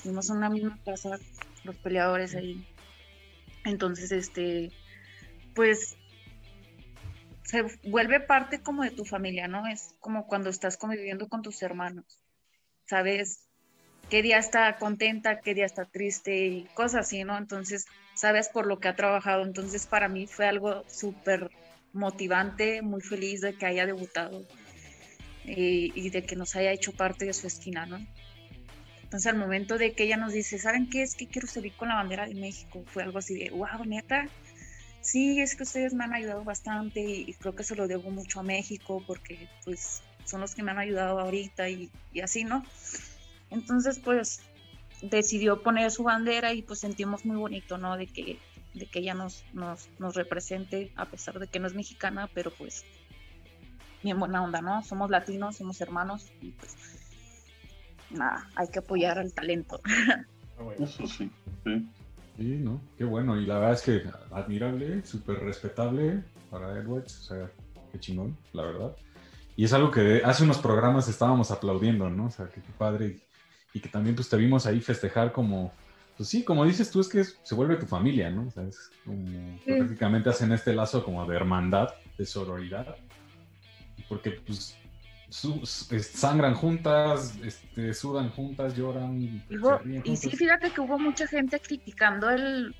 vivimos 0.03 0.29
en 0.29 0.37
una 0.37 0.49
misma 0.49 0.77
casa, 0.83 1.19
los 1.63 1.75
peleadores 1.77 2.35
ahí. 2.35 2.67
Entonces, 3.63 4.11
este, 4.11 4.71
pues 5.53 5.95
se 7.43 7.63
vuelve 7.83 8.19
parte 8.19 8.61
como 8.61 8.83
de 8.83 8.91
tu 8.91 9.05
familia, 9.05 9.47
¿no? 9.47 9.67
Es 9.67 9.95
como 9.99 10.27
cuando 10.27 10.49
estás 10.49 10.75
conviviendo 10.75 11.29
con 11.29 11.43
tus 11.43 11.61
hermanos. 11.61 12.21
Sabes 12.85 13.47
qué 14.09 14.21
día 14.21 14.37
está 14.37 14.75
contenta, 14.77 15.39
qué 15.39 15.53
día 15.53 15.65
está 15.65 15.85
triste 15.85 16.47
y 16.47 16.63
cosas 16.73 17.07
así, 17.07 17.23
¿no? 17.23 17.37
Entonces, 17.37 17.85
sabes 18.17 18.49
por 18.49 18.65
lo 18.65 18.79
que 18.79 18.87
ha 18.87 18.95
trabajado. 18.95 19.43
Entonces, 19.43 19.85
para 19.85 20.09
mí 20.09 20.27
fue 20.27 20.47
algo 20.47 20.83
súper 20.87 21.51
motivante, 21.93 22.81
muy 22.81 23.01
feliz 23.01 23.41
de 23.41 23.53
que 23.53 23.65
haya 23.65 23.85
debutado 23.85 24.45
eh, 25.45 25.89
y 25.93 26.09
de 26.09 26.23
que 26.23 26.35
nos 26.35 26.55
haya 26.55 26.71
hecho 26.71 26.91
parte 26.91 27.25
de 27.25 27.33
su 27.33 27.47
esquina, 27.47 27.85
¿no? 27.85 28.05
Entonces, 29.03 29.31
al 29.31 29.37
momento 29.37 29.77
de 29.77 29.93
que 29.93 30.03
ella 30.03 30.17
nos 30.17 30.33
dice, 30.33 30.59
¿saben 30.59 30.89
qué 30.89 31.01
es 31.01 31.15
que 31.15 31.27
quiero 31.27 31.47
salir 31.47 31.73
con 31.73 31.87
la 31.87 31.95
bandera 31.95 32.27
de 32.27 32.35
México? 32.35 32.83
Fue 32.87 33.03
algo 33.03 33.19
así 33.19 33.35
de, 33.35 33.51
wow, 33.51 33.85
neta, 33.85 34.25
sí, 35.07 35.39
es 35.39 35.55
que 35.55 35.63
ustedes 35.63 35.93
me 35.93 36.03
han 36.03 36.13
ayudado 36.13 36.43
bastante 36.43 36.99
y, 36.99 37.33
creo 37.35 37.55
que 37.55 37.63
se 37.63 37.75
lo 37.75 37.87
debo 37.87 38.11
mucho 38.11 38.41
a 38.41 38.43
México 38.43 39.01
porque 39.07 39.47
pues 39.63 40.01
son 40.25 40.41
los 40.41 40.53
que 40.53 40.63
me 40.63 40.71
han 40.71 40.79
ayudado 40.79 41.19
ahorita 41.19 41.69
y, 41.69 41.89
así, 42.21 42.43
¿no? 42.43 42.65
Entonces 43.49 43.99
pues 43.99 44.41
decidió 45.01 45.61
poner 45.61 45.91
su 45.91 46.03
bandera 46.03 46.53
y 46.53 46.61
pues 46.61 46.79
sentimos 46.79 47.25
muy 47.25 47.37
bonito, 47.37 47.77
¿no? 47.77 47.97
De 47.97 48.07
que, 48.07 48.39
de 48.73 48.85
que 48.87 48.99
ella 48.99 49.13
nos, 49.13 49.43
nos, 49.53 49.89
nos 49.99 50.15
represente 50.15 50.91
a 50.95 51.05
pesar 51.05 51.39
de 51.39 51.47
que 51.47 51.59
no 51.59 51.67
es 51.67 51.73
mexicana, 51.73 52.29
pero 52.33 52.51
pues 52.51 52.85
bien 54.03 54.19
buena 54.19 54.43
onda, 54.43 54.61
¿no? 54.61 54.83
Somos 54.83 55.09
latinos, 55.09 55.57
somos 55.57 55.79
hermanos 55.81 56.31
y 56.41 56.51
pues 56.51 56.75
nada, 58.09 58.47
hay 58.55 58.67
que 58.69 58.79
apoyar 58.79 59.19
al 59.19 59.33
talento. 59.33 59.81
Ah, 60.59 60.73
Eso 60.79 60.87
sí, 60.87 61.07
sí. 61.07 61.31
Sí, 62.35 62.57
¿no? 62.57 62.81
Qué 62.97 63.03
bueno. 63.03 63.39
Y 63.39 63.45
la 63.45 63.59
verdad 63.59 63.73
es 63.73 63.81
que 63.83 64.03
admirable, 64.31 65.05
súper 65.05 65.39
respetable 65.39 66.23
para 66.49 66.79
Edwards. 66.79 67.19
O 67.19 67.23
sea, 67.25 67.51
qué 67.91 67.99
chingón, 67.99 68.35
la 68.53 68.63
verdad. 68.63 68.95
Y 69.55 69.65
es 69.65 69.73
algo 69.73 69.91
que 69.91 70.21
hace 70.23 70.43
unos 70.43 70.57
programas 70.57 71.07
estábamos 71.07 71.51
aplaudiendo, 71.51 72.09
¿no? 72.09 72.25
O 72.25 72.29
sea, 72.31 72.47
que 72.47 72.61
qué 72.61 72.71
padre. 72.77 73.19
Y, 73.73 73.79
que 73.79 73.89
también 73.89 74.15
pues 74.15 74.29
te 74.29 74.37
vimos 74.37 74.65
ahí 74.65 74.81
festejar 74.81 75.31
como, 75.31 75.73
pues 76.15 76.29
sí, 76.29 76.43
como 76.43 76.65
dices 76.65 76.89
tú, 76.89 76.99
es 76.99 77.07
que 77.07 77.23
se 77.23 77.55
vuelve 77.55 77.75
tu 77.75 77.85
familia, 77.85 78.29
¿no? 78.29 78.47
O 78.47 78.51
sea, 78.51 78.63
es 78.63 78.91
como, 79.05 79.59
prácticamente 79.65 80.29
hacen 80.29 80.51
este 80.51 80.73
lazo 80.73 81.03
como 81.03 81.25
de 81.25 81.35
hermandad, 81.35 81.89
de 82.17 82.25
sororidad. 82.25 82.95
Porque 84.07 84.31
pues 84.31 84.77
sangran 85.29 86.55
juntas, 86.55 87.37
este, 87.43 87.93
sudan 87.93 88.29
juntas, 88.29 88.75
lloran. 88.75 89.43
Y, 90.03 90.15
sí, 90.15 90.31
fíjate 90.31 90.71
que 90.71 90.81
hubo 90.81 90.97
mucha 90.97 91.27
gente 91.27 91.59
criticando 91.59 92.29
el, 92.29 92.73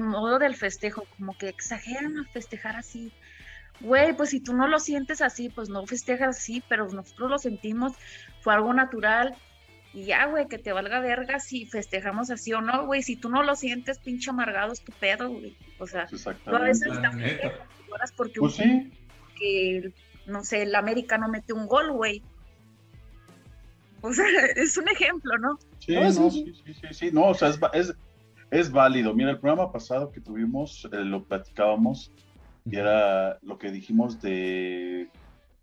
modo 0.00 0.38
del 0.38 0.56
festejo, 0.56 1.04
como 1.16 1.36
que 1.36 1.48
exageran 1.48 2.18
a 2.18 2.24
festejar 2.32 2.76
así. 2.76 3.12
Güey, 3.80 4.16
pues 4.16 4.30
si 4.30 4.40
tú 4.40 4.54
no 4.54 4.68
lo 4.68 4.78
sientes 4.78 5.20
así, 5.20 5.48
pues 5.48 5.68
no 5.68 5.86
festejas 5.86 6.36
así, 6.36 6.62
pero 6.68 6.88
nosotros 6.90 7.30
lo 7.30 7.38
sentimos, 7.38 7.92
fue 8.40 8.54
algo 8.54 8.72
natural. 8.72 9.34
Y 9.96 10.04
ya, 10.04 10.26
güey, 10.26 10.46
que 10.46 10.58
te 10.58 10.74
valga 10.74 11.00
verga 11.00 11.40
si 11.40 11.64
festejamos 11.64 12.30
así 12.30 12.52
o 12.52 12.60
no, 12.60 12.84
güey. 12.84 13.02
Si 13.02 13.16
tú 13.16 13.30
no 13.30 13.42
lo 13.42 13.56
sientes, 13.56 13.98
pinche 13.98 14.28
amargado, 14.28 14.74
es 14.74 14.82
tu 14.82 14.92
pedo, 14.92 15.30
güey. 15.30 15.56
O 15.78 15.86
sea, 15.86 16.06
tú 16.06 16.54
a 16.54 16.58
veces 16.58 17.00
también 17.00 17.40
porque, 18.14 18.38
pues 18.38 18.56
sí. 18.56 18.92
que 19.38 19.94
no 20.26 20.44
sé, 20.44 20.64
el 20.64 20.74
América 20.74 21.16
no 21.16 21.28
mete 21.28 21.54
un 21.54 21.66
gol, 21.66 21.92
güey. 21.92 22.22
O 24.02 24.12
sea, 24.12 24.26
es 24.56 24.76
un 24.76 24.86
ejemplo, 24.88 25.38
¿no? 25.38 25.58
Sí, 25.78 25.94
no, 25.94 26.30
sí, 26.30 26.52
sí, 26.62 26.74
sí, 26.74 26.86
sí, 26.90 27.10
no, 27.10 27.28
o 27.28 27.34
sea, 27.34 27.48
es, 27.72 27.94
es, 28.50 28.70
válido. 28.70 29.14
Mira, 29.14 29.30
el 29.30 29.38
programa 29.38 29.72
pasado 29.72 30.12
que 30.12 30.20
tuvimos, 30.20 30.86
eh, 30.92 31.04
lo 31.04 31.24
platicábamos, 31.24 32.12
y 32.66 32.76
era 32.76 33.38
lo 33.40 33.56
que 33.56 33.70
dijimos 33.70 34.20
de, 34.20 35.08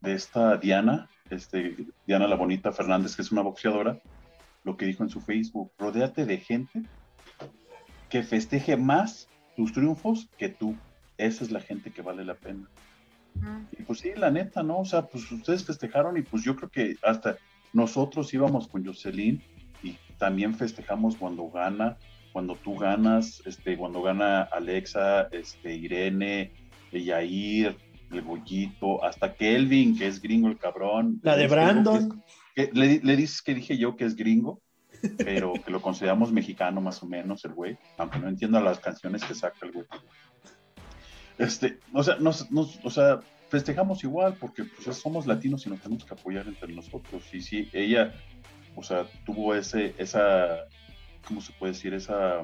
de 0.02 0.14
esta 0.16 0.58
Diana, 0.58 1.08
este, 1.30 1.76
Diana 2.08 2.28
la 2.28 2.36
Bonita 2.36 2.72
Fernández, 2.72 3.16
que 3.16 3.22
es 3.22 3.32
una 3.32 3.44
boxeadora, 3.44 4.02
lo 4.64 4.78
que 4.78 4.86
dijo 4.86 5.04
en 5.04 5.10
su 5.10 5.22
Facebook, 5.22 5.72
rodéate 5.78 6.26
de 6.26 6.38
gente 6.38 6.84
que 8.10 8.24
festeje 8.24 8.78
más 8.78 9.28
tus 9.56 9.74
triunfos 9.74 10.30
que 10.38 10.50
tú. 10.50 10.76
Esa 11.18 11.44
es 11.44 11.52
la 11.52 11.60
gente 11.60 11.92
que 11.92 12.02
vale 12.02 12.26
la 12.26 12.36
pena. 12.36 12.68
Y 13.78 13.84
pues 13.84 14.00
sí, 14.00 14.12
la 14.16 14.30
neta, 14.30 14.64
¿no? 14.64 14.80
O 14.80 14.86
sea, 14.86 15.08
pues 15.08 15.32
ustedes 15.32 15.66
festejaron 15.66 16.18
y 16.18 16.22
pues 16.22 16.44
yo 16.44 16.56
creo 16.56 16.70
que 16.70 16.98
hasta 17.04 17.38
nosotros 17.74 18.34
íbamos 18.34 18.68
con 18.68 18.86
Jocelyn 18.86 19.42
y 19.82 19.98
también 20.18 20.54
festejamos 20.54 21.16
cuando 21.16 21.50
gana, 21.50 21.98
cuando 22.32 22.56
tú 22.56 22.76
ganas, 22.76 23.42
este, 23.46 23.78
cuando 23.78 24.02
gana 24.02 24.44
Alexa, 24.44 25.24
este, 25.32 25.76
Irene, 25.76 26.52
Yair, 26.92 27.76
el 28.12 28.22
Goyito, 28.22 29.04
hasta 29.04 29.34
Kelvin, 29.34 29.98
que 29.98 30.08
es 30.08 30.22
gringo 30.22 30.48
el 30.48 30.58
cabrón. 30.58 31.20
La 31.24 31.36
de 31.36 31.48
Brandon. 31.48 32.24
Le, 32.56 33.00
le 33.04 33.16
dices 33.16 33.42
que 33.42 33.56
dije 33.56 33.78
yo 33.78 33.96
que 33.96 34.06
es 34.06 34.16
gringo, 34.16 34.62
pero 35.18 35.54
que 35.54 35.72
lo 35.72 35.82
consideramos 35.82 36.32
mexicano 36.32 36.82
más 36.82 37.02
o 37.04 37.06
menos 37.06 37.44
el 37.46 37.54
güey, 37.54 37.78
aunque 37.98 38.20
no 38.20 38.28
entiendo 38.28 38.60
las 38.62 38.80
canciones 38.80 39.24
que 39.24 39.36
saca 39.36 39.66
el 39.66 39.72
güey. 39.72 39.86
Este, 41.38 41.80
o 41.94 42.04
sea, 42.04 42.16
nos, 42.18 42.48
o 42.84 42.90
sea, 42.90 43.20
festejamos 43.50 44.04
igual 44.04 44.36
porque 44.40 44.64
pues, 44.64 44.96
somos 44.98 45.28
latinos 45.28 45.66
y 45.66 45.70
nos 45.70 45.82
tenemos 45.82 46.06
que 46.06 46.14
apoyar 46.14 46.48
entre 46.48 46.74
nosotros. 46.74 47.24
Y 47.34 47.42
sí, 47.42 47.70
ella, 47.74 48.14
o 48.76 48.84
sea, 48.84 49.06
tuvo 49.26 49.56
ese, 49.56 49.94
esa, 49.98 50.66
¿cómo 51.28 51.42
se 51.42 51.54
puede 51.54 51.74
decir? 51.74 51.94
Esa... 51.94 52.44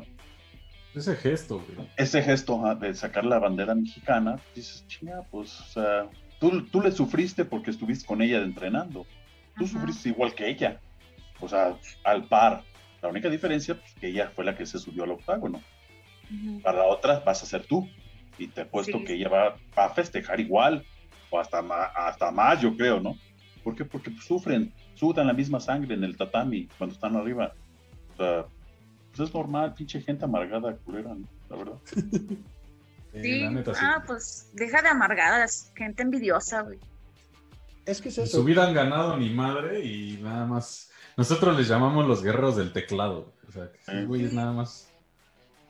Ese 0.95 1.15
gesto, 1.15 1.63
Ese 1.97 2.23
gesto 2.23 2.75
de 2.79 2.95
sacar 2.95 3.23
la 3.23 3.37
bandera 3.37 3.75
mexicana, 3.75 4.39
dices, 4.55 4.85
chinga, 4.87 5.21
pues, 5.29 5.59
o 5.61 5.65
sea, 5.65 6.09
tú, 6.39 6.65
tú 6.65 6.81
le 6.81 6.91
sufriste 6.91 7.45
porque 7.45 7.69
estuviste 7.69 8.07
con 8.07 8.23
ella 8.23 8.41
entrenando. 8.41 9.05
Tú 9.59 9.67
sufriste 9.67 10.09
igual 10.09 10.33
que 10.33 10.49
ella. 10.49 10.79
O 11.39 11.47
sea, 11.47 11.77
al 12.03 12.27
par. 12.27 12.63
La 13.01 13.09
única 13.09 13.29
diferencia, 13.29 13.75
pues, 13.75 13.93
que 13.93 14.07
ella 14.07 14.29
fue 14.29 14.43
la 14.43 14.55
que 14.57 14.65
se 14.65 14.79
subió 14.79 15.03
al 15.03 15.11
octágono. 15.11 15.61
Para 16.63 16.79
la 16.79 16.85
otra 16.85 17.19
vas 17.19 17.43
a 17.43 17.45
ser 17.45 17.65
tú 17.65 17.87
y 18.37 18.47
te 18.47 18.61
he 18.61 18.65
puesto 18.65 19.03
que 19.03 19.13
ella 19.13 19.29
va, 19.29 19.55
a 19.75 19.89
festejar 19.89 20.39
igual, 20.39 20.85
o 21.29 21.39
hasta 21.39 21.61
más, 21.61 21.89
hasta 21.95 22.31
más, 22.31 22.61
yo 22.61 22.75
creo, 22.75 22.99
¿no? 22.99 23.17
¿Por 23.63 23.75
qué? 23.75 23.85
Porque 23.85 24.11
sufren, 24.21 24.73
sudan 24.95 25.27
la 25.27 25.33
misma 25.33 25.59
sangre 25.59 25.95
en 25.95 26.03
el 26.03 26.17
tatami 26.17 26.67
cuando 26.77 26.95
están 26.95 27.15
arriba. 27.15 27.53
O 28.13 28.17
sea, 28.17 28.45
pues 29.09 29.29
es 29.29 29.33
normal, 29.33 29.73
pinche 29.73 30.01
gente 30.01 30.25
amargada, 30.25 30.75
culera, 30.77 31.13
¿no? 31.13 31.27
La 31.49 31.55
verdad. 31.55 31.79
Sí, 33.11 33.43
ah, 33.81 34.03
pues 34.05 34.51
deja 34.53 34.83
de 34.83 34.89
amargadas, 34.89 35.71
gente 35.75 36.03
envidiosa, 36.03 36.61
güey. 36.61 36.77
Es 37.89 38.01
que 38.01 38.09
es 38.09 38.17
eso. 38.17 38.37
Su 38.37 38.43
vida 38.43 38.67
han 38.67 38.73
ganado 38.73 39.17
ni 39.17 39.29
madre 39.29 39.83
y 39.83 40.19
nada 40.21 40.45
más. 40.45 40.91
Nosotros 41.17 41.57
les 41.57 41.67
llamamos 41.67 42.07
los 42.07 42.23
guerreros 42.23 42.55
del 42.55 42.71
teclado. 42.71 43.33
O 43.47 43.51
sea, 43.51 43.69
que 43.85 44.05
güey, 44.05 44.25
es 44.25 44.33
nada 44.33 44.51
más 44.51 44.89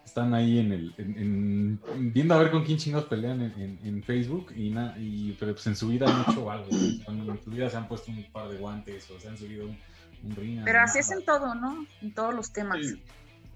están 0.09 0.33
ahí 0.33 0.57
en 0.57 0.71
el 0.71 1.79
viendo 1.97 2.33
a 2.33 2.39
ver 2.39 2.49
con 2.49 2.65
quién 2.65 2.77
chingados 2.77 3.07
pelean 3.07 3.41
en, 3.41 4.03
Facebook 4.03 4.51
y, 4.55 4.71
na, 4.71 4.95
y 4.97 5.33
pero 5.39 5.53
pues 5.53 5.67
en 5.67 5.75
su 5.75 5.87
vida 5.87 6.07
han 6.07 6.31
hecho 6.31 6.49
algo. 6.51 6.67
En 6.71 7.43
su 7.43 7.51
vida 7.51 7.69
se 7.69 7.77
han 7.77 7.87
puesto 7.87 8.11
un 8.11 8.23
par 8.31 8.49
de 8.49 8.57
guantes 8.57 9.09
o 9.11 9.19
se 9.19 9.27
han 9.27 9.37
subido 9.37 9.67
un, 9.67 10.35
ring 10.35 10.61
pero 10.65 10.81
así 10.81 10.99
es 10.99 11.11
en 11.11 11.23
todo 11.23 11.55
no 11.55 11.85
en 12.01 12.13
todos 12.13 12.33
los 12.33 12.51
temas. 12.51 12.79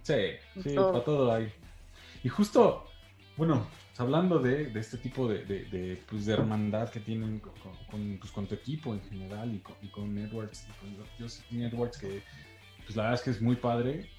Sí. 0.03 0.24
Sí, 0.64 0.76
para 0.76 1.03
todo 1.03 1.34
hay. 1.34 1.51
Y 2.24 2.30
justo 2.30 2.86
bueno 3.36 3.68
hablando 3.97 4.39
de, 4.39 4.71
este 4.75 4.97
tipo 4.97 5.27
de, 5.27 5.45
de, 5.45 6.01
pues, 6.09 6.25
de 6.25 6.33
hermandad 6.33 6.89
que 6.89 6.99
tienen 6.99 7.39
con, 7.39 7.53
pues, 8.19 8.31
con, 8.31 8.47
tu 8.47 8.55
equipo 8.55 8.93
en 8.93 9.01
general 9.01 9.53
y 9.53 9.59
con, 9.59 9.75
y 10.17 10.21
Edwards 10.21 10.67
y 10.67 11.51
con 11.51 11.61
Edwards 11.61 11.97
que 11.97 12.23
pues 12.85 12.95
la 12.95 13.03
verdad 13.03 13.19
es 13.19 13.23
que 13.23 13.29
es 13.29 13.41
muy 13.41 13.55
padre 13.55 14.09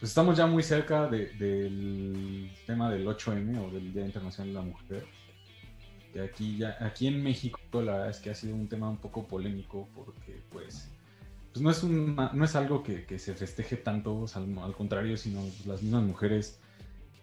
pues 0.00 0.12
estamos 0.12 0.38
ya 0.38 0.46
muy 0.46 0.62
cerca 0.62 1.08
del 1.08 2.50
tema 2.66 2.90
del 2.90 3.06
8M 3.06 3.62
o 3.62 3.70
del 3.70 3.92
Día 3.92 4.06
Internacional 4.06 4.48
de 4.48 4.54
la 4.54 4.62
Mujer. 4.62 5.04
Que 6.10 6.22
aquí, 6.22 6.56
ya, 6.56 6.78
aquí 6.80 7.06
en 7.06 7.22
México 7.22 7.58
la 7.74 7.92
verdad 7.92 8.08
es 8.08 8.18
que 8.18 8.30
ha 8.30 8.34
sido 8.34 8.54
un 8.54 8.66
tema 8.66 8.88
un 8.88 8.96
poco 8.96 9.28
polémico 9.28 9.86
porque 9.94 10.40
pues, 10.50 10.88
pues 11.52 11.62
no, 11.62 11.70
es 11.70 11.84
no 11.84 12.44
es 12.44 12.56
algo 12.56 12.82
que, 12.82 13.18
se 13.18 13.34
festeje 13.34 13.76
tanto, 13.76 14.24
al, 14.34 14.74
contrario, 14.74 15.18
sino 15.18 15.42
las 15.66 15.82
mismas 15.82 16.02
mujeres 16.02 16.58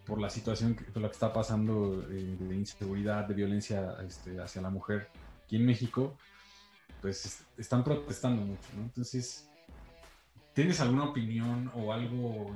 por 0.07 0.21
la 0.21 0.29
situación 0.29 0.75
que, 0.75 0.85
por 0.85 1.03
que 1.03 1.11
está 1.11 1.33
pasando 1.33 2.07
eh, 2.09 2.37
de 2.39 2.55
inseguridad, 2.55 3.25
de 3.25 3.33
violencia 3.33 3.97
este, 4.05 4.39
hacia 4.39 4.61
la 4.61 4.69
mujer 4.69 5.09
aquí 5.43 5.57
en 5.57 5.65
México, 5.65 6.17
pues 7.01 7.45
están 7.57 7.83
protestando 7.83 8.41
mucho, 8.41 8.69
¿no? 8.75 8.83
Entonces, 8.83 9.47
¿Tienes 10.57 10.81
alguna 10.81 11.03
opinión 11.03 11.71
o 11.75 11.93
algo 11.93 12.51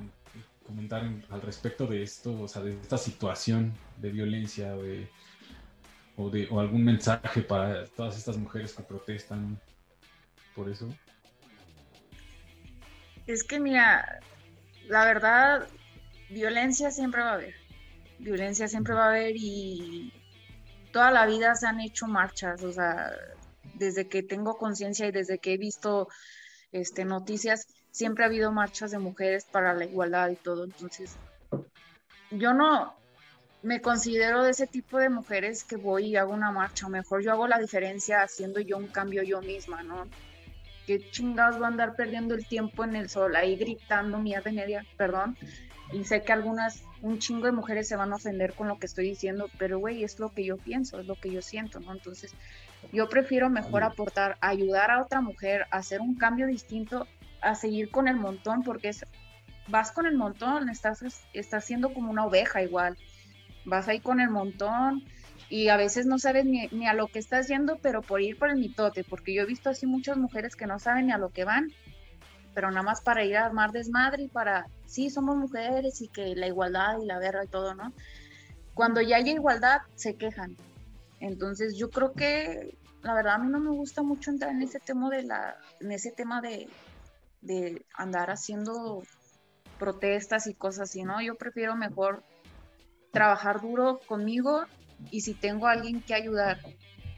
comentar 0.65 1.03
al 1.29 1.41
respecto 1.43 1.85
de 1.85 2.01
esto, 2.01 2.33
o 2.41 2.47
sea, 2.47 2.63
de 2.63 2.71
esta 2.71 2.97
situación 2.97 3.75
de 3.97 4.09
violencia 4.09 4.75
o, 6.17 6.31
de, 6.31 6.47
o 6.49 6.59
algún 6.59 6.83
mensaje 6.83 7.43
para 7.43 7.85
todas 7.85 8.17
estas 8.17 8.37
mujeres 8.37 8.73
que 8.73 8.81
protestan 8.81 9.61
por 10.55 10.67
eso? 10.67 10.89
Es 13.27 13.43
que 13.43 13.59
mira, 13.59 14.19
la 14.87 15.05
verdad, 15.05 15.67
violencia 16.31 16.91
siempre 16.91 17.21
va 17.21 17.31
a 17.31 17.33
haber. 17.33 17.55
Violencia 18.19 18.67
siempre 18.67 18.93
va 18.93 19.05
a 19.05 19.09
haber 19.09 19.33
y 19.35 20.13
toda 20.91 21.11
la 21.11 21.25
vida 21.25 21.55
se 21.55 21.67
han 21.67 21.79
hecho 21.79 22.07
marchas, 22.07 22.63
o 22.63 22.71
sea, 22.71 23.11
desde 23.75 24.07
que 24.07 24.23
tengo 24.23 24.57
conciencia 24.57 25.07
y 25.07 25.11
desde 25.11 25.39
que 25.39 25.53
he 25.53 25.57
visto 25.57 26.07
este, 26.71 27.05
noticias, 27.05 27.67
siempre 27.91 28.23
ha 28.23 28.27
habido 28.27 28.51
marchas 28.51 28.91
de 28.91 28.99
mujeres 28.99 29.45
para 29.45 29.73
la 29.73 29.85
igualdad 29.85 30.29
y 30.29 30.35
todo. 30.35 30.63
Entonces, 30.63 31.15
yo 32.29 32.53
no 32.53 32.95
me 33.63 33.81
considero 33.81 34.43
de 34.43 34.51
ese 34.51 34.67
tipo 34.67 34.97
de 34.97 35.09
mujeres 35.09 35.63
que 35.63 35.75
voy 35.75 36.07
y 36.07 36.15
hago 36.15 36.33
una 36.33 36.51
marcha, 36.51 36.87
o 36.87 36.89
mejor 36.89 37.21
yo 37.23 37.31
hago 37.31 37.47
la 37.47 37.59
diferencia 37.59 38.21
haciendo 38.21 38.59
yo 38.59 38.77
un 38.77 38.87
cambio 38.87 39.23
yo 39.23 39.41
misma, 39.41 39.83
¿no? 39.83 40.07
¿Qué 40.87 41.11
chingados 41.11 41.57
voy 41.57 41.65
a 41.65 41.67
andar 41.67 41.95
perdiendo 41.95 42.33
el 42.33 42.47
tiempo 42.47 42.83
en 42.83 42.95
el 42.95 43.09
sol 43.09 43.35
ahí 43.35 43.55
gritando 43.55 44.17
mierda 44.17 44.49
de 44.49 44.55
media, 44.55 44.85
perdón? 44.97 45.37
Y 45.93 46.05
sé 46.05 46.21
que 46.23 46.31
algunas, 46.31 46.83
un 47.01 47.19
chingo 47.19 47.45
de 47.45 47.51
mujeres 47.51 47.87
se 47.87 47.95
van 47.95 48.13
a 48.13 48.15
ofender 48.15 48.53
con 48.53 48.67
lo 48.67 48.79
que 48.79 48.85
estoy 48.85 49.09
diciendo, 49.09 49.49
pero 49.57 49.79
güey, 49.79 50.03
es 50.03 50.19
lo 50.19 50.29
que 50.29 50.45
yo 50.45 50.57
pienso, 50.57 50.99
es 50.99 51.05
lo 51.05 51.15
que 51.15 51.31
yo 51.31 51.41
siento, 51.41 51.79
¿no? 51.79 51.91
Entonces, 51.91 52.33
yo 52.93 53.09
prefiero 53.09 53.49
mejor 53.49 53.83
aportar, 53.83 54.37
ayudar 54.41 54.91
a 54.91 55.01
otra 55.01 55.21
mujer 55.21 55.65
a 55.71 55.77
hacer 55.77 56.01
un 56.01 56.15
cambio 56.15 56.47
distinto 56.47 57.07
a 57.41 57.55
seguir 57.55 57.89
con 57.89 58.07
el 58.07 58.15
montón, 58.15 58.63
porque 58.63 58.89
es, 58.89 59.05
vas 59.67 59.91
con 59.91 60.05
el 60.05 60.15
montón, 60.15 60.69
estás, 60.69 61.03
estás 61.33 61.65
siendo 61.65 61.93
como 61.93 62.11
una 62.11 62.25
oveja 62.25 62.61
igual, 62.61 62.97
vas 63.65 63.87
ahí 63.87 63.99
con 63.99 64.19
el 64.19 64.29
montón 64.29 65.03
y 65.49 65.67
a 65.67 65.77
veces 65.77 66.05
no 66.05 66.17
sabes 66.17 66.45
ni, 66.45 66.67
ni, 66.71 66.87
a 66.87 66.93
lo 66.93 67.07
que 67.07 67.19
estás 67.19 67.47
yendo, 67.47 67.77
pero 67.81 68.01
por 68.01 68.21
ir 68.21 68.37
por 68.37 68.49
el 68.49 68.57
mitote, 68.57 69.03
porque 69.03 69.33
yo 69.33 69.43
he 69.43 69.45
visto 69.45 69.69
así 69.69 69.85
muchas 69.85 70.17
mujeres 70.17 70.55
que 70.55 70.67
no 70.67 70.79
saben 70.79 71.07
ni 71.07 71.11
a 71.11 71.17
lo 71.17 71.29
que 71.29 71.43
van, 71.43 71.71
pero 72.53 72.69
nada 72.69 72.83
más 72.83 73.01
para 73.01 73.23
ir 73.23 73.37
a 73.37 73.45
armar 73.45 73.71
desmadre 73.71 74.23
y 74.23 74.27
para, 74.27 74.67
sí, 74.85 75.09
somos 75.09 75.37
mujeres 75.37 76.01
y 76.01 76.07
que 76.07 76.35
la 76.35 76.47
igualdad 76.47 76.99
y 77.01 77.05
la 77.05 77.19
guerra 77.19 77.45
y 77.45 77.47
todo, 77.47 77.75
¿no? 77.75 77.93
Cuando 78.73 79.01
ya 79.01 79.17
hay 79.17 79.29
igualdad, 79.29 79.79
se 79.95 80.15
quejan. 80.15 80.55
Entonces 81.19 81.75
yo 81.77 81.89
creo 81.89 82.13
que 82.13 82.77
la 83.03 83.13
verdad 83.13 83.35
a 83.35 83.37
mí 83.39 83.49
no 83.49 83.59
me 83.59 83.71
gusta 83.71 84.03
mucho 84.03 84.31
entrar 84.31 84.51
en 84.51 84.61
ese 84.61 84.79
tema 84.79 85.09
de 85.09 85.23
la, 85.23 85.55
en 85.79 85.91
ese 85.91 86.11
tema 86.11 86.41
de, 86.41 86.69
de 87.41 87.85
andar 87.93 88.29
haciendo 88.29 89.03
protestas 89.79 90.47
y 90.47 90.53
cosas 90.53 90.89
así, 90.89 91.03
¿no? 91.03 91.21
Yo 91.21 91.35
prefiero 91.35 91.75
mejor 91.75 92.23
trabajar 93.11 93.61
duro 93.61 93.99
conmigo 94.07 94.65
y 95.09 95.21
si 95.21 95.33
tengo 95.33 95.67
a 95.67 95.71
alguien 95.71 96.01
que 96.01 96.13
ayudar, 96.13 96.59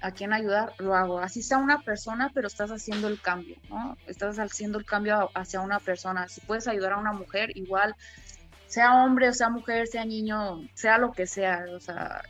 a 0.04 0.12
quien 0.12 0.34
ayudar, 0.34 0.74
lo 0.80 0.95
hago. 0.95 1.20
Así 1.20 1.41
sea 1.41 1.58
una 1.58 1.80
persona, 1.80 2.30
pero 2.34 2.47
estás 2.47 2.72
haciendo 2.72 3.08
el 3.08 3.22
cambio, 3.22 3.56
¿no? 3.70 3.97
Estás 4.06 4.38
haciendo 4.38 4.78
el 4.78 4.86
cambio 4.86 5.30
hacia 5.34 5.62
una 5.62 5.80
persona. 5.80 6.28
Si 6.28 6.41
puedes 6.41 6.68
ayudar 6.68 6.93
a 6.93 6.97
una 6.97 7.14
mujer, 7.14 7.56
igual, 7.56 7.95
sea 8.68 9.06
hombre 9.06 9.32
sea 9.34 9.49
mujer, 9.49 9.88
sea 9.88 10.04
niño, 10.04 10.68
sea 10.74 10.97
lo 10.97 11.14
que 11.14 11.26
sea, 11.26 11.66
o 11.74 11.80
sea, 11.80 12.22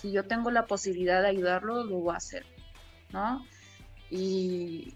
si 0.00 0.10
yo 0.10 0.24
tengo 0.24 0.50
la 0.50 0.64
posibilidad 0.64 1.20
de 1.20 1.28
ayudarlo, 1.28 1.84
lo 1.84 1.98
voy 1.98 2.14
a 2.14 2.16
hacer, 2.18 2.46
¿no? 3.12 3.44
Y, 4.08 4.94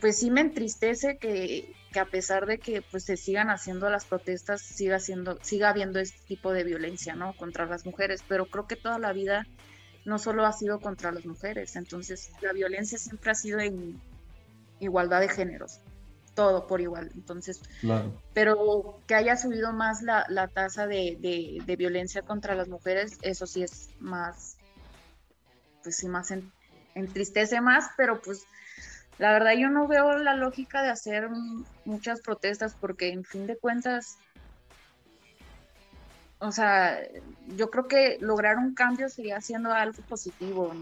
pues 0.00 0.18
sí 0.18 0.30
me 0.30 0.42
entristece 0.42 1.16
que, 1.16 1.72
a 1.98 2.04
pesar 2.04 2.44
de 2.44 2.58
que 2.58 2.82
pues 2.82 3.04
se 3.04 3.16
sigan 3.16 3.48
haciendo 3.48 3.88
las 3.88 4.04
protestas, 4.04 4.60
siga 4.60 4.98
siendo, 4.98 5.38
siga 5.42 5.70
habiendo 5.70 6.00
este 6.00 6.20
tipo 6.26 6.52
de 6.52 6.64
violencia, 6.64 7.14
¿no? 7.14 7.32
Contra 7.34 7.64
las 7.64 7.86
mujeres, 7.86 8.22
pero 8.28 8.44
creo 8.44 8.66
que 8.66 8.76
toda 8.76 8.98
la 8.98 9.14
vida 9.14 9.46
no 10.06 10.18
solo 10.18 10.46
ha 10.46 10.52
sido 10.52 10.80
contra 10.80 11.12
las 11.12 11.26
mujeres, 11.26 11.76
entonces 11.76 12.30
la 12.40 12.52
violencia 12.52 12.96
siempre 12.96 13.32
ha 13.32 13.34
sido 13.34 13.58
en 13.58 14.00
igualdad 14.78 15.20
de 15.20 15.28
géneros, 15.28 15.80
todo 16.34 16.66
por 16.68 16.80
igual, 16.80 17.10
entonces, 17.14 17.60
pero 18.32 19.00
que 19.08 19.16
haya 19.16 19.36
subido 19.36 19.72
más 19.72 20.02
la, 20.02 20.48
tasa 20.54 20.86
de, 20.86 21.76
violencia 21.76 22.22
contra 22.22 22.54
las 22.54 22.68
mujeres, 22.68 23.18
eso 23.22 23.46
sí 23.46 23.64
es 23.64 23.90
más, 23.98 24.56
pues 25.82 25.96
sí, 25.96 26.08
más 26.08 26.32
entristece 26.94 27.60
más, 27.60 27.90
pero 27.96 28.22
pues 28.22 28.46
la 29.18 29.32
verdad 29.32 29.54
yo 29.58 29.70
no 29.70 29.88
veo 29.88 30.18
la 30.18 30.34
lógica 30.34 30.82
de 30.82 30.90
hacer 30.90 31.28
muchas 31.84 32.20
protestas 32.20 32.76
porque 32.80 33.08
en 33.12 33.24
fin 33.24 33.46
de 33.46 33.56
cuentas 33.56 34.18
o 36.38 36.52
sea, 36.52 36.98
yo 37.48 37.70
creo 37.70 37.88
que 37.88 38.18
lograr 38.20 38.58
un 38.58 38.74
cambio 38.74 39.08
sería 39.08 39.36
haciendo 39.36 39.72
algo 39.72 40.02
positivo. 40.08 40.72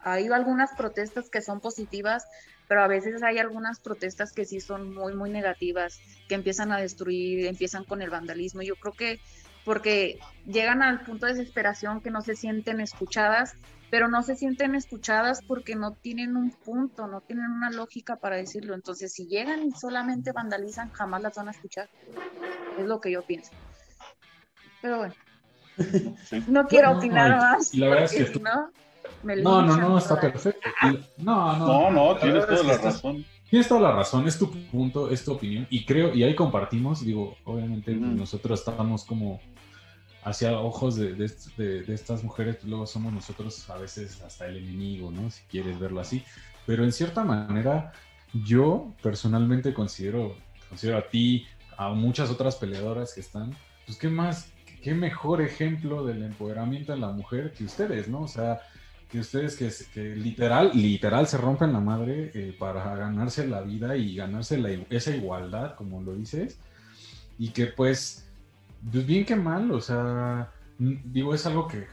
Hay 0.00 0.28
algunas 0.28 0.72
protestas 0.74 1.30
que 1.30 1.40
son 1.40 1.60
positivas, 1.60 2.24
pero 2.68 2.82
a 2.82 2.86
veces 2.86 3.22
hay 3.22 3.38
algunas 3.38 3.80
protestas 3.80 4.32
que 4.32 4.44
sí 4.44 4.60
son 4.60 4.94
muy, 4.94 5.14
muy 5.14 5.30
negativas, 5.30 6.00
que 6.28 6.34
empiezan 6.34 6.70
a 6.70 6.78
destruir, 6.78 7.46
empiezan 7.46 7.84
con 7.84 8.02
el 8.02 8.10
vandalismo. 8.10 8.62
Yo 8.62 8.76
creo 8.76 8.92
que 8.92 9.20
porque 9.64 10.20
llegan 10.46 10.82
al 10.82 11.00
punto 11.00 11.26
de 11.26 11.34
desesperación 11.34 12.00
que 12.00 12.10
no 12.10 12.20
se 12.20 12.36
sienten 12.36 12.80
escuchadas, 12.80 13.54
pero 13.90 14.06
no 14.06 14.22
se 14.22 14.36
sienten 14.36 14.74
escuchadas 14.74 15.42
porque 15.42 15.74
no 15.74 15.92
tienen 15.92 16.36
un 16.36 16.50
punto, 16.50 17.08
no 17.08 17.20
tienen 17.20 17.50
una 17.50 17.70
lógica 17.70 18.16
para 18.16 18.36
decirlo. 18.36 18.74
Entonces, 18.74 19.12
si 19.12 19.26
llegan 19.26 19.64
y 19.64 19.72
solamente 19.72 20.30
vandalizan, 20.32 20.90
jamás 20.90 21.22
las 21.22 21.34
van 21.34 21.48
a 21.48 21.50
escuchar. 21.52 21.88
Es 22.78 22.86
lo 22.86 23.00
que 23.00 23.10
yo 23.10 23.22
pienso. 23.22 23.50
Pero 24.82 24.98
bueno, 24.98 25.14
no 26.48 26.66
quiero 26.66 26.96
opinar 26.96 27.36
más. 27.36 27.74
la 27.74 27.88
verdad 27.88 28.04
es 28.04 28.12
que 28.12 28.24
tú... 28.24 28.40
no, 28.40 28.70
no, 29.22 29.62
no, 29.62 29.76
no, 29.76 29.98
está 29.98 30.20
perfecto. 30.20 30.68
No, 31.18 31.56
no, 31.56 31.66
no, 31.66 31.90
no, 31.90 32.16
tienes 32.16 32.46
toda 32.46 32.62
la 32.62 32.78
razón. 32.78 33.24
Tienes 33.48 33.68
toda 33.68 33.80
la 33.80 33.92
razón, 33.92 34.26
es 34.26 34.38
tu 34.38 34.50
punto, 34.50 35.08
es 35.08 35.24
tu 35.24 35.32
opinión, 35.32 35.68
y 35.70 35.84
creo, 35.84 36.12
y 36.12 36.24
ahí 36.24 36.34
compartimos, 36.34 37.04
digo, 37.04 37.36
obviamente 37.44 37.94
nosotros 37.94 38.58
estamos 38.58 39.04
como 39.04 39.40
hacia 40.24 40.58
ojos 40.58 40.96
de, 40.96 41.14
de, 41.14 41.82
de, 41.84 41.94
estas 41.94 42.24
mujeres, 42.24 42.58
luego 42.64 42.88
somos 42.88 43.12
nosotros 43.12 43.70
a 43.70 43.76
veces 43.76 44.20
hasta 44.22 44.46
el 44.46 44.56
enemigo, 44.56 45.12
¿no? 45.12 45.30
Si 45.30 45.44
quieres 45.44 45.78
verlo 45.78 46.00
así. 46.00 46.24
Pero 46.66 46.82
en 46.82 46.90
cierta 46.90 47.22
manera, 47.22 47.92
yo 48.32 48.92
personalmente 49.00 49.72
considero, 49.72 50.34
considero 50.68 50.98
a 50.98 51.08
ti, 51.08 51.46
a 51.76 51.90
muchas 51.90 52.28
otras 52.30 52.56
peleadoras 52.56 53.14
que 53.14 53.20
están, 53.20 53.56
pues 53.86 53.96
qué 53.96 54.08
más, 54.08 54.50
qué 54.86 54.94
mejor 54.94 55.42
ejemplo 55.42 56.04
del 56.04 56.22
empoderamiento 56.22 56.92
de 56.92 57.00
la 57.00 57.10
mujer 57.10 57.52
que 57.52 57.64
ustedes, 57.64 58.06
¿no? 58.06 58.20
O 58.20 58.28
sea, 58.28 58.60
que 59.10 59.18
ustedes 59.18 59.56
que, 59.56 60.14
literal, 60.14 60.70
literal 60.74 61.26
se 61.26 61.38
rompen 61.38 61.72
la 61.72 61.80
madre 61.80 62.30
eh, 62.32 62.54
para 62.56 62.94
ganarse 62.94 63.48
la 63.48 63.62
vida 63.62 63.96
y 63.96 64.14
ganarse 64.14 64.86
esa 64.88 65.10
igualdad, 65.10 65.74
como 65.74 66.00
lo 66.02 66.14
dices, 66.14 66.60
y 67.36 67.48
que 67.48 67.66
pues, 67.66 68.30
pues 68.92 69.04
bien 69.04 69.24
que 69.24 69.34
mal, 69.34 69.72
o 69.72 69.80
sea, 69.80 70.52
digo, 70.78 71.34
es 71.34 71.44
algo 71.46 71.66
que, 71.66 71.88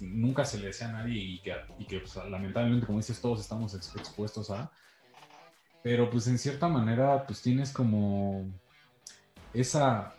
nunca 0.00 0.44
se 0.44 0.58
le 0.58 0.66
desea 0.66 0.88
a 0.88 0.92
nadie 1.04 1.16
y 1.16 1.38
que, 1.38 1.54
y 1.78 1.84
que 1.84 2.00
pues, 2.00 2.16
lamentablemente, 2.28 2.86
como 2.86 2.98
dices, 2.98 3.20
todos 3.20 3.38
estamos 3.38 3.72
expuestos 3.72 4.50
a, 4.50 4.68
pero 5.84 6.10
pues 6.10 6.26
en 6.26 6.38
cierta 6.38 6.66
manera, 6.66 7.24
pues 7.24 7.40
tienes 7.40 7.70
como 7.72 8.50
esa, 9.54 10.16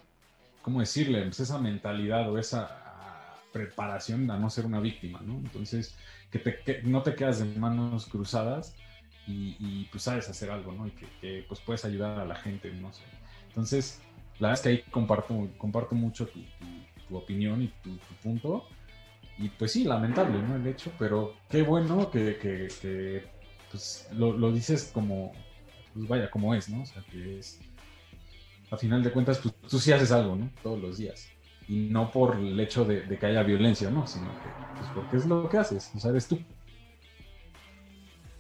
¿cómo 0.62 0.80
decirle? 0.80 1.24
Pues 1.24 1.40
esa 1.40 1.58
mentalidad 1.60 2.32
o 2.32 2.38
esa 2.38 2.82
preparación 3.52 4.30
a 4.32 4.38
no 4.38 4.50
ser 4.50 4.66
una 4.66 4.80
víctima, 4.80 5.22
¿no? 5.26 5.34
Entonces, 5.34 5.96
que, 6.32 6.40
te, 6.40 6.84
no 6.84 7.02
te 7.04 7.16
quedas 7.16 7.40
de 7.40 7.60
manos 7.60 8.06
cruzadas 8.06 8.76
y, 9.28 9.86
pues 9.92 10.04
sabes 10.04 10.28
hacer 10.28 10.52
algo, 10.52 10.74
¿no? 10.74 10.88
Y 10.88 10.92
que, 10.92 11.46
pues 11.48 11.60
puedes 11.62 11.86
ayudar 11.86 12.20
a 12.20 12.26
la 12.26 12.36
gente, 12.36 12.72
no 12.74 12.92
sé. 12.92 13.04
Entonces, 13.48 14.02
la 14.40 14.50
verdad 14.50 14.54
es 14.54 14.62
que 14.62 14.70
ahí 14.70 14.92
comparto, 14.92 15.50
comparto 15.58 15.96
mucho 15.96 16.28
tu, 16.28 16.42
opinión 17.16 17.62
y 17.62 17.68
tu, 17.84 17.98
punto. 18.22 18.68
Y 19.38 19.50
pues 19.50 19.72
sí, 19.72 19.84
lamentable, 19.84 20.42
¿no? 20.42 20.56
El 20.56 20.68
hecho, 20.68 20.92
pero 21.00 21.36
qué 21.50 21.62
bueno 21.62 22.12
que, 22.12 22.68
pues, 23.70 24.08
lo, 24.14 24.34
lo, 24.34 24.52
dices 24.52 24.92
como, 24.94 25.32
pues 25.94 26.08
vaya, 26.08 26.30
como 26.30 26.54
es, 26.54 26.70
¿no? 26.70 26.82
O 26.82 26.86
sea, 26.86 27.04
que 27.10 27.40
es, 27.40 27.60
a 28.72 28.78
final 28.78 29.04
de 29.04 29.12
cuentas, 29.12 29.38
pues 29.38 29.54
tú 29.70 29.80
sí 29.80 29.92
haces 29.92 30.12
algo, 30.12 30.36
¿no? 30.36 30.50
Todos 30.64 30.80
los 30.82 30.98
días 30.98 31.30
y 31.72 31.88
no 31.90 32.12
por 32.12 32.36
el 32.36 32.60
hecho 32.60 32.84
de, 32.84 33.18
que 33.18 33.26
haya 33.26 33.44
violencia, 33.44 33.90
¿no? 33.90 34.06
Sino 34.06 34.28
que, 34.28 34.50
pues 34.78 34.90
porque 34.94 35.18
es 35.18 35.26
lo 35.26 35.48
que 35.48 35.58
haces, 35.58 35.90
o 35.96 36.00
sea, 36.02 36.12
eres 36.12 36.28
tú. 36.28 36.38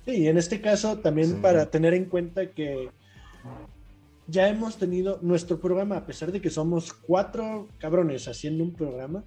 Sí, 0.05 0.27
en 0.27 0.37
este 0.37 0.59
caso 0.59 0.97
también 0.97 1.41
para 1.41 1.69
tener 1.69 1.93
en 1.93 2.05
cuenta 2.05 2.51
que 2.51 2.89
ya 4.27 4.49
hemos 4.49 4.77
tenido 4.77 5.17
nuestro 5.21 5.61
programa, 5.61 5.95
a 5.95 6.05
pesar 6.05 6.33
de 6.33 6.41
que 6.41 6.49
somos 6.49 6.91
cuatro 6.91 7.69
cabrones 7.77 8.27
haciendo 8.27 8.65
un 8.65 8.73
programa, 8.73 9.23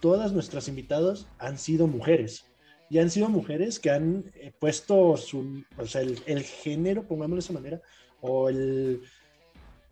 todas 0.00 0.32
nuestras 0.34 0.68
invitados 0.68 1.26
han 1.38 1.56
sido 1.56 1.86
mujeres. 1.86 2.44
Y 2.90 2.98
han 2.98 3.10
sido 3.10 3.30
mujeres 3.30 3.78
que 3.78 3.90
han 3.90 4.24
eh, 4.34 4.52
puesto 4.58 5.16
su, 5.16 5.62
o 5.76 5.86
sea, 5.86 6.02
el, 6.02 6.18
el 6.26 6.42
género, 6.42 7.06
pongámoslo 7.06 7.36
de 7.36 7.40
esa 7.40 7.52
manera, 7.52 7.80
o 8.20 8.48
el, 8.48 9.02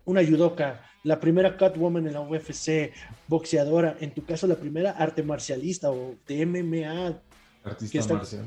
una 0.07 0.25
judoka, 0.25 0.81
la 1.03 1.19
primera 1.19 1.57
Catwoman 1.57 2.07
en 2.07 2.13
la 2.13 2.21
UFC, 2.21 2.93
boxeadora, 3.27 3.97
en 3.99 4.11
tu 4.11 4.25
caso 4.25 4.47
la 4.47 4.55
primera 4.55 4.91
arte 4.91 5.21
marcialista 5.21 5.91
o 5.91 6.15
de 6.25 6.45
MMA. 6.45 7.21
Artista 7.63 8.13
marcial. 8.13 8.45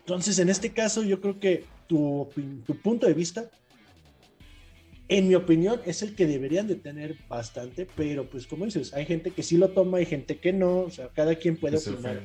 Entonces, 0.00 0.38
en 0.38 0.48
este 0.48 0.72
caso, 0.72 1.02
yo 1.02 1.20
creo 1.20 1.38
que 1.38 1.64
tu, 1.86 2.28
tu 2.66 2.74
punto 2.78 3.06
de 3.06 3.12
vista, 3.12 3.50
en 5.08 5.28
mi 5.28 5.34
opinión, 5.34 5.80
es 5.84 6.00
el 6.02 6.14
que 6.14 6.26
deberían 6.26 6.66
de 6.66 6.76
tener 6.76 7.16
bastante, 7.28 7.86
pero 7.94 8.28
pues 8.28 8.46
como 8.46 8.64
dices, 8.64 8.94
hay 8.94 9.04
gente 9.04 9.30
que 9.30 9.42
sí 9.42 9.58
lo 9.58 9.68
toma, 9.68 9.98
hay 9.98 10.06
gente 10.06 10.38
que 10.38 10.54
no, 10.54 10.80
o 10.80 10.90
sea, 10.90 11.08
cada 11.08 11.34
quien 11.34 11.58
puede 11.58 11.76
opinar. 11.76 12.22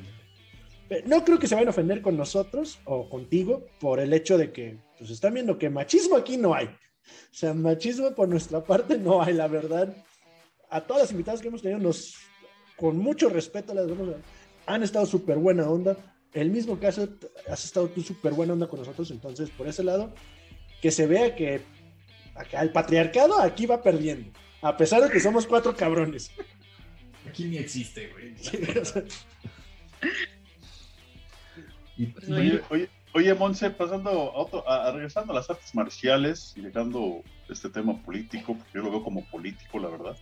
No 1.06 1.22
creo 1.24 1.38
que 1.38 1.48
se 1.48 1.54
vayan 1.54 1.68
a 1.68 1.70
ofender 1.70 2.00
con 2.00 2.16
nosotros 2.16 2.78
o 2.84 3.10
contigo 3.10 3.66
por 3.78 4.00
el 4.00 4.12
hecho 4.14 4.38
de 4.38 4.52
que 4.52 4.78
pues 4.98 5.10
están 5.10 5.34
viendo 5.34 5.58
que 5.58 5.68
machismo 5.68 6.16
aquí 6.16 6.38
no 6.38 6.54
hay. 6.54 6.70
O 7.06 7.34
sea, 7.34 7.54
machismo 7.54 8.14
por 8.14 8.28
nuestra 8.28 8.62
parte 8.62 8.98
no 8.98 9.22
hay, 9.22 9.34
la 9.34 9.48
verdad. 9.48 9.94
A 10.70 10.80
todas 10.80 11.02
las 11.02 11.12
invitadas 11.12 11.40
que 11.40 11.48
hemos 11.48 11.62
tenido, 11.62 11.80
nos, 11.80 12.14
con 12.76 12.96
mucho 12.96 13.28
respeto, 13.28 13.74
las 13.74 13.86
han 14.66 14.82
estado 14.82 15.06
súper 15.06 15.38
buena 15.38 15.68
onda. 15.68 15.96
El 16.32 16.50
mismo 16.50 16.78
caso, 16.80 17.08
has 17.48 17.64
estado 17.64 17.88
tú 17.88 18.02
súper 18.02 18.32
buena 18.32 18.54
onda 18.54 18.66
con 18.66 18.80
nosotros, 18.80 19.10
entonces, 19.10 19.50
por 19.50 19.68
ese 19.68 19.84
lado, 19.84 20.12
que 20.82 20.90
se 20.90 21.06
vea 21.06 21.36
que 21.36 21.62
el 22.60 22.72
patriarcado 22.72 23.40
aquí 23.40 23.66
va 23.66 23.82
perdiendo, 23.82 24.32
a 24.60 24.76
pesar 24.76 25.02
de 25.02 25.10
que 25.10 25.20
somos 25.20 25.46
cuatro 25.46 25.76
cabrones. 25.76 26.30
Aquí 27.28 27.44
ni 27.44 27.58
existe, 27.58 28.10
güey. 28.12 28.34
oye, 32.28 32.62
oye, 32.70 32.88
Oye, 33.16 33.32
Monse, 33.32 33.70
pasando 33.70 34.32
a, 34.66 34.90
regresando 34.90 35.32
a 35.32 35.36
las 35.36 35.48
artes 35.48 35.72
marciales 35.72 36.52
y 36.56 36.62
dejando 36.62 37.22
este 37.48 37.70
tema 37.70 37.96
político, 38.02 38.56
porque 38.56 38.72
yo 38.74 38.82
lo 38.82 38.90
veo 38.90 39.04
como 39.04 39.24
político, 39.26 39.78
la 39.78 39.88
verdad. 39.88 40.16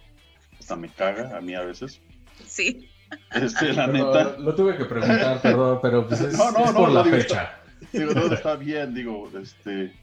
Hasta 0.58 0.76
me 0.76 0.90
caga 0.90 1.36
a 1.36 1.40
mí 1.40 1.54
a 1.54 1.62
veces. 1.62 2.02
Sí. 2.46 2.90
Este, 3.34 3.72
la 3.72 3.86
neta. 3.86 4.36
Lo 4.38 4.54
tuve 4.54 4.76
que 4.76 4.84
preguntar, 4.84 5.40
perdón, 5.40 5.78
pero 5.80 6.06
pues 6.06 6.20
es, 6.20 6.36
no, 6.36 6.50
no, 6.50 6.66
no, 6.66 6.74
por 6.74 6.90
la 6.90 7.02
fecha. 7.02 7.60
Está, 7.80 7.98
digo, 7.98 8.12
no, 8.12 8.34
está 8.34 8.56
bien, 8.56 8.92
digo, 8.92 9.30
este, 9.40 9.94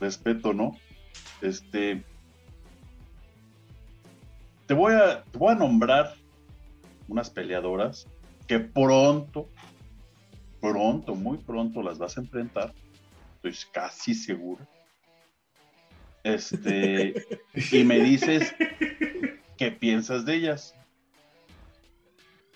respeto, 0.00 0.52
¿no? 0.52 0.78
Este, 1.42 2.04
te 4.66 4.74
voy 4.74 4.94
a, 4.94 5.24
te 5.24 5.36
voy 5.36 5.52
a 5.52 5.56
nombrar 5.56 6.14
unas 7.08 7.28
peleadoras 7.28 8.06
que 8.46 8.60
pronto 8.60 9.48
pronto, 10.64 11.14
muy 11.14 11.36
pronto 11.36 11.82
las 11.82 11.98
vas 11.98 12.16
a 12.16 12.22
enfrentar. 12.22 12.72
Estoy 13.36 13.70
casi 13.70 14.14
seguro. 14.14 14.66
Este, 16.22 17.14
y 17.70 17.84
me 17.84 17.98
dices 17.98 18.54
qué 19.58 19.70
piensas 19.70 20.24
de 20.24 20.36
ellas. 20.36 20.74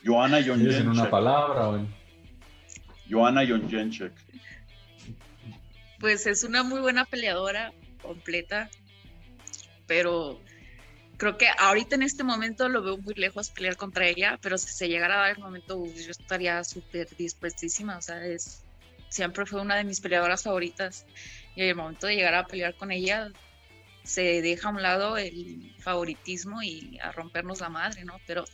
Joana 0.03 0.39
Jonjenchek. 0.43 0.81
en 0.81 0.89
una 0.89 1.11
palabra 1.11 1.69
o 1.69 1.87
Joana 3.11 3.47
Jonjenchek. 3.47 4.13
Pues 6.01 6.27
es 6.27 6.45
una 6.45 6.63
muy 6.63 6.81
buena 6.81 7.05
peleadora, 7.05 7.73
completa, 8.01 8.71
pero 9.87 10.41
creo 11.19 11.37
que 11.37 11.47
ahorita 11.59 11.97
en 11.97 12.03
este 12.03 12.25
momento 12.25 12.69
lo 12.69 12.83
veo 12.83 12.97
muy 12.97 13.15
lejos 13.15 13.51
pelear 13.51 13.77
contra 13.77 14.07
ella, 14.07 14.39
pero 14.41 14.57
si 14.57 14.69
se 14.69 14.89
llegara 14.89 15.17
a 15.17 15.19
dar 15.19 15.31
el 15.37 15.43
momento, 15.43 15.85
yo 15.85 16.11
estaría 16.11 16.63
súper 16.65 17.09
dispuestísima, 17.17 17.99
o 17.99 18.01
sea, 18.01 18.25
es, 18.25 18.65
siempre 19.09 19.45
fue 19.45 19.61
una 19.61 19.75
de 19.75 19.85
mis 19.85 20.01
peleadoras 20.01 20.45
favoritas 20.45 21.05
y 21.57 21.63
en 21.63 21.69
el 21.71 21.75
momento 21.75 22.07
de 22.07 22.15
llegar 22.15 22.35
a 22.35 22.47
pelear 22.47 22.75
con 22.77 22.93
ella 22.93 23.31
se 24.05 24.41
deja 24.41 24.69
a 24.69 24.73
un 24.73 24.81
lado 24.81 25.19
el 25.19 25.75
favoritismo 25.81 26.63
y 26.63 26.99
a 27.03 27.11
rompernos 27.11 27.61
la 27.61 27.69
madre, 27.69 28.05
¿no? 28.05 28.15
Pero 28.27 28.45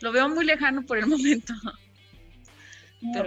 lo 0.00 0.12
veo 0.12 0.28
muy 0.28 0.44
lejano 0.44 0.82
por 0.82 0.98
el 0.98 1.06
momento. 1.06 1.54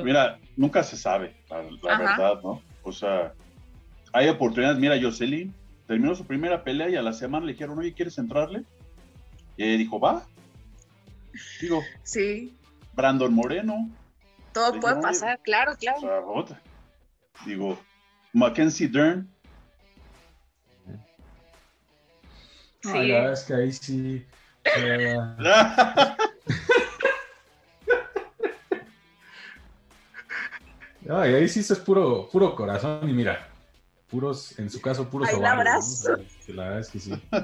Mira, 0.03 0.39
nunca 0.57 0.83
se 0.83 0.97
sabe, 0.97 1.35
la, 1.49 1.61
verdad, 1.61 2.41
¿no? 2.43 2.61
O 2.83 2.91
sea, 2.91 3.33
hay 4.11 4.27
oportunidades, 4.27 4.77
mira, 4.77 4.99
Jocelyn 5.01 5.53
terminó 5.87 6.13
su 6.15 6.25
primera 6.25 6.63
pelea 6.63 6.89
y 6.89 6.95
a 6.95 7.01
la 7.01 7.13
semana 7.13 7.45
le 7.45 7.53
dijeron, 7.53 7.79
oye, 7.79 7.93
¿quieres 7.93 8.17
entrarle? 8.17 8.63
Y 9.55 9.63
ella 9.63 9.77
dijo, 9.77 9.99
va. 9.99 10.23
Digo, 11.61 11.81
sí. 12.03 12.55
Brandon 12.93 13.33
Moreno. 13.33 13.89
Todo 14.53 14.79
puede 14.79 15.01
pasar, 15.01 15.39
claro, 15.43 15.75
claro. 15.77 16.45
digo, 17.45 17.79
Mackenzie 18.33 18.87
Dern. 18.87 19.29
Sí. 22.81 22.89
la 22.93 22.99
verdad 22.99 23.33
es 23.33 23.43
que 23.43 23.53
ahí 23.53 23.71
sí. 23.71 24.25
Ay, 31.09 31.33
ahí 31.35 31.47
sí 31.47 31.59
es 31.59 31.79
puro, 31.79 32.29
puro 32.29 32.55
corazón 32.55 33.09
y 33.09 33.13
mira, 33.13 33.47
puros, 34.09 34.57
en 34.59 34.69
su 34.69 34.81
caso, 34.81 35.09
puros 35.09 35.29
Ay, 35.29 35.35
ovarios, 35.35 36.05
abrazo. 36.05 36.17
¿no? 36.47 36.53
La 36.55 36.63
verdad 36.63 36.79
es 36.79 36.89
que 36.89 36.99
sí. 36.99 37.11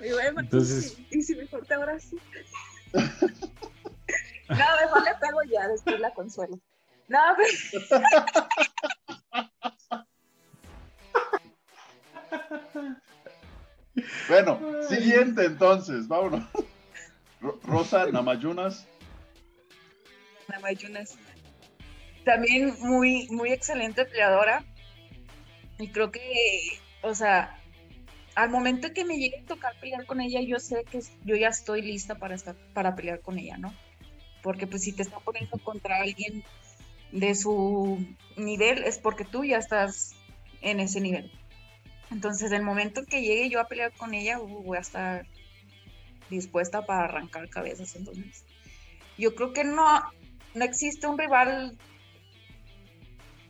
Y 0.00 0.12
bueno, 0.12 0.38
Entonces- 0.40 0.96
¿y 1.10 1.22
si 1.22 1.34
mejor 1.34 1.66
te 1.66 1.74
abrazo? 1.74 2.14
no, 2.92 3.00
mejor 4.48 5.02
le 5.04 5.14
pego 5.20 5.42
ya, 5.50 5.66
después 5.66 5.98
la 5.98 6.14
consuelo. 6.14 6.60
No, 7.08 7.18
pero... 7.36 8.00
Bueno, 14.28 14.60
siguiente 14.88 15.44
entonces, 15.44 16.06
vámonos. 16.06 16.44
Ro- 17.40 17.58
Rosa 17.64 18.06
Namayunas, 18.06 18.86
Namayunas. 20.48 21.16
También 22.24 22.74
muy, 22.80 23.28
muy 23.30 23.52
excelente 23.52 24.04
peleadora. 24.04 24.64
Y 25.78 25.88
creo 25.88 26.10
que, 26.10 26.20
o 27.02 27.14
sea, 27.14 27.58
al 28.34 28.50
momento 28.50 28.92
que 28.92 29.04
me 29.04 29.16
llegue 29.16 29.38
a 29.38 29.46
tocar 29.46 29.74
pelear 29.80 30.06
con 30.06 30.20
ella, 30.20 30.40
yo 30.40 30.58
sé 30.58 30.84
que 30.84 31.00
yo 31.24 31.36
ya 31.36 31.48
estoy 31.48 31.82
lista 31.82 32.16
para 32.16 32.34
estar, 32.34 32.54
para 32.72 32.94
pelear 32.94 33.20
con 33.20 33.38
ella, 33.38 33.56
¿no? 33.58 33.74
Porque 34.42 34.66
pues 34.66 34.82
si 34.82 34.92
te 34.92 35.02
está 35.02 35.18
poniendo 35.18 35.58
contra 35.58 36.00
alguien 36.00 36.44
de 37.12 37.34
su 37.34 38.04
nivel, 38.36 38.84
es 38.84 38.98
porque 38.98 39.24
tú 39.24 39.44
ya 39.44 39.58
estás 39.58 40.14
en 40.60 40.80
ese 40.80 41.00
nivel. 41.00 41.32
Entonces, 42.10 42.52
el 42.52 42.62
momento 42.62 43.04
que 43.04 43.22
llegue 43.22 43.50
yo 43.50 43.60
a 43.60 43.68
pelear 43.68 43.92
con 43.92 44.14
ella, 44.14 44.40
uh, 44.40 44.62
voy 44.62 44.78
a 44.78 44.80
estar 44.80 45.26
dispuesta 46.30 46.86
para 46.86 47.04
arrancar 47.04 47.48
cabezas. 47.48 47.96
Entonces, 47.96 48.44
yo 49.18 49.34
creo 49.34 49.52
que 49.52 49.64
no, 49.64 50.00
no 50.54 50.64
existe 50.64 51.06
un 51.06 51.18
rival 51.18 51.76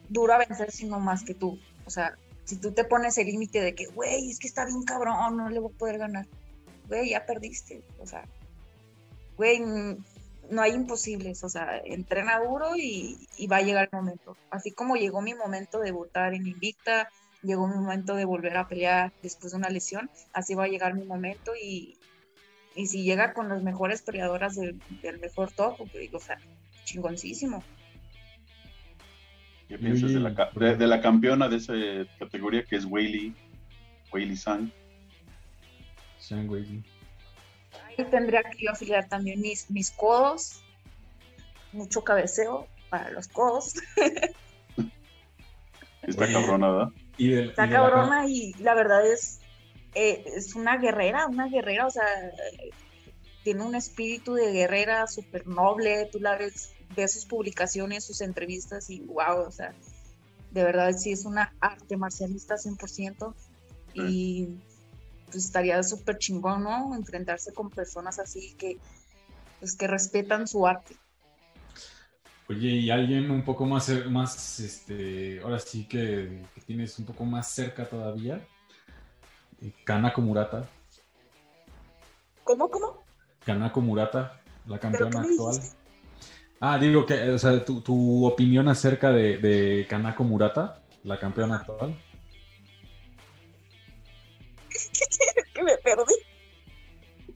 duro 0.08 0.34
a 0.34 0.38
vencer 0.38 0.70
sino 0.70 1.00
más 1.00 1.22
que 1.22 1.34
tú. 1.34 1.58
O 1.86 1.90
sea, 1.90 2.16
si 2.44 2.56
tú 2.56 2.72
te 2.72 2.84
pones 2.84 3.18
el 3.18 3.26
límite 3.26 3.60
de 3.60 3.74
que, 3.74 3.86
güey, 3.86 4.30
es 4.30 4.38
que 4.38 4.48
está 4.48 4.64
bien 4.64 4.82
cabrón, 4.82 5.36
no 5.36 5.48
le 5.50 5.60
voy 5.60 5.72
a 5.74 5.78
poder 5.78 5.98
ganar. 5.98 6.26
Güey, 6.88 7.10
ya 7.10 7.26
perdiste. 7.26 7.82
O 7.98 8.06
sea, 8.06 8.24
güey, 9.36 9.60
no 10.50 10.62
hay 10.62 10.72
imposibles. 10.72 11.44
O 11.44 11.48
sea, 11.48 11.78
entrena 11.84 12.40
duro 12.40 12.74
y, 12.76 13.18
va 13.50 13.56
a 13.58 13.62
llegar 13.62 13.88
el 13.92 13.96
momento. 13.98 14.36
Así 14.50 14.72
como 14.72 14.96
llegó 14.96 15.20
mi 15.20 15.34
momento 15.34 15.78
de 15.78 15.86
debutar 15.86 16.34
en 16.34 16.46
Invicta, 16.46 17.10
llegó 17.42 17.68
mi 17.68 17.76
momento 17.76 18.14
de 18.14 18.24
volver 18.24 18.56
a 18.56 18.66
pelear 18.66 19.12
después 19.22 19.52
de 19.52 19.58
una 19.58 19.68
lesión, 19.68 20.10
así 20.32 20.54
va 20.54 20.64
a 20.64 20.68
llegar 20.68 20.94
mi 20.94 21.04
momento 21.04 21.52
y, 21.54 21.98
si 22.74 23.02
llega 23.02 23.32
con 23.32 23.48
las 23.48 23.62
mejores 23.62 24.02
peleadoras 24.02 24.54
del, 24.54 24.80
del 25.02 25.18
mejor 25.18 25.52
top, 25.52 25.80
o 25.80 26.20
sea, 26.20 26.38
chingoncísimo. 26.84 27.62
¿Qué 29.68 29.78
piensas 29.78 30.12
de 30.12 30.20
la, 30.20 30.50
de, 30.54 30.76
de 30.76 30.86
la 30.86 31.00
campeona 31.00 31.48
de 31.48 31.56
esa 31.56 31.72
categoría 32.18 32.64
que 32.64 32.76
es 32.76 32.84
Whaley, 32.84 33.34
Whaley 34.12 34.36
Sang? 34.36 34.70
Sean 36.18 36.48
Whaley. 36.48 36.82
Ahí 37.86 38.04
tendría 38.10 38.42
que 38.42 38.64
yo 38.64 38.70
afiliar 38.70 39.08
también 39.08 39.40
mis, 39.40 39.70
mis 39.70 39.90
codos, 39.90 40.62
mucho 41.72 42.02
cabeceo 42.02 42.66
para 42.90 43.10
los 43.10 43.28
codos. 43.28 43.74
Está 46.02 46.24
Oye. 46.24 46.32
cabrona, 46.32 46.70
¿verdad? 46.70 46.88
Y 47.18 47.28
del- 47.28 47.46
y 47.46 47.48
Está 47.50 47.66
la- 47.66 47.72
cabrona 47.72 48.26
y 48.26 48.54
la 48.54 48.74
verdad 48.74 49.06
es, 49.06 49.40
eh, 49.94 50.24
es 50.36 50.54
una 50.54 50.78
guerrera, 50.78 51.26
una 51.26 51.48
guerrera, 51.48 51.86
o 51.86 51.90
sea, 51.90 52.04
tiene 53.42 53.62
un 53.62 53.74
espíritu 53.74 54.34
de 54.34 54.52
guerrera 54.52 55.06
súper 55.06 55.46
noble, 55.46 56.08
tú 56.10 56.18
la 56.20 56.36
ves, 56.38 56.72
ves 56.96 57.12
sus 57.12 57.24
publicaciones, 57.24 58.04
sus 58.04 58.20
entrevistas 58.20 58.90
y 58.90 59.00
wow, 59.00 59.40
o 59.46 59.50
sea, 59.50 59.74
de 60.50 60.64
verdad 60.64 60.92
sí 60.96 61.12
es 61.12 61.24
una 61.24 61.54
arte 61.60 61.96
marcialista 61.96 62.56
100% 62.56 63.34
y 63.94 64.48
pues 65.26 65.44
estaría 65.44 65.82
súper 65.82 66.18
chingón, 66.18 66.64
¿no? 66.64 66.94
Enfrentarse 66.94 67.52
con 67.52 67.70
personas 67.70 68.18
así 68.18 68.54
que, 68.54 68.78
pues, 69.60 69.76
que 69.76 69.86
respetan 69.86 70.46
su 70.46 70.66
arte. 70.66 70.96
Oye, 72.48 72.68
y 72.68 72.90
alguien 72.90 73.30
un 73.30 73.44
poco 73.44 73.66
más, 73.66 73.90
más 74.06 74.58
este, 74.60 75.40
ahora 75.42 75.58
sí 75.58 75.86
que, 75.86 76.44
que 76.54 76.60
tienes 76.62 76.98
un 76.98 77.04
poco 77.04 77.24
más 77.24 77.50
cerca 77.50 77.86
todavía. 77.86 78.40
Eh, 79.60 79.72
Kanako 79.84 80.22
Murata. 80.22 80.66
¿Cómo, 82.44 82.70
cómo? 82.70 83.04
Kanako 83.44 83.82
Murata, 83.82 84.40
la 84.66 84.78
campeona 84.78 85.20
actual. 85.20 85.56
dijiste? 85.56 85.77
Ah, 86.60 86.78
digo 86.78 87.06
que, 87.06 87.30
o 87.30 87.38
sea, 87.38 87.64
tu, 87.64 87.80
tu 87.82 88.26
opinión 88.26 88.68
acerca 88.68 89.10
de, 89.12 89.38
de 89.38 89.86
Kanako 89.88 90.24
Murata, 90.24 90.82
la 91.04 91.18
campeona 91.18 91.56
actual. 91.56 91.96
que 95.54 95.62
me 95.62 95.76
perdí. 95.78 96.14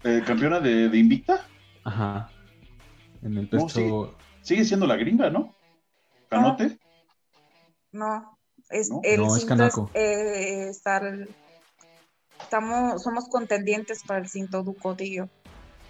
Eh, 0.04 0.22
¿Campeona 0.26 0.58
de, 0.60 0.88
de 0.88 0.98
Invicta? 0.98 1.46
Ajá. 1.84 2.30
En 3.22 3.36
el 3.38 3.48
No, 3.52 3.66
peso. 3.66 4.16
Sigue 4.42 4.64
siendo 4.64 4.86
la 4.86 4.96
gringa, 4.96 5.30
¿no? 5.30 5.54
¿Canote? 6.28 6.78
No, 7.92 8.36
es 8.70 8.90
¿No? 8.90 9.00
el 9.04 9.20
No, 9.20 9.36
es 9.36 9.44
Kanako. 9.44 9.90
eh, 9.94 10.68
estar- 10.70 11.28
estamos, 12.40 13.02
somos 13.02 13.28
contendientes 13.28 14.02
para 14.02 14.18
el 14.20 14.28
cinto 14.28 14.64
yo. 14.98 15.24
El 15.24 15.30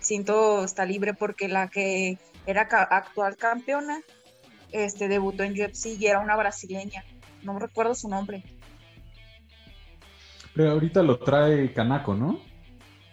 cinto 0.00 0.64
está 0.64 0.84
libre 0.84 1.14
porque 1.14 1.48
la 1.48 1.68
que 1.68 2.18
era 2.46 2.68
ca- 2.68 2.82
actual 2.90 3.36
campeona 3.36 4.00
este, 4.72 5.08
debutó 5.08 5.42
en 5.42 5.52
UFC 5.52 5.86
y 5.98 6.06
era 6.06 6.18
una 6.20 6.36
brasileña. 6.36 7.04
No 7.42 7.58
recuerdo 7.58 7.94
su 7.94 8.08
nombre. 8.08 8.42
Pero 10.54 10.70
ahorita 10.72 11.02
lo 11.02 11.18
trae 11.18 11.72
Kanako, 11.72 12.14
¿no? 12.14 12.40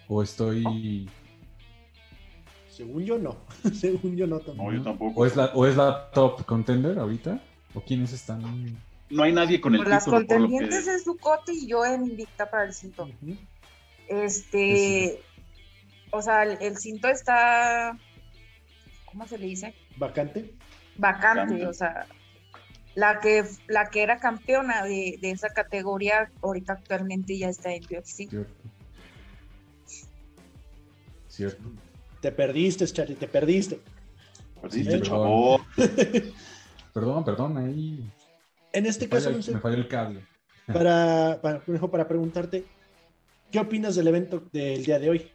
O 0.08 0.22
estoy. 0.24 1.10
Según 2.70 3.04
yo, 3.06 3.18
no. 3.18 3.38
Según 3.74 4.16
yo, 4.16 4.26
no 4.28 4.38
No, 4.40 4.44
tampoco. 4.46 4.72
yo 4.74 4.82
tampoco. 4.84 5.20
¿O 5.22 5.26
es 5.26 5.36
la, 5.36 5.46
o 5.54 5.66
es 5.66 5.76
la 5.76 6.10
top 6.12 6.46
contender 6.46 6.98
ahorita? 7.00 7.42
¿O 7.74 7.82
quiénes 7.82 8.14
están? 8.14 8.42
No 9.10 9.24
hay 9.24 9.32
nadie 9.34 9.60
con 9.60 9.74
el 9.74 9.80
Por 9.82 9.90
las 9.90 10.06
título, 10.06 10.26
por 10.26 10.40
lo 10.40 10.48
que... 10.48 10.54
contendientes 10.54 10.88
es 10.88 11.06
Ducote 11.06 11.52
y 11.54 11.68
yo 11.68 11.86
en 11.86 12.06
Invicta 12.06 12.50
para 12.50 12.66
el 12.66 12.74
cinto. 12.74 13.10
Este, 14.08 15.20
o 16.12 16.22
sea, 16.22 16.44
el, 16.44 16.58
el 16.62 16.78
cinto 16.78 17.08
está, 17.08 17.98
¿cómo 19.20 19.28
se 19.28 19.38
le 19.38 19.48
dice? 19.48 19.74
Vacante. 19.98 20.54
vacante, 20.96 21.42
Vacante. 21.42 21.68
o 21.68 21.74
sea, 21.74 22.08
la 22.96 23.20
que, 23.20 23.44
la 23.68 23.90
que 23.90 24.02
era 24.02 24.18
campeona 24.18 24.84
de, 24.86 25.18
de 25.20 25.32
esa 25.32 25.50
categoría, 25.50 26.32
ahorita 26.42 26.72
actualmente 26.74 27.38
ya 27.38 27.50
está 27.50 27.74
en 27.74 27.84
UFC. 27.84 28.30
Cierto. 28.30 28.54
Cierto. 31.28 31.64
Te 32.22 32.32
perdiste, 32.32 32.86
Charlie, 32.88 33.16
te 33.16 33.28
perdiste. 33.28 33.82
Perdiste, 34.62 35.00
Sí, 35.00 35.02
chavo. 35.02 35.66
Perdón, 36.94 37.26
perdón, 37.26 37.58
ahí. 37.58 38.10
En 38.72 38.86
este 38.86 39.06
me, 39.06 39.10
caso, 39.10 39.26
falla, 39.26 39.36
Monse, 39.36 39.52
me 39.52 39.60
falló 39.60 39.76
el 39.76 39.88
cable. 39.90 40.26
para, 40.66 41.40
para, 41.42 41.60
para 41.62 42.08
preguntarte, 42.08 42.64
¿qué 43.52 43.60
opinas 43.60 43.96
del 43.96 44.08
evento 44.08 44.48
del 44.54 44.86
día 44.86 44.98
de 44.98 45.10
hoy? 45.10 45.32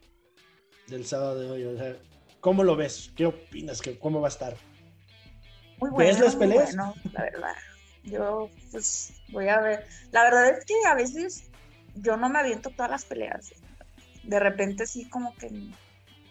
Del 0.89 1.05
sábado 1.05 1.39
de 1.39 1.51
hoy. 1.51 1.65
O 1.65 1.77
sea, 1.77 1.97
¿cómo 2.45 2.63
lo 2.63 2.77
ves? 2.77 3.11
¿Qué 3.17 3.25
opinas? 3.25 3.81
¿Qué- 3.81 3.99
¿Cómo 3.99 4.21
va 4.21 4.29
a 4.29 4.31
estar? 4.37 4.55
Muy 5.79 5.91
¿Ves 5.97 6.19
bueno, 6.19 6.25
las 6.27 6.35
muy 6.37 6.41
peleas? 6.47 6.75
bueno, 6.77 6.95
la 7.13 7.23
verdad. 7.23 7.55
Yo, 8.03 8.51
pues, 8.71 9.15
voy 9.29 9.49
a 9.49 9.61
ver. 9.61 9.83
La 10.13 10.25
verdad 10.25 10.51
es 10.51 10.63
que 10.67 10.75
a 10.87 10.95
veces 10.95 11.51
yo 11.95 12.19
no 12.19 12.29
me 12.29 12.39
aviento 12.39 12.69
todas 12.69 12.91
las 12.91 13.07
peleas. 13.07 13.51
De 14.25 14.39
repente 14.39 14.87
sí 14.87 15.09
como 15.09 15.35
que, 15.37 15.49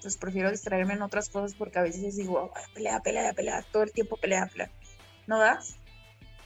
pues, 0.03 0.17
prefiero 0.17 0.51
distraerme 0.51 0.93
en 0.93 1.01
otras 1.01 1.29
cosas 1.29 1.55
porque 1.57 1.79
a 1.79 1.81
veces 1.81 2.15
digo, 2.15 2.39
"Oh, 2.43 2.53
pelea, 2.75 2.99
pelea, 2.99 3.33
pelea, 3.33 3.65
todo 3.71 3.81
el 3.81 3.91
tiempo 3.91 4.15
pelea, 4.17 4.47
pelea. 4.51 4.69
¿No 5.25 5.39
das? 5.39 5.77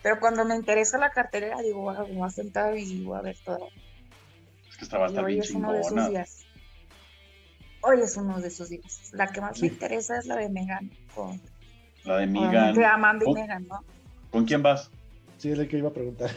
Pero 0.02 0.22
cuando 0.22 0.46
me 0.46 0.56
interesa 0.56 0.98
la 0.98 1.10
cartelera, 1.10 1.58
digo, 1.62 1.90
"Ah, 1.90 2.06
me 2.08 2.14
voy 2.16 2.26
a 2.28 2.32
sentar 2.32 2.78
y 2.78 3.02
voy 3.02 3.20
a 3.20 3.22
ver 3.22 3.36
todo. 3.44 3.70
Es 4.72 4.78
que 4.78 4.86
estar 4.86 5.02
hoy 5.26 5.34
bien 5.34 5.44
es 5.44 5.52
uno 5.52 5.74
de 5.74 5.80
esos 5.82 5.90
chingona. 5.90 6.10
Hoy 7.82 8.02
es 8.02 8.18
uno 8.18 8.40
de 8.40 8.48
esos 8.48 8.70
días. 8.70 9.10
La 9.14 9.28
que 9.28 9.42
más 9.42 9.62
me 9.62 9.68
interesa 9.68 10.18
es 10.18 10.26
la 10.26 10.36
de 10.36 10.50
Megan. 10.50 10.92
Con, 11.14 11.42
La 12.04 12.18
de 12.18 12.28
Megan. 12.28 12.84
Amanda 12.84 13.26
y. 13.28 13.34
Megan, 13.34 13.68
¿no? 13.68 13.84
¿Con 14.32 14.46
quién 14.46 14.62
vas? 14.64 14.90
Sí, 15.38 15.52
es 15.52 15.60
el 15.60 15.68
que 15.68 15.78
iba 15.78 15.90
a 15.90 15.94
preguntar. 15.94 16.32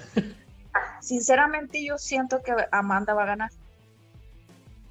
Sinceramente, 1.01 1.85
yo 1.85 1.99
siento 1.99 2.43
que 2.43 2.53
Amanda 2.73 3.15
va 3.15 3.23
a 3.23 3.27
ganar. 3.27 3.51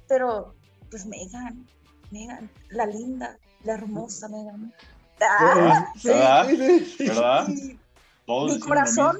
Pero, 0.08 0.54
pues 0.90 1.06
Megan, 1.06 1.66
Megan, 2.10 2.50
la 2.70 2.86
linda, 2.86 3.38
la 3.64 3.74
hermosa 3.74 4.28
Megan. 4.28 4.74
Ah, 5.20 5.92
Sí, 5.96 6.08
¿Verdad? 6.08 6.46
sí. 6.48 7.06
¿Verdad? 7.06 7.46
sí. 7.46 7.78
Todos 8.26 8.52
Mi 8.54 8.60
corazón, 8.60 9.18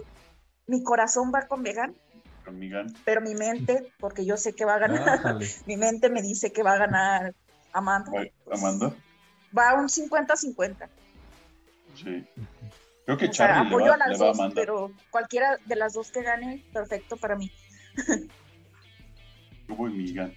mi 0.66 0.82
corazón 0.82 1.32
va 1.34 1.46
con 1.46 1.62
Megan, 1.62 1.94
con 2.50 2.58
Megan. 2.58 2.92
Pero 3.04 3.20
mi 3.20 3.34
mente, 3.34 3.92
porque 3.98 4.24
yo 4.24 4.36
sé 4.36 4.54
que 4.54 4.64
va 4.64 4.74
a 4.74 4.78
ganar, 4.78 5.08
Ájale. 5.08 5.46
mi 5.66 5.76
mente 5.76 6.10
me 6.10 6.20
dice 6.22 6.52
que 6.52 6.62
va 6.62 6.72
a 6.72 6.78
ganar 6.78 7.34
Amanda. 7.72 8.10
Amanda. 8.50 8.94
Va 9.56 9.70
a 9.70 9.74
un 9.74 9.88
50-50. 9.88 10.88
Sí. 11.94 12.24
Creo 13.04 13.16
que 13.18 13.26
O 13.26 13.32
sea, 13.32 13.46
Charlie 13.48 13.62
le 13.62 13.68
apoyo 13.68 13.88
va, 13.88 13.94
a 13.94 13.98
las 13.98 14.08
le 14.10 14.18
va 14.18 14.24
a 14.24 14.28
dos, 14.28 14.38
Amanda. 14.38 14.54
pero 14.54 14.92
cualquiera 15.10 15.56
de 15.64 15.76
las 15.76 15.92
dos 15.94 16.10
que 16.10 16.22
gane, 16.22 16.64
perfecto 16.72 17.16
para 17.16 17.36
mí. 17.36 17.50
Yo 19.68 19.76
voy 19.76 19.92
Megan. 19.92 20.34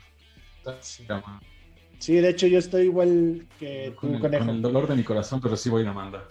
Sí, 2.00 2.16
de 2.16 2.30
hecho 2.30 2.48
yo 2.48 2.60
estoy 2.60 2.84
igual 2.84 3.48
que 3.60 3.94
Con 4.00 4.10
tú, 4.10 4.16
el, 4.16 4.22
conejo. 4.22 4.46
con 4.46 4.56
el 4.56 4.62
dolor 4.62 4.88
de 4.88 4.96
mi 4.96 5.04
corazón, 5.04 5.42
pero 5.42 5.56
sí 5.58 5.70
voy 5.70 5.86
a 5.86 5.90
Amanda. 5.90 6.28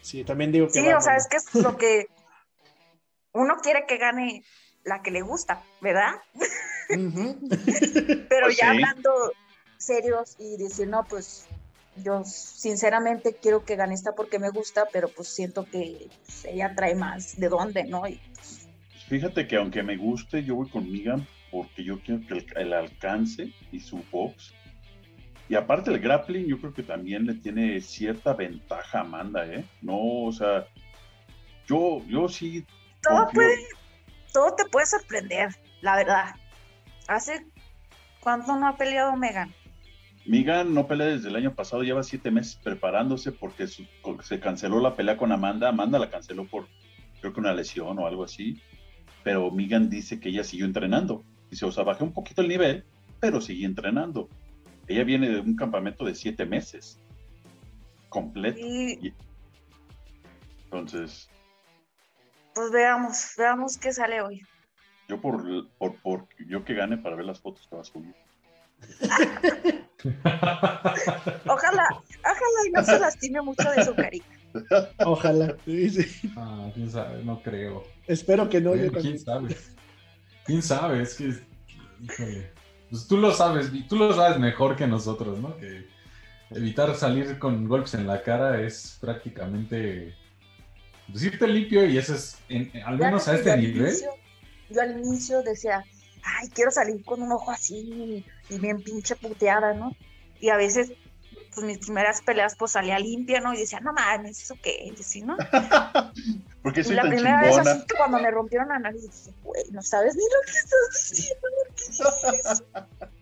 Sí, 0.00 0.24
también 0.24 0.52
digo 0.52 0.66
que 0.66 0.72
Sí, 0.72 0.86
va 0.86 0.98
o 0.98 1.00
sea, 1.00 1.16
es 1.16 1.26
que 1.28 1.36
es 1.36 1.54
lo 1.54 1.76
que 1.76 2.06
uno 3.32 3.56
quiere 3.62 3.84
que 3.86 3.98
gane 3.98 4.42
la 4.88 5.02
que 5.02 5.10
le 5.10 5.22
gusta, 5.22 5.62
¿verdad? 5.80 6.12
Pero 6.88 8.46
Pues 8.46 8.56
ya 8.56 8.64
sí. 8.64 8.70
hablando 8.70 9.10
serios 9.76 10.36
y 10.38 10.56
decir, 10.56 10.88
no, 10.88 11.04
pues 11.04 11.46
yo 11.96 12.22
sinceramente 12.24 13.36
quiero 13.40 13.64
que 13.64 13.76
gane 13.76 13.94
esta 13.94 14.14
porque 14.14 14.38
me 14.38 14.50
gusta, 14.50 14.86
pero 14.92 15.08
pues 15.08 15.28
siento 15.28 15.64
que 15.64 16.08
pues, 16.24 16.44
ella 16.44 16.72
trae 16.74 16.94
más 16.94 17.38
de 17.38 17.48
dónde, 17.48 17.84
¿no? 17.84 18.06
Y, 18.06 18.20
pues, 18.34 18.68
Fíjate 19.08 19.46
que 19.46 19.56
aunque 19.56 19.82
me 19.82 19.96
guste, 19.96 20.42
yo 20.44 20.54
voy 20.56 20.68
con 20.68 20.90
Megan 20.90 21.26
porque 21.50 21.82
yo 21.82 22.00
quiero 22.00 22.20
que 22.26 22.34
el, 22.34 22.46
el 22.56 22.72
alcance 22.72 23.52
y 23.72 23.80
su 23.80 24.02
box. 24.10 24.52
Y 25.48 25.54
aparte 25.54 25.90
el 25.90 25.98
grappling, 25.98 26.46
yo 26.46 26.58
creo 26.60 26.74
que 26.74 26.82
también 26.82 27.24
le 27.26 27.34
tiene 27.34 27.80
cierta 27.80 28.34
ventaja 28.34 28.98
a 28.98 29.00
Amanda, 29.00 29.46
¿eh? 29.46 29.64
No, 29.80 30.24
o 30.26 30.32
sea, 30.32 30.66
yo, 31.66 32.02
yo 32.06 32.28
sí 32.28 32.66
todo 33.02 33.24
confío- 33.24 33.32
puede, 33.34 33.56
todo 34.32 34.54
te 34.54 34.64
puede 34.66 34.86
sorprender, 34.86 35.48
la 35.80 35.96
verdad. 35.96 36.34
¿Hace 37.06 37.46
cuánto 38.20 38.56
no 38.56 38.68
ha 38.68 38.76
peleado 38.76 39.16
Megan? 39.16 39.54
Megan 40.26 40.74
no 40.74 40.86
pelea 40.86 41.06
desde 41.06 41.28
el 41.28 41.36
año 41.36 41.54
pasado, 41.54 41.82
lleva 41.82 42.02
siete 42.02 42.30
meses 42.30 42.56
preparándose 42.62 43.32
porque 43.32 43.66
su- 43.66 43.86
se 44.22 44.40
canceló 44.40 44.78
la 44.80 44.94
pelea 44.94 45.16
con 45.16 45.32
Amanda. 45.32 45.70
Amanda 45.70 45.98
la 45.98 46.10
canceló 46.10 46.46
por, 46.46 46.68
creo 47.20 47.32
que 47.32 47.40
una 47.40 47.54
lesión 47.54 47.98
o 47.98 48.06
algo 48.06 48.24
así. 48.24 48.60
Pero 49.24 49.50
Megan 49.50 49.88
dice 49.88 50.20
que 50.20 50.28
ella 50.28 50.44
siguió 50.44 50.66
entrenando. 50.66 51.24
Dice, 51.50 51.64
o 51.64 51.72
sea, 51.72 51.82
bajé 51.84 52.04
un 52.04 52.12
poquito 52.12 52.42
el 52.42 52.48
nivel, 52.48 52.84
pero 53.20 53.40
seguí 53.40 53.64
entrenando. 53.64 54.28
Ella 54.86 55.04
viene 55.04 55.28
de 55.30 55.40
un 55.40 55.56
campamento 55.56 56.04
de 56.04 56.14
siete 56.14 56.44
meses. 56.44 56.98
Completo. 58.10 58.58
Entonces, 60.64 61.28
pues 62.58 62.72
veamos, 62.72 63.34
veamos 63.38 63.78
qué 63.78 63.92
sale 63.92 64.20
hoy. 64.20 64.42
yo 65.06 65.20
por, 65.20 65.68
por, 65.78 65.94
por 66.02 66.26
yo 66.48 66.64
que 66.64 66.74
gane 66.74 66.98
para 66.98 67.14
ver 67.14 67.24
las 67.24 67.38
fotos 67.38 67.68
que 67.68 67.76
va 67.76 67.82
a 67.82 67.84
subir. 67.84 68.12
Ojalá, 71.46 71.88
ojalá 72.20 72.66
y 72.66 72.70
no 72.72 72.84
se 72.84 72.98
lastime 73.00 73.42
mucho 73.42 73.68
de 73.70 73.84
su 73.84 73.94
carita. 73.94 74.26
Ojalá. 75.04 75.56
Sí, 75.64 75.90
sí. 75.90 76.32
Ah, 76.36 76.70
quién 76.74 76.90
sabe, 76.90 77.24
no 77.24 77.42
creo. 77.42 77.84
Espero 78.06 78.48
que 78.48 78.60
no. 78.60 78.74
yo. 78.76 78.92
¿Quién 78.92 79.18
sabe? 79.18 79.56
¿Quién 80.44 80.62
sabe? 80.62 81.02
Es 81.02 81.14
que, 81.14 81.34
híjole, 82.02 82.52
pues 82.90 83.08
tú 83.08 83.16
lo 83.16 83.32
sabes, 83.32 83.70
tú 83.88 83.96
lo 83.96 84.12
sabes 84.12 84.38
mejor 84.38 84.76
que 84.76 84.86
nosotros, 84.86 85.40
¿no? 85.40 85.56
Que 85.56 85.88
evitar 86.50 86.94
salir 86.94 87.38
con 87.38 87.68
golpes 87.68 87.94
en 87.94 88.06
la 88.06 88.22
cara 88.22 88.60
es 88.60 88.98
prácticamente 89.00 90.14
decirte 91.12 91.46
limpio 91.48 91.84
y 91.86 91.98
eso 91.98 92.14
es, 92.14 92.36
en- 92.48 92.70
al 92.84 92.98
menos 92.98 93.26
a 93.28 93.34
este 93.36 93.56
nivel, 93.56 93.88
inicio- 93.88 94.14
yo 94.70 94.80
al 94.80 94.90
inicio 95.00 95.42
decía, 95.42 95.84
ay, 96.22 96.48
quiero 96.50 96.70
salir 96.70 97.02
con 97.04 97.22
un 97.22 97.32
ojo 97.32 97.50
así 97.50 98.24
y 98.50 98.58
bien 98.58 98.82
pinche 98.82 99.16
puteada, 99.16 99.74
¿no? 99.74 99.94
Y 100.40 100.50
a 100.50 100.56
veces, 100.56 100.92
pues 101.54 101.66
mis 101.66 101.78
primeras 101.78 102.20
peleas, 102.22 102.54
pues 102.56 102.72
salía 102.72 102.98
limpia, 102.98 103.40
¿no? 103.40 103.54
Y 103.54 103.58
decía, 103.58 103.80
no 103.80 103.92
mames, 103.92 104.42
¿eso 104.42 104.56
qué 104.62 104.92
es? 104.94 105.06
¿Sí, 105.06 105.22
no? 105.22 105.36
¿Por 106.62 106.72
qué 106.72 106.80
Y 106.80 106.84
soy 106.84 106.96
la 106.96 107.02
tan 107.02 107.10
primera 107.10 107.40
vez 107.40 107.58
así 107.58 107.80
que 107.86 107.94
cuando 107.96 108.18
me 108.20 108.30
rompieron 108.30 108.68
la 108.68 108.78
nariz, 108.78 109.02
dije, 109.02 109.34
güey, 109.42 109.64
no 109.70 109.82
sabes 109.82 110.14
ni 110.14 110.22
lo 110.22 110.40
que 110.44 110.58
estás 110.58 111.10
diciendo, 111.10 111.46
¿por 111.56 111.74
qué 111.74 111.84
dices 111.90 112.44
eso?". 112.44 112.66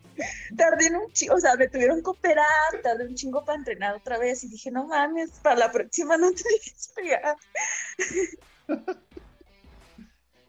Tardé 0.56 0.86
en 0.86 0.96
un 0.96 1.12
chingo, 1.12 1.34
o 1.34 1.40
sea, 1.40 1.56
me 1.56 1.68
tuvieron 1.68 2.02
que 2.02 2.10
operar, 2.10 2.46
tardé 2.82 3.06
un 3.06 3.14
chingo 3.14 3.44
para 3.44 3.58
entrenar 3.58 3.94
otra 3.94 4.18
vez 4.18 4.44
y 4.44 4.48
dije, 4.48 4.70
no 4.70 4.86
mames, 4.86 5.30
para 5.42 5.56
la 5.56 5.72
próxima 5.72 6.16
no 6.16 6.32
te 6.32 6.42
dejes 6.48 6.92
pegar. 6.94 7.36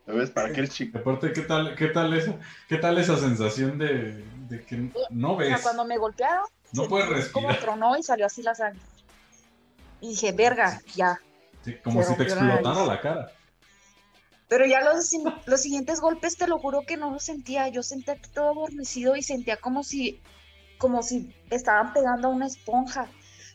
¿Sabes? 0.06 0.30
¿Para 0.32 0.54
qué 0.54 0.60
eres 0.62 0.70
chica? 0.70 1.00
aparte, 1.00 1.34
¿qué 1.34 1.42
tal, 1.42 1.76
qué 1.76 1.88
tal, 1.88 2.14
esa, 2.14 2.40
qué 2.70 2.78
tal 2.78 2.98
esa 2.98 3.18
sensación 3.18 3.78
de, 3.78 4.24
de 4.48 4.64
que 4.64 4.90
no 5.10 5.34
O 5.34 5.42
sea, 5.42 5.56
ves, 5.56 5.62
cuando 5.62 5.84
me 5.84 5.98
golpearon, 5.98 6.46
no 6.72 6.88
puedes 6.88 7.08
como 7.30 7.50
respirar, 7.50 7.60
tronó 7.60 7.98
y 7.98 8.04
salió 8.04 8.26
así 8.26 8.42
la 8.42 8.56
sangre. 8.56 8.82
Y 10.00 10.10
dije, 10.10 10.32
verga, 10.32 10.80
ya. 10.96 11.20
sí, 11.64 11.76
como 11.84 12.02
se 12.04 12.10
si 12.10 12.16
te 12.16 12.36
la 12.36 12.54
explotara 12.54 12.86
la 12.86 13.02
cara. 13.02 13.32
Pero 14.48 14.66
ya 14.66 14.82
los, 14.82 15.12
los 15.46 15.62
siguientes 15.62 16.00
golpes, 16.00 16.38
te 16.38 16.48
lo 16.48 16.58
juro 16.58 16.82
que 16.82 16.98
no 16.98 17.12
lo 17.12 17.20
sentía. 17.20 17.68
Yo 17.68 17.84
sentía 17.84 18.16
todo 18.34 18.52
adormecido 18.52 19.16
y 19.16 19.22
sentía 19.22 19.58
como 19.58 19.84
si, 19.84 20.22
como 20.78 21.04
si 21.04 21.36
estaban 21.50 21.94
pegando 21.94 22.30
a 22.30 22.32
una 22.32 22.48
esponja. 22.48 23.08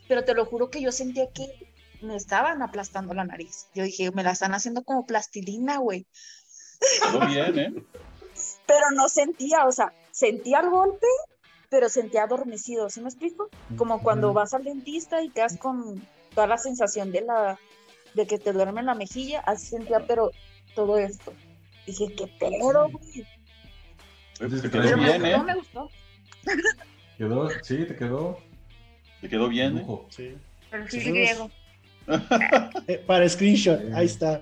Pero 0.07 0.23
te 0.23 0.33
lo 0.33 0.45
juro 0.45 0.69
que 0.69 0.81
yo 0.81 0.91
sentía 0.91 1.31
que 1.31 1.73
me 2.01 2.15
estaban 2.15 2.61
aplastando 2.61 3.13
la 3.13 3.23
nariz. 3.23 3.67
Yo 3.73 3.83
dije, 3.83 4.11
me 4.11 4.23
la 4.23 4.31
están 4.31 4.53
haciendo 4.53 4.83
como 4.83 5.05
plastilina, 5.05 5.77
güey. 5.77 6.05
Quedó 7.01 7.25
bien, 7.25 7.59
¿eh? 7.59 7.73
Pero 8.67 8.91
no 8.95 9.09
sentía, 9.09 9.65
o 9.65 9.71
sea, 9.71 9.93
sentía 10.11 10.59
el 10.59 10.69
golpe, 10.69 11.05
pero 11.69 11.89
sentía 11.89 12.23
adormecido, 12.23 12.89
¿sí 12.89 13.01
me 13.01 13.09
explico? 13.09 13.49
Como 13.77 14.01
cuando 14.01 14.33
vas 14.33 14.53
al 14.53 14.63
dentista 14.63 15.21
y 15.21 15.29
quedas 15.29 15.57
con 15.57 16.07
toda 16.33 16.47
la 16.47 16.57
sensación 16.57 17.11
de 17.11 17.21
la 17.21 17.59
de 18.15 18.27
que 18.27 18.37
te 18.37 18.53
duerme 18.53 18.79
en 18.79 18.87
la 18.87 18.95
mejilla, 18.95 19.41
así 19.41 19.67
sentía, 19.67 20.05
pero 20.07 20.31
todo 20.75 20.97
esto. 20.97 21.33
Dije, 21.85 22.13
qué 22.15 22.27
pedo, 22.39 22.89
güey. 22.89 23.25
Te 24.39 24.47
que 24.61 24.69
quedó 24.69 24.83
Pero 24.83 24.97
me 24.97 25.17
bien, 25.17 25.21
gustó, 25.21 25.37
¿eh? 25.37 25.43
me 25.43 25.55
gustó. 25.55 25.89
Quedó, 27.17 27.49
sí, 27.61 27.85
te 27.85 27.95
quedó 27.95 28.39
Te 29.21 29.29
quedó 29.29 29.47
bien, 29.47 29.77
¿eh? 29.77 29.79
lujo. 29.81 30.07
Sí. 30.09 30.35
Perfil 30.69 31.01
Sí, 31.01 31.09
griego. 31.11 31.51
Eh, 32.87 32.97
para 33.07 33.27
screenshot, 33.29 33.79
Sí. 33.79 33.87
ahí 33.93 34.05
está. 34.05 34.41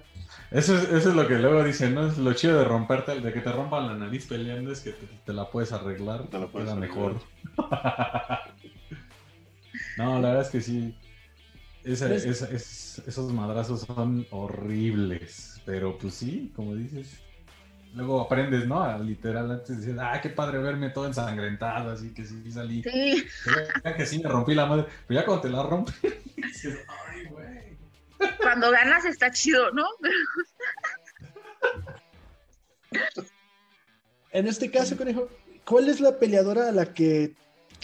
Eso 0.49 0.75
es, 0.75 0.83
eso 0.85 1.09
es 1.09 1.15
lo 1.15 1.27
que 1.27 1.35
luego 1.35 1.63
dicen, 1.63 1.93
¿no? 1.95 2.07
Es 2.07 2.17
lo 2.17 2.33
chido 2.33 2.57
de 2.59 2.65
romperte, 2.65 3.19
de 3.21 3.31
que 3.33 3.39
te 3.41 3.51
rompan 3.51 3.87
la 3.87 3.93
nariz 3.95 4.25
peleando, 4.27 4.71
es 4.71 4.81
que 4.81 4.91
te, 4.91 5.05
te 5.05 5.33
la 5.33 5.49
puedes 5.49 5.71
arreglar, 5.71 6.27
Te 6.27 6.39
la 6.39 6.47
puedes 6.47 6.69
queda 6.69 6.77
arreglar. 6.77 7.13
mejor. 7.13 7.21
no, 9.97 10.19
la 10.19 10.27
verdad 10.29 10.41
es 10.43 10.49
que 10.49 10.61
sí. 10.61 10.95
Esa- 11.83 12.07
Pues- 12.07 12.25
esa- 12.25 12.49
es- 12.51 13.01
esos 13.07 13.33
madrazos 13.33 13.81
son 13.81 14.25
horribles, 14.31 15.59
pero 15.65 15.97
pues 15.97 16.13
sí, 16.15 16.51
como 16.55 16.75
dices. 16.75 17.07
Luego 17.93 18.21
aprendes, 18.21 18.65
¿no? 18.67 18.81
A 18.81 18.97
literal 18.99 19.51
antes 19.51 19.79
decir, 19.79 19.99
ah, 19.99 20.17
qué 20.21 20.29
padre 20.29 20.59
verme 20.59 20.91
todo 20.91 21.07
ensangrentado, 21.07 21.91
así 21.91 22.13
que 22.13 22.23
sí 22.25 22.49
salí. 22.49 22.81
Sí, 22.83 23.25
que 23.97 24.05
sí 24.05 24.19
me 24.19 24.29
rompí 24.29 24.53
la 24.55 24.65
madre, 24.65 24.85
pero 25.07 25.19
ya 25.19 25.25
cuando 25.25 25.41
te 25.41 25.49
la 25.49 25.63
rompes, 25.63 25.95
dices, 26.37 26.79
ay, 27.09 27.25
güey. 27.25 27.77
cuando 28.41 28.71
ganas 28.71 29.03
está 29.03 29.29
chido, 29.31 29.71
¿no? 29.71 29.85
En 34.31 34.47
este 34.47 34.71
caso, 34.71 34.95
conejo, 34.95 35.27
¿cuál 35.65 35.89
es 35.89 35.99
la 35.99 36.17
peleadora 36.17 36.69
a 36.69 36.71
la 36.71 36.93
que 36.93 37.33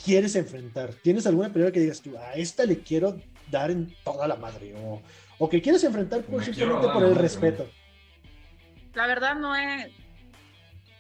quieres 0.02 0.36
enfrentar? 0.36 0.94
¿Tienes 0.94 1.28
alguna 1.28 1.50
peleadora 1.50 1.74
que 1.74 1.82
digas 1.82 2.02
tú, 2.02 2.18
a 2.18 2.34
esta 2.36 2.66
le 2.66 2.80
quiero 2.80 3.20
dar 3.50 3.72
en 3.72 3.96
toda 4.04 4.28
la 4.28 4.36
madre? 4.36 4.74
O, 4.78 5.02
o 5.40 5.50
que 5.50 5.62
quieres 5.62 5.84
enfrentar 5.84 6.22
por, 6.24 6.44
simplemente 6.44 6.88
por 6.88 7.04
el 7.04 7.10
madre, 7.10 7.22
respeto. 7.22 7.70
La 8.94 9.08
verdad 9.08 9.36
no 9.36 9.56
es 9.56 9.92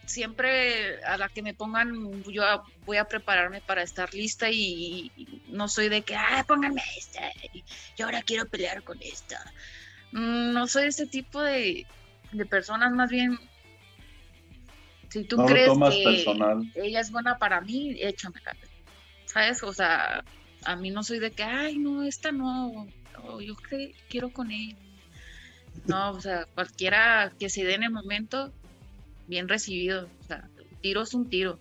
siempre 0.05 1.03
a 1.03 1.17
la 1.17 1.27
que 1.27 1.41
me 1.41 1.53
pongan 1.53 2.23
yo 2.23 2.43
voy 2.85 2.95
a 2.97 3.05
prepararme 3.05 3.59
para 3.59 3.83
estar 3.83 4.13
lista 4.13 4.49
y, 4.49 5.11
y 5.17 5.41
no 5.49 5.67
soy 5.67 5.89
de 5.89 6.01
que 6.01 6.15
ah 6.15 6.45
pónganme 6.47 6.81
esta 6.97 7.29
y 7.51 7.61
yo 7.97 8.05
ahora 8.05 8.21
quiero 8.21 8.45
pelear 8.47 8.83
con 8.83 8.97
esta 9.01 9.39
Mm, 10.13 10.53
no 10.53 10.67
soy 10.67 10.85
ese 10.87 11.05
tipo 11.05 11.41
de, 11.41 11.85
de 12.31 12.45
personas 12.45 12.93
más 12.93 13.09
bien 13.09 13.37
si 15.09 15.25
tú 15.25 15.35
No 15.35 15.45
crees 15.45 15.67
tomas 15.67 15.93
que 15.93 16.03
personal. 16.05 16.71
ella 16.75 17.01
es 17.01 17.11
buena 17.11 17.37
para 17.37 17.59
mí 17.59 17.93
échamela 17.99 18.55
sabes 19.25 19.61
o 19.63 19.73
sea 19.73 20.23
a 20.66 20.76
mí 20.76 20.89
no 20.89 21.03
soy 21.03 21.20
de 21.20 21.32
que 21.32 21.43
ay 21.43 21.78
no 21.78 22.03
esta 22.03 22.32
no 22.32 22.88
o 23.24 23.41
yo 23.41 23.55
cre- 23.55 23.93
quiero 24.10 24.32
con 24.32 24.51
ella 24.51 24.76
no, 25.86 26.12
o 26.12 26.20
sea, 26.20 26.45
cualquiera 26.53 27.32
que 27.39 27.49
se 27.49 27.64
dé 27.64 27.76
en 27.76 27.84
el 27.84 27.91
momento, 27.91 28.51
bien 29.28 29.47
recibido. 29.47 30.10
O 30.22 30.28
sea, 30.28 30.49
tiro 30.82 31.03
es 31.03 31.14
un 31.14 31.30
tiro. 31.30 31.58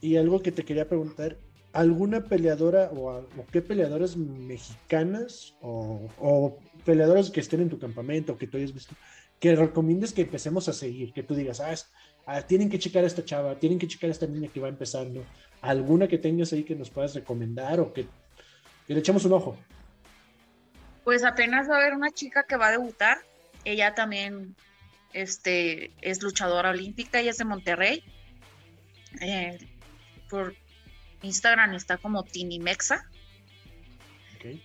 Y 0.00 0.16
algo 0.16 0.42
que 0.42 0.52
te 0.52 0.64
quería 0.64 0.88
preguntar, 0.88 1.38
¿alguna 1.72 2.28
peleadora 2.28 2.90
o 2.92 3.24
qué 3.50 3.62
peleadoras 3.62 4.16
mexicanas 4.16 5.54
o, 5.62 6.08
o 6.18 6.58
peleadoras 6.84 7.30
que 7.30 7.40
estén 7.40 7.62
en 7.62 7.70
tu 7.70 7.78
campamento 7.78 8.34
o 8.34 8.36
que 8.38 8.46
tú 8.46 8.58
hayas 8.58 8.74
visto 8.74 8.94
que 9.40 9.54
recomiendes 9.54 10.12
que 10.14 10.22
empecemos 10.22 10.68
a 10.68 10.72
seguir, 10.72 11.12
que 11.12 11.22
tú 11.22 11.34
digas, 11.34 11.60
ah, 11.60 11.74
ah, 12.26 12.42
tienen 12.42 12.68
que 12.68 12.78
checar 12.78 13.04
a 13.04 13.06
esta 13.06 13.24
chava, 13.24 13.58
tienen 13.58 13.78
que 13.78 13.88
checar 13.88 14.08
a 14.08 14.12
esta 14.12 14.26
niña 14.26 14.50
que 14.52 14.60
va 14.60 14.68
empezando, 14.68 15.24
alguna 15.62 16.08
que 16.08 16.18
tengas 16.18 16.52
ahí 16.52 16.64
que 16.64 16.74
nos 16.74 16.90
puedas 16.90 17.14
recomendar 17.14 17.80
o 17.80 17.92
que, 17.92 18.06
le 18.88 18.98
echemos 18.98 19.24
un 19.24 19.32
ojo. 19.32 19.58
Pues 21.04 21.24
apenas 21.24 21.68
va 21.68 21.76
a 21.76 21.78
haber 21.78 21.94
una 21.94 22.10
chica 22.10 22.44
que 22.44 22.56
va 22.56 22.68
a 22.68 22.72
debutar, 22.72 23.18
ella 23.64 23.94
también 23.94 24.54
este, 25.12 25.92
es 26.00 26.22
luchadora 26.22 26.70
olímpica, 26.70 27.20
ella 27.20 27.30
es 27.30 27.38
de 27.38 27.44
Monterrey. 27.44 28.04
Eh, 29.20 29.58
por 30.28 30.54
Instagram 31.22 31.74
está 31.74 31.96
como 31.96 32.24
Tini 32.24 32.58
Mexa. 32.58 33.08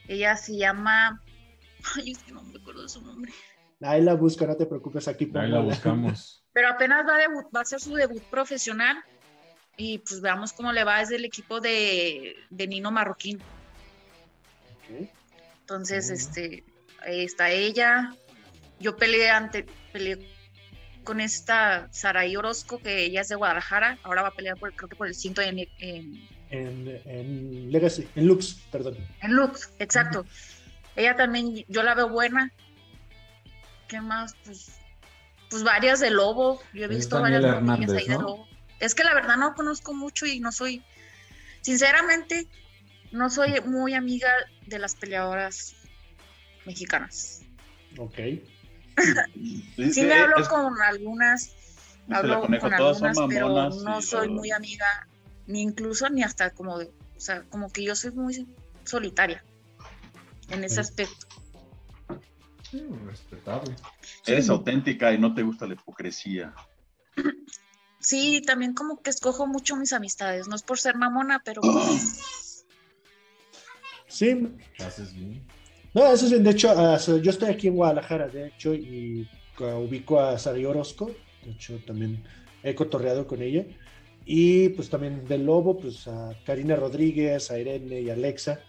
Ella 0.08 0.36
se 0.38 0.58
llama. 0.58 1.22
Ay, 1.96 2.12
es 2.12 2.20
que 2.20 2.32
no 2.32 2.44
me 2.44 2.60
acuerdo 2.60 2.84
de 2.84 2.90
su 2.90 3.02
nombre. 3.02 3.32
Ahí 3.82 4.02
la 4.02 4.14
busca, 4.14 4.46
no 4.46 4.56
te 4.56 4.66
preocupes, 4.66 5.08
aquí. 5.08 5.32
Ahí 5.34 5.50
la 5.50 5.60
buscamos. 5.60 6.38
Pero 6.54 6.70
apenas 6.70 7.08
va 7.08 7.16
a, 7.16 7.30
va 7.56 7.60
a 7.60 7.62
hacer 7.62 7.80
su 7.80 7.94
debut 7.94 8.24
profesional 8.24 9.04
y 9.78 10.00
pues 10.00 10.22
veamos 10.22 10.54
cómo 10.54 10.72
le 10.72 10.84
va. 10.84 11.02
Es 11.02 11.10
del 11.10 11.26
equipo 11.26 11.60
de, 11.60 12.36
Nino 12.50 12.92
Marroquín. 12.92 13.40
Entonces, 15.62 16.10
este, 16.10 16.64
ahí 17.06 17.24
está 17.24 17.50
ella. 17.50 18.14
Yo 18.80 18.98
peleé 18.98 19.30
ante, 19.30 19.66
peleé 19.94 20.28
con 21.04 21.20
esta 21.20 21.88
Saraí 21.92 22.36
Orozco, 22.36 22.80
que 22.80 23.06
ella 23.06 23.22
es 23.22 23.30
de 23.30 23.36
Guadalajara, 23.36 23.98
ahora 24.04 24.22
va 24.22 24.28
a 24.30 24.36
pelear 24.36 24.58
por, 24.58 24.74
creo 24.74 24.90
que 24.90 24.96
por 24.96 25.08
el 25.08 25.16
cinto 25.16 25.42
en, 25.42 25.60
en, 25.80 26.30
en, 26.50 27.72
Legacy, 27.72 28.08
en 28.16 28.28
Lux, 28.28 28.60
perdón. 28.72 28.98
En 29.22 29.34
Lux, 29.34 29.72
exacto. 29.80 30.26
Ella 30.96 31.16
también, 31.16 31.64
yo 31.68 31.84
la 31.84 31.96
veo 31.96 32.10
buena. 32.10 32.52
¿Qué 33.88 34.02
más? 34.02 34.36
Pues, 34.44 34.81
pues 35.52 35.64
varias 35.64 36.00
de 36.00 36.10
Lobo, 36.10 36.62
yo 36.74 36.86
he 36.86 36.88
visto 36.88 37.22
varias 37.22 37.44
ahí 37.44 37.86
de 37.86 38.06
Lobo. 38.08 38.48
Es 38.80 38.96
que 38.96 39.04
la 39.04 39.14
verdad 39.14 39.36
no 39.36 39.54
conozco 39.54 39.94
mucho 39.94 40.26
y 40.26 40.40
no 40.40 40.52
soy, 40.52 40.82
sinceramente, 41.60 42.48
no 43.12 43.30
soy 43.30 43.60
muy 43.62 43.94
amiga 43.94 44.30
de 44.66 44.80
las 44.80 44.96
peleadoras 44.96 45.76
mexicanas. 46.66 47.42
Ok. 47.98 48.16
sí, 49.76 50.04
me 50.04 50.14
hablo 50.14 50.48
con 50.48 50.82
algunas, 50.82 51.52
hablo 52.10 52.42
con 52.42 52.74
algunas, 52.74 53.18
pero 53.28 53.70
no 53.70 54.02
soy 54.02 54.30
muy 54.30 54.52
amiga, 54.52 55.08
ni 55.48 55.62
incluso 55.62 56.10
ni 56.10 56.24
hasta 56.24 56.52
como, 56.52 56.76
o 56.76 56.90
sea, 57.18 57.44
como 57.50 57.70
que 57.70 57.84
yo 57.84 57.96
soy 57.96 58.12
muy 58.12 58.48
solitaria 58.86 59.44
en 60.50 60.64
ese 60.64 60.80
aspecto. 60.80 61.28
Respetable. 63.06 63.76
Eres 64.26 64.50
auténtica 64.50 65.14
y 65.14 65.18
no 65.18 65.34
te 65.34 65.44
gusta 65.44 65.68
la 65.68 65.74
hipocresía. 65.74 66.54
Sí, 68.00 68.42
también 68.42 68.74
como 68.74 69.02
que 69.02 69.10
escojo 69.10 69.46
mucho 69.48 69.76
mis 69.76 69.94
amistades, 69.94 70.48
no 70.48 70.56
es 70.56 70.64
por 70.64 70.80
ser 70.80 70.96
mamona, 70.96 71.42
pero... 71.44 71.62
Sí. 74.08 74.46
Haces 74.78 75.14
bien. 75.14 75.42
No, 75.94 76.06
eso 76.12 76.26
es, 76.26 76.44
de 76.44 76.50
hecho, 76.50 76.70
ah, 76.70 76.98
yo 76.98 77.32
estoy 77.32 77.50
aquí 77.50 77.68
en 77.68 77.76
Guadalajara, 77.76 78.28
de 78.28 78.48
hecho, 78.48 78.74
y 78.74 79.26
ubico 79.58 80.20
a 80.20 80.38
Sari 80.38 80.66
Orozco, 80.66 81.12
de 81.46 81.52
hecho, 81.52 81.80
también 81.86 82.24
he 82.64 82.76
cotorreado 82.76 83.26
con 83.26 83.42
ella. 83.42 83.66
Y 84.26 84.70
pues 84.70 84.90
también 84.90 85.26
del 85.26 85.46
Lobo, 85.46 85.78
pues 85.78 86.08
a 86.08 86.38
Karina 86.46 86.76
Rodríguez, 86.76 87.50
a 87.52 87.60
Irene 87.60 88.02
y 88.02 88.10
Alexa. 88.10 88.60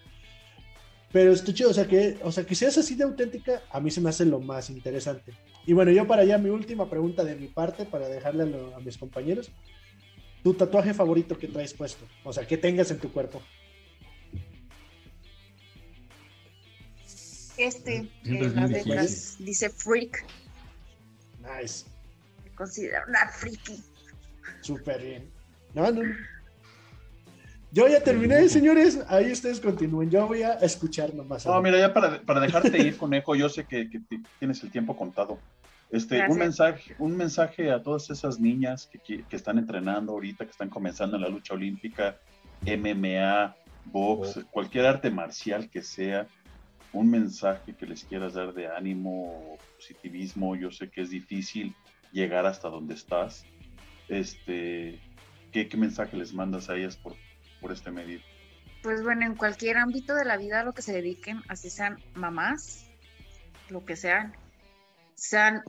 Pero 1.13 1.33
estoy 1.33 1.53
chido, 1.55 1.71
o 1.71 1.75
sea, 1.75 1.87
que, 1.87 2.19
o 2.23 2.33
sea, 2.33 2.45
que 2.45 2.55
seas 2.55 2.79
así 2.79 2.95
de 2.95 3.05
auténtica, 3.05 3.63
a 3.71 3.81
mí 3.81 3.91
se 3.91 4.01
me 4.01 4.09
hace 4.09 4.25
lo 4.25 4.41
más 4.41 4.71
interesante. 4.71 5.35
Y 5.67 5.75
bueno, 5.75 5.91
yo 5.93 6.07
para 6.07 6.23
allá 6.23 6.39
mi 6.39 6.49
última 6.49 6.89
pregunta 6.89 7.23
de 7.23 7.37
mi 7.37 7.49
parte, 7.49 7.85
para 7.85 8.09
dejarle 8.09 8.45
a, 8.45 8.77
a 8.77 8.81
mis 8.81 8.97
compañeros. 8.97 9.51
¿Tu 10.43 10.55
tatuaje 10.55 10.93
favorito 10.93 11.39
que 11.39 11.47
traes 11.47 11.73
puesto? 11.73 12.05
O 12.25 12.33
sea, 12.33 12.47
que 12.47 12.57
tengas 12.57 12.91
en 12.91 12.99
tu 12.99 13.13
cuerpo. 13.13 13.41
Este, 17.57 18.09
en 18.25 18.57
las 18.57 18.71
letras, 18.71 19.37
dice 19.39 19.69
freak. 19.71 20.25
Nice. 21.41 21.85
Me 22.45 22.51
considero 22.57 23.05
una 23.07 23.29
freaky. 23.29 23.81
Súper 24.63 25.03
bien. 25.03 25.31
No, 25.75 25.91
no, 25.93 26.03
no. 26.03 26.15
Yo 27.73 27.89
ya 27.89 28.03
terminé, 28.03 28.49
señores. 28.51 29.01
Ahí 29.09 29.33
ustedes 29.33 29.59
continúen. 29.59 30.11
Yo 30.11 30.27
voy 30.29 30.43
a 30.43 30.53
escuchar 30.55 31.15
nomás. 31.15 31.47
No, 31.47 31.61
mira, 31.63 31.79
ya 31.79 31.95
para, 31.95 32.21
para 32.21 32.41
dejarte 32.41 32.77
ir, 32.79 32.99
conejo, 32.99 33.35
yo 33.35 33.49
sé 33.49 33.65
que, 33.65 33.89
tienes 34.39 34.63
el 34.63 34.71
tiempo 34.71 34.95
contado. 34.95 35.39
Este, 35.91 36.27
un 36.29 36.39
mensaje, 36.39 36.95
un 36.99 37.17
mensaje 37.17 37.71
a 37.71 37.83
todas 37.83 38.11
esas 38.11 38.39
niñas 38.39 38.91
que, 38.91 39.25
que, 39.25 39.37
están 39.37 39.59
entrenando 39.59 40.13
ahorita, 40.13 40.45
que 40.45 40.51
están 40.51 40.69
comenzando 40.69 41.17
en 41.17 41.23
la 41.23 41.29
lucha 41.29 41.55
olímpica, 41.55 42.19
MMA, 42.63 43.57
box, 43.87 44.41
cualquier 44.51 44.87
arte 44.87 45.11
marcial 45.11 45.71
que 45.71 45.83
sea 45.83 46.27
un 46.93 47.11
mensaje 47.11 47.75
que 47.75 47.87
les 47.87 48.05
quieras 48.05 48.35
dar 48.35 48.53
de 48.53 48.67
ánimo, 48.69 49.57
positivismo. 49.77 50.57
Yo 50.57 50.71
sé 50.71 50.91
que 50.91 51.01
es 51.01 51.11
difícil 51.11 51.75
llegar 52.13 52.45
hasta 52.45 52.69
donde 52.69 52.95
estás. 52.95 53.47
Este, 54.09 55.01
¿qué, 55.53 55.69
mensaje 55.77 56.17
les 56.19 56.35
mandas 56.35 56.69
a 56.69 56.77
ellas 56.77 56.97
por, 56.97 57.15
por 57.63 57.73
este 57.73 57.91
medio? 57.91 58.21
Pues 58.83 59.03
bueno, 59.03 59.25
en 59.25 59.37
cualquier 59.37 59.79
ámbito 59.79 60.15
de 60.15 60.25
la 60.25 60.37
vida 60.37 60.61
a 60.61 60.65
lo 60.65 60.73
que 60.73 60.83
se 60.83 60.93
dediquen, 60.93 61.41
así 61.49 61.71
sean 61.71 62.03
mamás, 62.15 62.91
lo 63.71 63.87
que 63.87 63.97
sean, 63.97 64.35
sean 65.15 65.63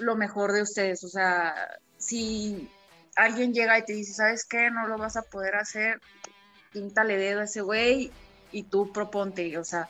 lo 0.00 0.16
mejor 0.16 0.52
de 0.52 0.62
ustedes. 0.62 1.04
O 1.04 1.08
sea, 1.08 1.54
si 1.96 2.68
alguien 3.16 3.54
llega 3.54 3.78
y 3.78 3.84
te 3.84 3.92
dice, 3.92 4.12
¿sabes 4.12 4.44
qué? 4.44 4.70
No 4.70 4.88
lo 4.88 4.98
vas 4.98 5.16
a 5.16 5.22
poder 5.22 5.54
hacer, 5.54 6.00
píntale 6.72 7.16
dedo 7.16 7.40
a 7.40 7.44
ese 7.44 7.62
güey 7.62 8.10
y 8.50 8.64
tú 8.64 8.92
proponte, 8.92 9.56
o 9.56 9.64
sea, 9.64 9.88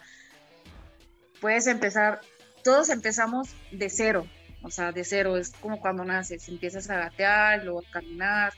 puedes 1.40 1.66
empezar, 1.66 2.20
todos 2.62 2.90
empezamos 2.90 3.48
de 3.70 3.88
cero, 3.88 4.26
o 4.62 4.70
sea, 4.70 4.92
de 4.92 5.04
cero, 5.04 5.36
es 5.36 5.50
como 5.52 5.80
cuando 5.80 6.04
naces, 6.04 6.48
empiezas 6.48 6.90
a 6.90 6.96
gatear, 6.96 7.64
luego 7.64 7.80
a 7.80 7.92
caminar, 7.92 8.52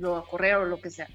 luego 0.00 0.16
a 0.16 0.26
correr 0.26 0.56
o 0.56 0.64
lo 0.64 0.80
que 0.80 0.90
sea. 0.90 1.08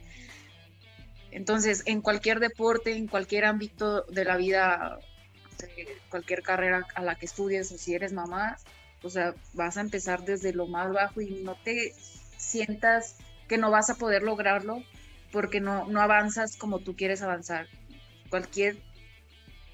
Entonces, 1.32 1.84
en 1.86 2.02
cualquier 2.02 2.40
deporte, 2.40 2.96
en 2.96 3.08
cualquier 3.08 3.46
ámbito 3.46 4.04
de 4.04 4.24
la 4.24 4.38
vida, 4.38 5.00
cualquier 6.10 6.42
carrera 6.42 6.88
a 6.96 7.02
la 7.02 7.16
que 7.16 7.26
estudies 7.26 7.72
o 7.72 7.78
si 7.78 7.94
eres 7.94 8.14
mamá, 8.14 8.58
o 9.04 9.10
sea, 9.10 9.36
vas 9.54 9.78
a 9.78 9.82
empezar 9.82 10.24
desde 10.24 10.54
lo 10.54 10.68
más 10.68 10.92
bajo 10.94 11.22
y 11.22 11.44
no 11.44 11.56
te 11.56 11.94
sientas 12.38 13.18
que 13.48 13.58
no 13.58 13.70
vas 13.70 13.90
a 13.90 13.96
poder 13.96 14.24
lograrlo 14.24 14.82
porque 15.32 15.60
no, 15.60 15.86
no 15.88 16.02
avanzas 16.02 16.56
como 16.56 16.80
tú 16.80 16.96
quieres 16.96 17.22
avanzar. 17.22 17.68
Cualquier 18.30 18.78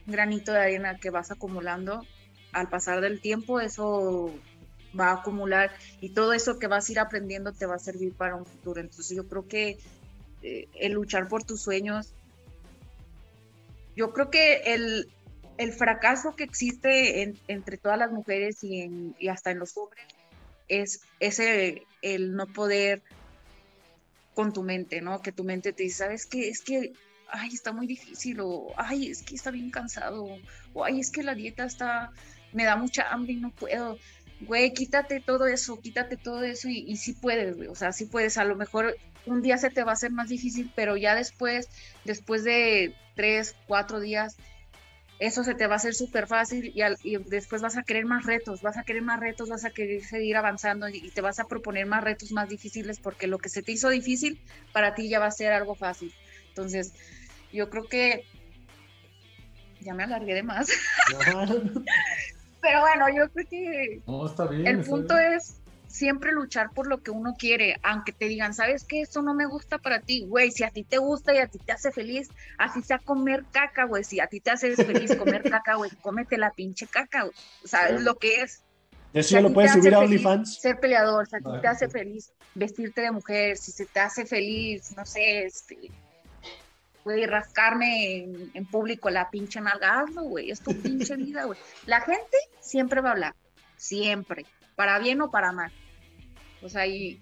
granito 0.08 0.52
de 0.52 0.60
arena 0.60 0.98
que 0.98 1.12
vas 1.12 1.32
acumulando, 1.32 2.06
al 2.52 2.70
pasar 2.70 3.02
del 3.02 3.22
tiempo, 3.22 3.60
eso 3.60 4.34
va 5.00 5.12
a 5.12 5.14
acumular 5.16 5.72
y 6.00 6.10
todo 6.10 6.34
eso 6.34 6.60
que 6.60 6.68
vas 6.68 6.90
a 6.90 6.92
ir 6.92 7.00
aprendiendo 7.00 7.54
te 7.54 7.66
va 7.66 7.76
a 7.76 7.80
servir 7.80 8.14
para 8.14 8.36
un 8.36 8.46
futuro. 8.46 8.82
Entonces 8.82 9.16
yo 9.16 9.28
creo 9.28 9.48
que 9.48 9.78
eh, 10.42 10.68
el 10.80 10.94
luchar 10.94 11.28
por 11.28 11.44
tus 11.44 11.62
sueños, 11.62 12.14
yo 13.96 14.14
creo 14.14 14.30
que 14.30 14.74
el, 14.74 15.10
el 15.58 15.74
fracaso 15.74 16.36
que 16.36 16.44
existe 16.44 17.36
entre 17.48 17.78
todas 17.78 17.98
las 17.98 18.12
mujeres 18.12 18.64
y, 18.64 19.14
hasta 19.28 19.52
en 19.52 19.60
los 19.60 19.78
hombres 19.78 20.04
es 20.68 21.02
ese 21.20 21.84
el 22.02 22.36
no 22.36 22.48
poder 22.48 23.04
con 24.34 24.54
tu 24.54 24.64
mente, 24.64 25.02
¿no? 25.02 25.22
Que 25.22 25.32
tu 25.32 25.44
mente 25.44 25.74
te 25.74 25.84
dice, 25.84 25.98
¿sabes 25.98 26.26
qué? 26.26 26.50
Es 26.50 26.62
que, 26.62 26.94
ay, 27.28 27.50
está 27.54 27.74
muy 27.74 27.86
difícil, 27.86 28.40
o, 28.40 28.74
ay, 28.78 29.12
es 29.12 29.22
que 29.22 29.36
está 29.36 29.52
bien 29.52 29.70
cansado, 29.70 30.26
o, 30.74 30.84
ay, 30.84 31.02
es 31.02 31.12
que 31.12 31.22
la 31.22 31.36
dieta 31.36 31.66
está, 31.66 32.12
me 32.54 32.64
da 32.64 32.76
mucha 32.76 33.12
hambre 33.12 33.34
y 33.34 33.38
no 33.38 33.52
puedo. 33.52 34.00
Güey, 34.42 34.74
quítate 34.74 35.20
todo 35.20 35.46
eso, 35.46 35.80
quítate 35.80 36.18
todo 36.18 36.44
eso 36.44 36.68
y, 36.68 36.96
sí 36.98 37.14
puedes, 37.14 37.56
güey, 37.56 37.68
o 37.68 37.76
sea, 37.76 37.92
sí 37.92 38.06
puedes. 38.06 38.38
A 38.38 38.44
lo 38.44 38.56
mejor 38.56 38.98
un 39.26 39.42
día 39.44 39.58
se 39.58 39.70
te 39.70 39.84
va 39.84 39.92
a 39.92 39.94
hacer 39.94 40.12
más 40.12 40.30
difícil, 40.30 40.72
pero 40.76 40.98
ya 40.98 41.14
después, 41.14 41.70
después 42.06 42.44
de 42.44 42.96
tres, 43.16 43.56
cuatro 43.68 44.00
días, 44.00 44.36
eso 45.20 45.44
se 45.44 45.54
te 45.54 45.68
va 45.68 45.76
a 45.76 45.78
hacer 45.78 45.94
súper 45.94 46.26
fácil 46.26 46.74
y, 46.74 47.18
después 47.30 47.62
vas 47.62 47.78
a 47.78 47.84
querer 47.84 48.06
más 48.06 48.26
retos, 48.26 48.64
vas 48.64 48.78
a 48.78 48.84
querer 48.84 49.04
más 49.04 49.20
retos, 49.20 49.48
vas 49.48 49.64
a 49.64 49.70
querer 49.70 50.04
seguir 50.04 50.36
avanzando 50.36 50.90
y, 50.90 51.12
te 51.12 51.22
vas 51.22 51.40
a 51.40 51.46
proponer 51.46 51.86
más 51.86 52.04
retos 52.04 52.32
más 52.32 52.50
difíciles 52.50 53.00
porque 53.00 53.28
lo 53.28 53.38
que 53.38 53.50
se 53.50 53.62
te 53.62 53.74
hizo 53.74 53.90
difícil 53.90 54.42
para 54.74 54.96
ti 54.96 55.08
ya 55.08 55.20
va 55.20 55.28
a 55.28 55.32
ser 55.32 55.54
algo 55.54 55.76
fácil. 55.76 56.12
Entonces, 56.48 56.94
yo 57.54 57.70
creo 57.70 57.88
que 57.88 58.26
ya 59.82 59.94
me 59.94 60.04
alargué 60.04 60.34
de 60.34 60.44
más. 60.44 60.70
Pero 62.62 62.82
bueno, 62.82 63.06
yo 63.10 63.30
creo 63.32 63.48
que 63.50 64.02
no, 64.06 64.26
está 64.26 64.46
bien, 64.46 64.68
el 64.68 64.84
punto 64.84 65.18
es 65.18 65.62
siempre 65.92 66.32
luchar 66.32 66.72
por 66.74 66.88
lo 66.88 67.04
que 67.04 67.12
uno 67.12 67.36
quiere, 67.38 67.78
aunque 67.84 68.12
te 68.12 68.26
digan, 68.26 68.54
¿sabes 68.54 68.86
qué? 68.86 69.02
Esto 69.02 69.22
no 69.22 69.34
me 69.34 69.46
gusta 69.46 69.78
para 69.78 70.00
ti, 70.00 70.26
güey, 70.26 70.52
si 70.52 70.64
a 70.64 70.70
ti 70.70 70.84
te 70.84 70.98
gusta 70.98 71.34
y 71.34 71.38
a 71.38 71.48
ti 71.48 71.60
te 71.60 71.72
hace 71.72 71.92
feliz, 71.92 72.30
así 72.58 72.82
sea 72.82 73.00
comer 73.00 73.44
caca, 73.52 73.86
güey, 73.86 74.04
si 74.04 74.20
a 74.20 74.28
ti 74.28 74.40
te 74.40 74.52
hace 74.52 74.76
feliz 74.76 75.16
comer 75.16 75.44
caca, 75.44 75.76
güey, 75.76 75.92
cómete 76.02 76.38
la 76.38 76.52
pinche 76.52 76.88
caca, 76.88 77.24
güey. 77.24 77.34
o 77.64 77.68
sea, 77.68 77.90
es 77.90 78.02
lo 78.02 78.16
que 78.16 78.42
es. 78.42 78.64
Eso 79.14 79.36
ya 79.36 79.42
lo 79.42 79.52
puedes 79.52 79.74
subir 79.74 79.94
a 79.94 80.00
OnlyFans. 80.00 80.62
Ser 80.62 80.80
peleador, 80.80 81.28
si 81.28 81.36
a 81.36 81.40
ti 81.40 81.62
te 81.62 81.68
hace 81.68 81.90
feliz 81.90 82.32
vestirte 82.56 83.02
de 83.02 83.12
mujer, 83.12 83.58
si 83.58 83.74
se 83.74 83.86
te 83.86 84.00
hace 84.00 84.26
feliz, 84.26 84.96
no 84.96 85.06
sé, 85.06 85.46
este, 85.46 85.92
güey, 87.04 87.26
rascarme 87.26 88.24
en, 88.54 88.66
público 88.66 89.10
la 89.10 89.30
pinche 89.30 89.62
nalga, 89.62 90.00
hazlo, 90.00 90.24
güey, 90.24 90.52
es 90.52 90.62
tu 90.62 90.80
pinche 90.82 91.16
vida, 91.18 91.46
güey. 91.46 91.60
La 91.86 92.02
gente 92.02 92.38
siempre 92.60 93.02
va 93.02 93.10
a 93.10 93.12
hablar, 93.14 93.36
siempre, 93.78 94.46
para 94.76 95.00
bien 95.00 95.22
o 95.22 95.32
para 95.32 95.52
mal. 95.52 95.72
O 96.62 96.70
sea, 96.70 96.86
y 96.88 97.20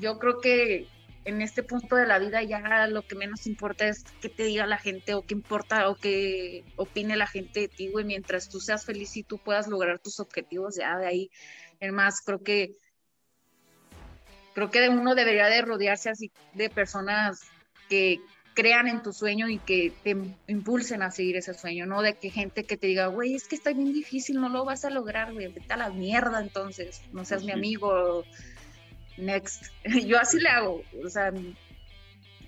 yo 0.00 0.18
creo 0.18 0.40
que 0.40 0.88
en 1.24 1.40
este 1.40 1.62
punto 1.62 1.96
de 1.96 2.06
la 2.06 2.18
vida 2.18 2.42
ya 2.42 2.86
lo 2.88 3.02
que 3.02 3.14
menos 3.14 3.46
importa 3.46 3.86
es 3.86 4.04
qué 4.20 4.28
te 4.28 4.44
diga 4.44 4.66
la 4.66 4.78
gente 4.78 5.14
o 5.14 5.22
qué 5.22 5.34
importa 5.34 5.88
o 5.88 5.94
qué 5.94 6.64
opine 6.76 7.16
la 7.16 7.26
gente 7.26 7.60
de 7.60 7.68
ti, 7.68 7.90
güey, 7.90 8.04
mientras 8.04 8.48
tú 8.48 8.60
seas 8.60 8.84
feliz 8.84 9.16
y 9.16 9.22
tú 9.22 9.38
puedas 9.38 9.68
lograr 9.68 9.98
tus 9.98 10.18
objetivos, 10.20 10.76
ya 10.76 10.96
de 10.96 11.06
ahí, 11.06 11.30
es 11.80 11.92
más, 11.92 12.20
creo 12.20 12.42
que 12.42 12.72
creo 14.54 14.70
que 14.70 14.88
uno 14.88 15.14
debería 15.14 15.46
de 15.46 15.62
rodearse 15.62 16.10
así 16.10 16.30
de 16.54 16.68
personas 16.68 17.40
que 17.88 18.20
crean 18.54 18.88
en 18.88 19.02
tu 19.02 19.12
sueño 19.12 19.48
y 19.48 19.58
que 19.58 19.92
te 20.02 20.16
impulsen 20.46 21.02
a 21.02 21.10
seguir 21.10 21.36
ese 21.36 21.54
sueño, 21.54 21.86
no 21.86 22.02
de 22.02 22.14
que 22.14 22.30
gente 22.30 22.64
que 22.64 22.76
te 22.76 22.86
diga, 22.86 23.06
güey, 23.06 23.34
es 23.34 23.48
que 23.48 23.56
está 23.56 23.72
bien 23.72 23.92
difícil, 23.92 24.40
no 24.40 24.48
lo 24.48 24.64
vas 24.64 24.84
a 24.84 24.90
lograr, 24.90 25.32
güey, 25.32 25.48
vete 25.48 25.72
a 25.72 25.76
la 25.76 25.90
mierda 25.90 26.40
entonces, 26.40 27.02
no 27.12 27.24
seas 27.24 27.44
mi 27.44 27.52
amigo, 27.52 28.24
next. 29.16 29.66
Yo 30.06 30.18
así 30.18 30.38
le 30.38 30.48
hago, 30.48 30.82
o 31.04 31.08
sea, 31.08 31.32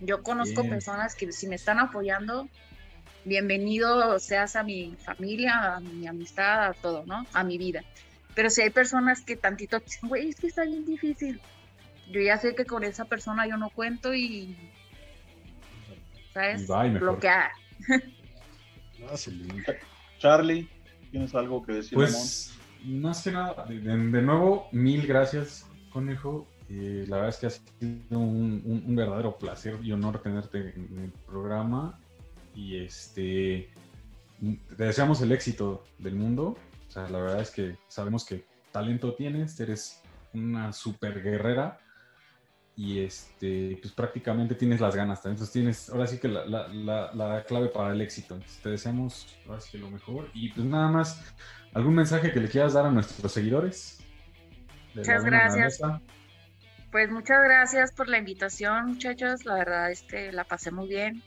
yo 0.00 0.22
conozco 0.22 0.68
personas 0.68 1.14
que 1.14 1.32
si 1.32 1.46
me 1.46 1.54
están 1.54 1.78
apoyando, 1.78 2.48
bienvenido 3.24 4.18
seas 4.18 4.54
a 4.56 4.62
mi 4.62 4.96
familia, 5.02 5.76
a 5.76 5.80
mi 5.80 6.06
amistad, 6.06 6.64
a 6.66 6.74
todo, 6.74 7.04
¿no? 7.06 7.24
A 7.32 7.42
mi 7.42 7.56
vida. 7.56 7.82
Pero 8.34 8.50
si 8.50 8.60
hay 8.62 8.70
personas 8.70 9.22
que 9.22 9.36
tantito 9.36 9.78
dicen, 9.78 10.08
güey, 10.08 10.28
es 10.28 10.36
que 10.36 10.48
está 10.48 10.64
bien 10.64 10.84
difícil, 10.84 11.40
yo 12.10 12.20
ya 12.20 12.38
sé 12.38 12.54
que 12.54 12.66
con 12.66 12.84
esa 12.84 13.06
persona 13.06 13.46
yo 13.46 13.56
no 13.56 13.70
cuento 13.70 14.14
y, 14.14 14.56
¿sabes? 16.34 16.66
Bloquear. 17.00 17.50
Charlie, 20.18 20.68
¿tienes 21.10 21.34
algo 21.34 21.64
que 21.64 21.72
decir? 21.74 21.94
Pues, 21.94 22.54
más 22.84 23.22
que 23.22 23.32
nada, 23.32 23.64
de, 23.66 23.78
de 23.80 24.22
nuevo, 24.22 24.68
mil 24.72 25.06
gracias, 25.06 25.66
conejo 25.90 26.46
la 26.68 27.16
verdad 27.16 27.28
es 27.28 27.36
que 27.36 27.46
ha 27.46 27.50
sido 27.50 28.18
un, 28.18 28.96
verdadero 28.96 29.36
placer 29.38 29.78
y 29.82 29.92
honor 29.92 30.22
tenerte 30.22 30.74
en 30.76 30.98
el 31.04 31.12
programa. 31.26 31.98
Y 32.54 32.76
este 32.76 33.70
te 34.76 34.84
deseamos 34.84 35.20
el 35.22 35.32
éxito 35.32 35.84
del 35.98 36.14
mundo. 36.14 36.56
O 36.88 36.90
sea, 36.90 37.08
la 37.08 37.20
verdad 37.20 37.40
es 37.40 37.50
que 37.50 37.76
sabemos 37.88 38.24
que 38.24 38.44
talento 38.72 39.14
tienes, 39.14 39.58
eres 39.60 40.00
una 40.32 40.72
super 40.72 41.22
guerrera 41.22 41.78
y 42.76 43.00
este, 43.00 43.78
pues 43.80 43.92
prácticamente 43.92 44.54
tienes 44.54 44.80
las 44.80 44.96
ganas 44.96 45.22
también. 45.22 45.36
Entonces 45.36 45.52
tienes 45.52 45.90
ahora 45.90 46.06
sí 46.06 46.18
que 46.18 46.28
la, 46.28 46.44
la, 46.46 47.12
la, 47.14 47.44
clave 47.44 47.68
para 47.68 47.92
el 47.92 48.00
éxito. 48.00 48.34
Entonces 48.34 48.60
te 48.62 48.70
deseamos 48.70 49.38
ahora 49.46 49.60
sí 49.60 49.72
que 49.72 49.78
lo 49.78 49.90
mejor. 49.90 50.28
Y 50.34 50.50
pues 50.50 50.66
nada 50.66 50.88
más, 50.88 51.22
¿algún 51.72 51.94
mensaje 51.94 52.32
que 52.32 52.40
le 52.40 52.48
quieras 52.48 52.72
dar 52.72 52.86
a 52.86 52.90
nuestros 52.90 53.30
seguidores? 53.30 54.00
Muchas 54.94 55.24
gracias 55.24 55.80
pues 56.94 57.10
muchas 57.10 57.42
gracias 57.42 57.90
por 57.90 58.08
la 58.08 58.18
invitación, 58.18 58.86
muchachos. 58.86 59.44
La 59.44 59.54
verdad, 59.54 59.90
este, 59.90 60.30
la 60.30 60.44
pasé 60.44 60.70
muy 60.70 60.86
bien. 60.86 61.24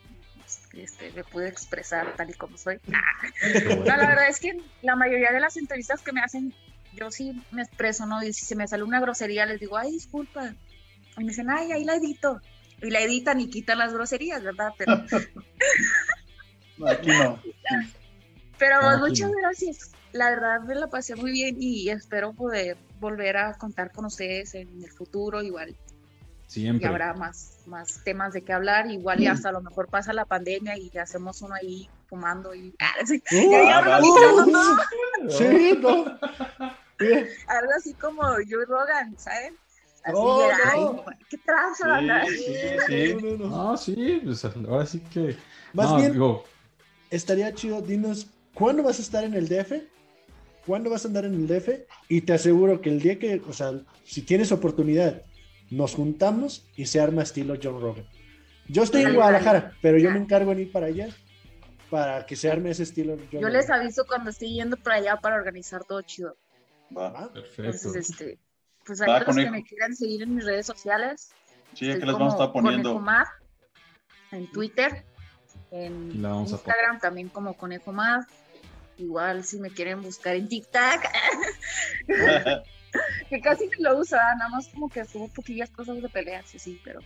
Este, 0.71 1.11
me 1.11 1.25
pude 1.25 1.49
expresar 1.49 2.15
tal 2.15 2.29
y 2.29 2.33
como 2.35 2.57
soy. 2.57 2.79
la 3.85 3.97
verdad 3.97 4.29
es 4.29 4.39
que 4.39 4.61
la 4.81 4.95
mayoría 4.95 5.33
de 5.33 5.41
las 5.41 5.57
entrevistas 5.57 6.01
que 6.01 6.13
me 6.13 6.21
hacen, 6.21 6.53
yo 6.93 7.11
sí 7.11 7.43
me 7.51 7.63
expreso, 7.63 8.05
¿no? 8.05 8.23
Y 8.23 8.31
si 8.31 8.45
se 8.45 8.55
me 8.55 8.65
sale 8.65 8.83
una 8.83 9.01
grosería, 9.01 9.45
les 9.45 9.59
digo, 9.59 9.75
ay, 9.75 9.91
disculpa. 9.91 10.53
Y 11.17 11.23
me 11.23 11.29
dicen, 11.29 11.49
ay, 11.49 11.71
ahí 11.71 11.83
la 11.83 11.95
edito. 11.95 12.41
Y 12.81 12.91
la 12.91 13.01
editan 13.01 13.41
y 13.41 13.49
quitan 13.49 13.79
las 13.79 13.93
groserías, 13.93 14.43
¿verdad? 14.43 14.73
Pero... 14.77 14.93
Aquí 16.87 17.09
no. 17.09 17.41
Pero 18.59 18.97
muchas 18.99 19.31
gracias. 19.31 19.91
La 20.13 20.29
verdad 20.29 20.61
me 20.61 20.75
la 20.75 20.87
pasé 20.87 21.15
muy 21.15 21.31
bien 21.31 21.57
y 21.59 21.89
espero 21.89 22.33
poder 22.33 22.77
volver 22.99 23.37
a 23.37 23.53
contar 23.57 23.91
con 23.91 24.05
ustedes 24.05 24.55
en 24.55 24.83
el 24.83 24.91
futuro, 24.91 25.41
igual. 25.41 25.75
Siempre. 26.47 26.85
Y 26.85 26.87
habrá 26.87 27.13
más, 27.13 27.59
más 27.65 28.03
temas 28.03 28.33
de 28.33 28.41
qué 28.41 28.53
hablar, 28.53 28.89
igual 28.89 29.19
y 29.21 29.27
hasta 29.27 29.49
a 29.49 29.51
lo 29.51 29.61
mejor 29.61 29.89
pasa 29.89 30.13
la 30.13 30.25
pandemia 30.25 30.77
y 30.77 30.95
hacemos 30.97 31.41
uno 31.41 31.55
ahí 31.55 31.89
fumando 32.07 32.55
y... 32.55 32.73
Algo 37.47 37.71
así 37.77 37.93
como 37.95 38.23
Joe 38.49 38.65
Rogan, 38.65 39.17
¿saben? 39.17 39.55
Así 40.07 40.15
oh, 40.15 41.03
qué 41.29 41.37
tranza, 41.39 42.23
sí, 42.87 43.17
No, 43.39 43.75
sí, 43.77 44.21
pues 44.23 44.45
ahora 44.45 44.85
sí 44.85 44.99
que... 45.11 45.35
Más 45.73 45.95
bien, 45.97 46.17
estaría 47.09 47.53
chido, 47.53 47.81
dinos, 47.81 48.27
¿cuándo 48.53 48.83
vas 48.83 48.99
a 48.99 49.01
estar 49.01 49.23
en 49.23 49.33
el 49.33 49.47
DF? 49.49 49.73
¿cuándo 50.67 50.89
vas 50.89 51.05
a 51.05 51.07
andar 51.07 51.25
en 51.25 51.33
el 51.33 51.47
DF? 51.47 51.69
Y 52.09 52.21
te 52.21 52.33
aseguro 52.33 52.81
que 52.81 52.89
el 52.89 53.01
día 53.01 53.17
que, 53.17 53.41
o 53.47 53.53
sea, 53.53 53.71
si 54.03 54.21
tienes 54.21 54.51
oportunidad, 54.51 55.23
nos 55.71 55.95
juntamos 55.95 56.67
y 56.75 56.85
se 56.85 56.99
arma 56.99 57.23
estilo 57.23 57.55
John 57.61 57.81
Rogan. 57.81 58.05
Yo 58.67 58.83
estoy 58.83 59.03
en 59.03 59.15
Guadalajara, 59.15 59.71
pero 59.81 59.97
yo 59.97 60.11
me 60.11 60.19
encargo 60.19 60.51
en 60.51 60.59
ir 60.59 60.71
para 60.71 60.87
allá 60.87 61.07
para 61.89 62.25
que 62.25 62.35
se 62.35 62.51
arme 62.51 62.71
ese 62.71 62.83
estilo. 62.83 63.17
John 63.31 63.41
yo 63.41 63.49
les 63.49 63.69
aviso 63.69 64.05
cuando 64.05 64.29
estoy 64.29 64.53
yendo 64.53 64.75
para 64.75 64.97
allá 64.97 65.15
para 65.15 65.37
organizar 65.37 65.85
todo 65.85 66.01
chido. 66.01 66.35
Va. 66.95 67.31
Perfecto. 67.31 67.63
Entonces, 67.63 68.09
este, 68.09 68.37
pues 68.87 69.01
a 69.01 69.19
los 69.19 69.35
que 69.35 69.51
me 69.51 69.63
quieran 69.63 69.95
seguir 69.95 70.23
en 70.23 70.35
mis 70.35 70.45
redes 70.45 70.65
sociales. 70.65 71.31
Sí, 71.73 71.91
aquí 71.91 72.05
les 72.05 72.13
vamos 72.13 72.33
a 72.33 72.37
estar 72.37 72.51
poniendo. 72.51 72.93
Conejo 72.93 73.29
en 74.31 74.51
Twitter, 74.51 75.05
en 75.71 76.11
Instagram 76.11 76.99
también 76.99 77.29
como 77.29 77.53
Conejo 77.55 77.93
Mar 77.93 78.25
Igual 78.97 79.43
si 79.43 79.59
me 79.59 79.69
quieren 79.69 80.01
buscar 80.01 80.35
en 80.35 80.47
TikTok, 80.47 81.03
que 83.29 83.41
casi 83.41 83.67
no 83.67 83.91
lo 83.91 83.99
uso, 83.99 84.15
nada 84.15 84.49
más 84.49 84.67
como 84.69 84.89
que 84.89 85.05
subo 85.05 85.27
poquillas 85.27 85.69
cosas 85.69 86.01
de 86.01 86.09
peleas, 86.09 86.45
sí, 86.47 86.57
sí, 86.57 86.81
pero... 86.83 86.99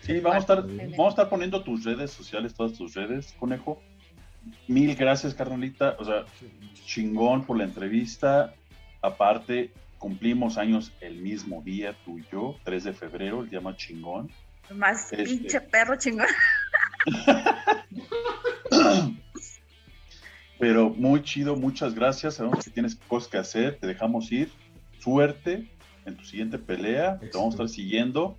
Sí, 0.00 0.18
vamos 0.20 0.36
a, 0.36 0.38
estar, 0.38 0.66
vamos 0.66 1.06
a 1.06 1.08
estar 1.10 1.28
poniendo 1.28 1.62
tus 1.62 1.84
redes 1.84 2.10
sociales, 2.10 2.54
todas 2.54 2.72
tus 2.72 2.94
redes, 2.94 3.34
conejo. 3.38 3.80
Mil 4.66 4.96
gracias, 4.96 5.34
carnalita. 5.34 5.94
O 6.00 6.04
sea, 6.04 6.24
chingón 6.84 7.44
por 7.44 7.58
la 7.58 7.64
entrevista. 7.64 8.54
Aparte, 9.02 9.72
cumplimos 9.98 10.58
años 10.58 10.92
el 11.00 11.16
mismo 11.16 11.62
día, 11.62 11.96
tú 12.04 12.18
y 12.18 12.24
yo, 12.30 12.56
3 12.64 12.84
de 12.84 12.92
febrero, 12.92 13.42
el 13.42 13.50
día 13.50 13.60
más 13.60 13.76
chingón. 13.76 14.30
Más 14.70 15.12
este 15.12 15.24
pinche 15.24 15.60
perro 15.60 15.96
chingón. 15.96 16.26
Pero 20.58 20.90
muy 20.90 21.22
chido, 21.22 21.56
muchas 21.56 21.94
gracias. 21.94 22.34
Sabemos 22.34 22.64
que 22.64 22.70
tienes 22.70 22.96
cosas 22.96 23.28
que 23.28 23.38
hacer, 23.38 23.78
te 23.78 23.86
dejamos 23.86 24.32
ir. 24.32 24.50
Suerte 24.98 25.70
en 26.06 26.16
tu 26.16 26.24
siguiente 26.24 26.58
pelea. 26.58 27.18
Te 27.18 27.30
vamos 27.34 27.54
a 27.54 27.56
estar 27.56 27.68
siguiendo. 27.68 28.38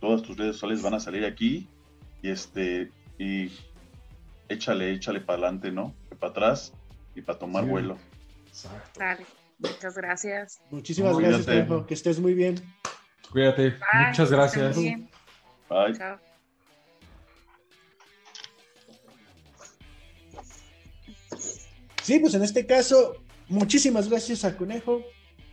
Todas 0.00 0.22
tus 0.22 0.36
redes 0.36 0.56
sociales 0.56 0.82
van 0.82 0.94
a 0.94 1.00
salir 1.00 1.24
aquí. 1.24 1.68
Y 2.22 2.30
este, 2.30 2.90
y 3.18 3.52
échale, 4.48 4.92
échale 4.92 5.20
para 5.20 5.38
adelante, 5.38 5.70
¿no? 5.70 5.94
para 6.24 6.30
atrás 6.30 6.72
y 7.14 7.22
para 7.22 7.38
tomar 7.38 7.64
vuelo. 7.64 7.98
Dale, 8.96 9.26
muchas 9.70 9.96
gracias. 9.96 10.60
Muchísimas 10.70 11.18
gracias, 11.18 11.46
Que 11.86 11.94
estés 11.94 12.20
muy 12.20 12.34
bien. 12.34 12.56
Cuídate. 13.30 13.74
muchas 14.06 14.30
gracias. 14.30 14.76
Bye. 14.76 15.96
Chao. 15.96 16.18
Sí, 22.04 22.18
pues 22.18 22.34
en 22.34 22.42
este 22.42 22.66
caso, 22.66 23.16
muchísimas 23.48 24.10
gracias 24.10 24.44
a 24.44 24.56
Conejo, 24.58 25.02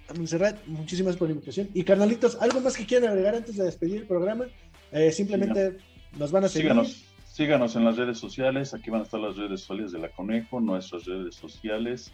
a 0.09 0.13
Monserrat, 0.13 0.57
muchísimas 0.67 1.15
por 1.15 1.29
la 1.29 1.33
invitación. 1.33 1.69
Y 1.73 1.85
carnalitos, 1.85 2.37
¿algo 2.41 2.59
más 2.59 2.75
que 2.75 2.85
quieran 2.85 3.09
agregar 3.09 3.35
antes 3.35 3.55
de 3.55 3.63
despedir 3.63 4.01
el 4.01 4.07
programa? 4.07 4.47
Eh, 4.91 5.13
simplemente 5.13 5.77
nos 6.19 6.29
van 6.29 6.43
a 6.43 6.49
seguir. 6.49 6.71
Síganos, 6.71 7.05
síganos 7.25 7.75
en 7.77 7.85
las 7.85 7.95
redes 7.95 8.17
sociales, 8.17 8.73
aquí 8.73 8.89
van 8.89 8.99
a 8.99 9.03
estar 9.05 9.21
las 9.21 9.37
redes 9.37 9.61
sociales 9.61 9.93
de 9.93 9.99
la 9.99 10.09
Conejo, 10.09 10.59
nuestras 10.59 11.05
redes 11.05 11.35
sociales. 11.35 12.11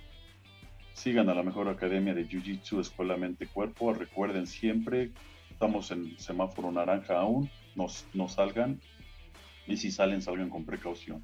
Sigan 0.98 1.30
a 1.30 1.36
la 1.36 1.44
mejor 1.44 1.70
academia 1.70 2.16
de 2.16 2.26
Jiu 2.26 2.42
Jitsu, 2.42 2.80
Escuela 2.80 3.16
Mente 3.18 3.46
Cuerpo. 3.46 3.94
Recuerden 3.94 4.48
siempre, 4.48 5.12
estamos 5.52 5.92
en 5.92 6.18
semáforo 6.18 6.72
naranja 6.72 7.20
aún, 7.20 7.52
no, 7.76 8.28
salgan. 8.28 8.82
Y 9.68 9.78
si 9.78 9.92
salen, 9.92 10.24
salgan 10.24 10.50
con 10.50 10.66
precaución. 10.66 11.24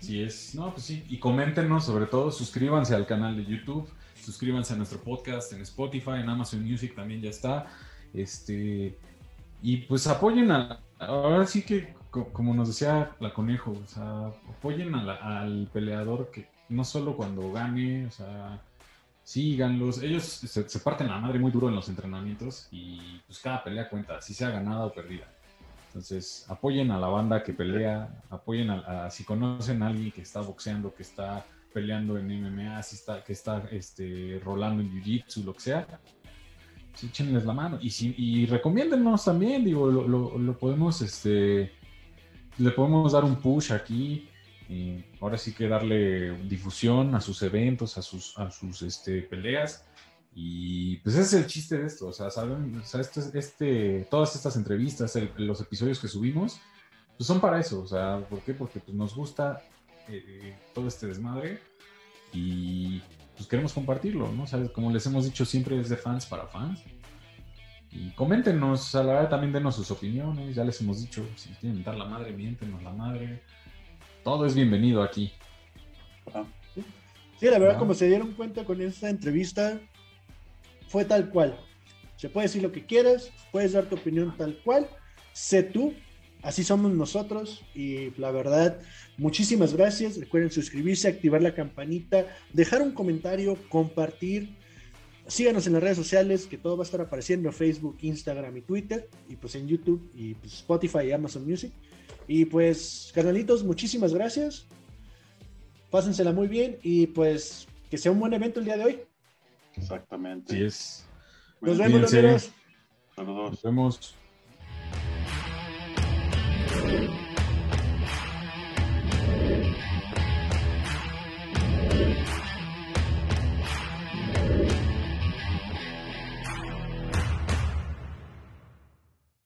Sí 0.00 0.20
es, 0.20 0.56
no, 0.56 0.72
pues 0.72 0.86
sí, 0.86 1.04
y 1.08 1.18
coméntenos 1.20 1.84
sobre 1.84 2.06
todo, 2.06 2.32
suscríbanse 2.32 2.96
al 2.96 3.06
canal 3.06 3.36
de 3.36 3.44
YouTube, 3.44 3.88
suscríbanse 4.16 4.74
a 4.74 4.76
nuestro 4.76 4.98
podcast 5.00 5.52
en 5.52 5.60
Spotify, 5.60 6.14
en 6.16 6.28
Amazon 6.28 6.64
Music 6.68 6.96
también 6.96 7.20
ya 7.20 7.30
está, 7.30 7.66
este, 8.12 8.98
y 9.62 9.76
pues 9.82 10.08
apoyen 10.08 10.50
a, 10.50 10.80
ahora 10.98 11.46
sí 11.46 11.62
que, 11.62 11.94
como 12.10 12.54
nos 12.54 12.68
decía 12.68 13.12
la 13.20 13.32
conejo, 13.32 13.72
o 13.72 13.86
sea, 13.86 14.32
apoyen 14.48 14.94
al 14.94 15.68
peleador 15.72 16.30
que 16.32 16.48
no 16.70 16.84
solo 16.84 17.16
cuando 17.16 17.52
gane, 17.52 18.06
o 18.06 18.10
sea, 18.10 18.60
síganlos, 19.22 20.02
ellos 20.02 20.24
se, 20.24 20.78
parten 20.80 21.08
la 21.08 21.18
madre 21.18 21.38
muy 21.38 21.50
duro 21.50 21.68
en 21.68 21.74
los 21.74 21.88
entrenamientos 21.88 22.68
y 22.70 23.20
pues 23.26 23.38
cada 23.38 23.62
pelea 23.62 23.88
cuenta, 23.88 24.20
si 24.20 24.34
sea 24.34 24.50
ganada 24.50 24.86
o 24.86 24.92
perdida. 24.92 25.26
Entonces, 25.88 26.46
apoyen 26.48 26.90
a 26.92 26.98
la 26.98 27.08
banda 27.08 27.42
que 27.42 27.52
pelea, 27.52 28.22
apoyen 28.30 28.70
a, 28.70 29.10
si 29.10 29.24
conocen 29.24 29.82
a 29.82 29.88
alguien 29.88 30.12
que 30.12 30.22
está 30.22 30.40
boxeando, 30.40 30.94
que 30.94 31.02
está 31.02 31.44
peleando 31.72 32.16
en 32.16 32.26
MMA, 32.26 32.82
si 32.82 32.96
está, 32.96 33.22
que 33.24 33.32
está 33.32 33.64
este, 33.70 34.40
rolando 34.44 34.82
en 34.82 34.90
Jiu-Jitsu, 34.90 35.44
lo 35.44 35.54
que 35.54 35.60
sea, 35.60 36.00
pues 36.90 37.04
échenles 37.04 37.44
la 37.44 37.52
mano. 37.52 37.78
Y, 37.80 37.90
si, 37.90 38.14
y 38.16 38.46
recomiéndennos 38.46 39.24
también, 39.24 39.64
digo, 39.64 39.90
lo, 39.90 40.58
podemos, 40.58 41.02
este, 41.02 41.72
le 42.58 42.70
podemos 42.70 43.12
dar 43.12 43.24
un 43.24 43.36
push 43.36 43.72
aquí. 43.72 44.28
Y 44.70 45.04
ahora 45.20 45.36
sí 45.36 45.52
que 45.52 45.66
darle 45.66 46.30
difusión 46.46 47.12
a 47.16 47.20
sus 47.20 47.42
eventos, 47.42 47.98
a 47.98 48.02
sus, 48.02 48.38
a 48.38 48.52
sus 48.52 48.82
este, 48.82 49.22
peleas. 49.22 49.84
Y 50.32 50.98
pues 50.98 51.16
ese 51.16 51.38
es 51.38 51.42
el 51.42 51.46
chiste 51.48 51.76
de 51.76 51.86
esto, 51.88 52.06
o 52.06 52.12
sea, 52.12 52.30
saben, 52.30 52.78
o 52.78 52.84
sea, 52.84 53.00
este, 53.00 53.36
este, 53.36 54.06
todas 54.08 54.36
estas 54.36 54.54
entrevistas, 54.54 55.18
los 55.36 55.60
episodios 55.60 55.98
que 55.98 56.06
subimos, 56.06 56.60
pues 57.16 57.26
son 57.26 57.40
para 57.40 57.58
eso, 57.58 57.82
o 57.82 57.86
sea, 57.88 58.24
¿por 58.30 58.38
qué? 58.42 58.54
Porque 58.54 58.78
pues, 58.78 58.96
nos 58.96 59.12
gusta 59.12 59.60
eh, 60.06 60.56
todo 60.72 60.86
este 60.86 61.08
desmadre 61.08 61.58
y 62.32 63.02
pues 63.36 63.48
queremos 63.48 63.72
compartirlo, 63.72 64.30
¿no? 64.30 64.44
O 64.44 64.46
sea, 64.46 64.64
como 64.68 64.92
les 64.92 65.04
hemos 65.06 65.24
dicho, 65.24 65.44
siempre 65.44 65.80
es 65.80 65.88
de 65.88 65.96
fans 65.96 66.26
para 66.26 66.46
fans. 66.46 66.80
Y 67.90 68.10
coméntenos, 68.12 68.94
a 68.94 69.02
la 69.02 69.14
verdad 69.14 69.30
también 69.30 69.52
denos 69.52 69.74
sus 69.74 69.90
opiniones, 69.90 70.54
ya 70.54 70.62
les 70.62 70.80
hemos 70.80 71.00
dicho, 71.00 71.26
si 71.34 71.48
quieren 71.54 71.82
dar 71.82 71.96
la 71.96 72.04
madre, 72.04 72.30
miéntenos 72.32 72.80
la 72.84 72.92
madre. 72.92 73.42
Todo 74.24 74.44
es 74.44 74.54
bienvenido 74.54 75.02
aquí. 75.02 75.32
Sí, 77.38 77.46
la 77.46 77.58
verdad, 77.58 77.78
como 77.78 77.94
se 77.94 78.06
dieron 78.06 78.34
cuenta 78.34 78.64
con 78.64 78.80
esta 78.82 79.08
entrevista, 79.08 79.80
fue 80.88 81.06
tal 81.06 81.30
cual. 81.30 81.58
Se 82.16 82.28
puede 82.28 82.46
decir 82.46 82.62
lo 82.62 82.70
que 82.70 82.84
quieras, 82.84 83.32
puedes 83.50 83.72
dar 83.72 83.86
tu 83.86 83.96
opinión 83.96 84.36
tal 84.36 84.58
cual, 84.62 84.86
sé 85.32 85.62
tú, 85.62 85.94
así 86.42 86.62
somos 86.62 86.92
nosotros 86.92 87.64
y 87.74 88.10
la 88.18 88.30
verdad, 88.30 88.78
muchísimas 89.16 89.72
gracias. 89.72 90.18
Recuerden 90.18 90.50
suscribirse, 90.50 91.08
activar 91.08 91.40
la 91.40 91.54
campanita, 91.54 92.26
dejar 92.52 92.82
un 92.82 92.92
comentario, 92.92 93.56
compartir. 93.70 94.54
Síganos 95.26 95.66
en 95.66 95.72
las 95.72 95.82
redes 95.82 95.96
sociales, 95.96 96.46
que 96.46 96.58
todo 96.58 96.76
va 96.76 96.82
a 96.82 96.84
estar 96.84 97.00
apareciendo, 97.00 97.50
Facebook, 97.52 97.96
Instagram 98.02 98.54
y 98.58 98.60
Twitter, 98.60 99.08
y 99.30 99.36
pues 99.36 99.54
en 99.54 99.66
YouTube, 99.66 100.10
y 100.14 100.34
pues 100.34 100.52
Spotify 100.54 101.06
y 101.06 101.12
Amazon 101.12 101.46
Music. 101.48 101.72
Y 102.32 102.44
pues, 102.44 103.10
carnalitos, 103.12 103.64
muchísimas 103.64 104.14
gracias. 104.14 104.64
Pásensela 105.90 106.30
muy 106.30 106.46
bien 106.46 106.78
y 106.80 107.08
pues 107.08 107.66
que 107.90 107.98
sea 107.98 108.12
un 108.12 108.20
buen 108.20 108.32
evento 108.32 108.60
el 108.60 108.66
día 108.66 108.76
de 108.76 108.84
hoy. 108.84 109.00
Exactamente. 109.74 110.54
Sí 110.54 110.62
es. 110.62 111.06
Nos 111.60 111.76
vemos, 111.76 112.08
Saludos. 112.08 113.50
Nos 113.50 113.62
vemos. 113.64 114.14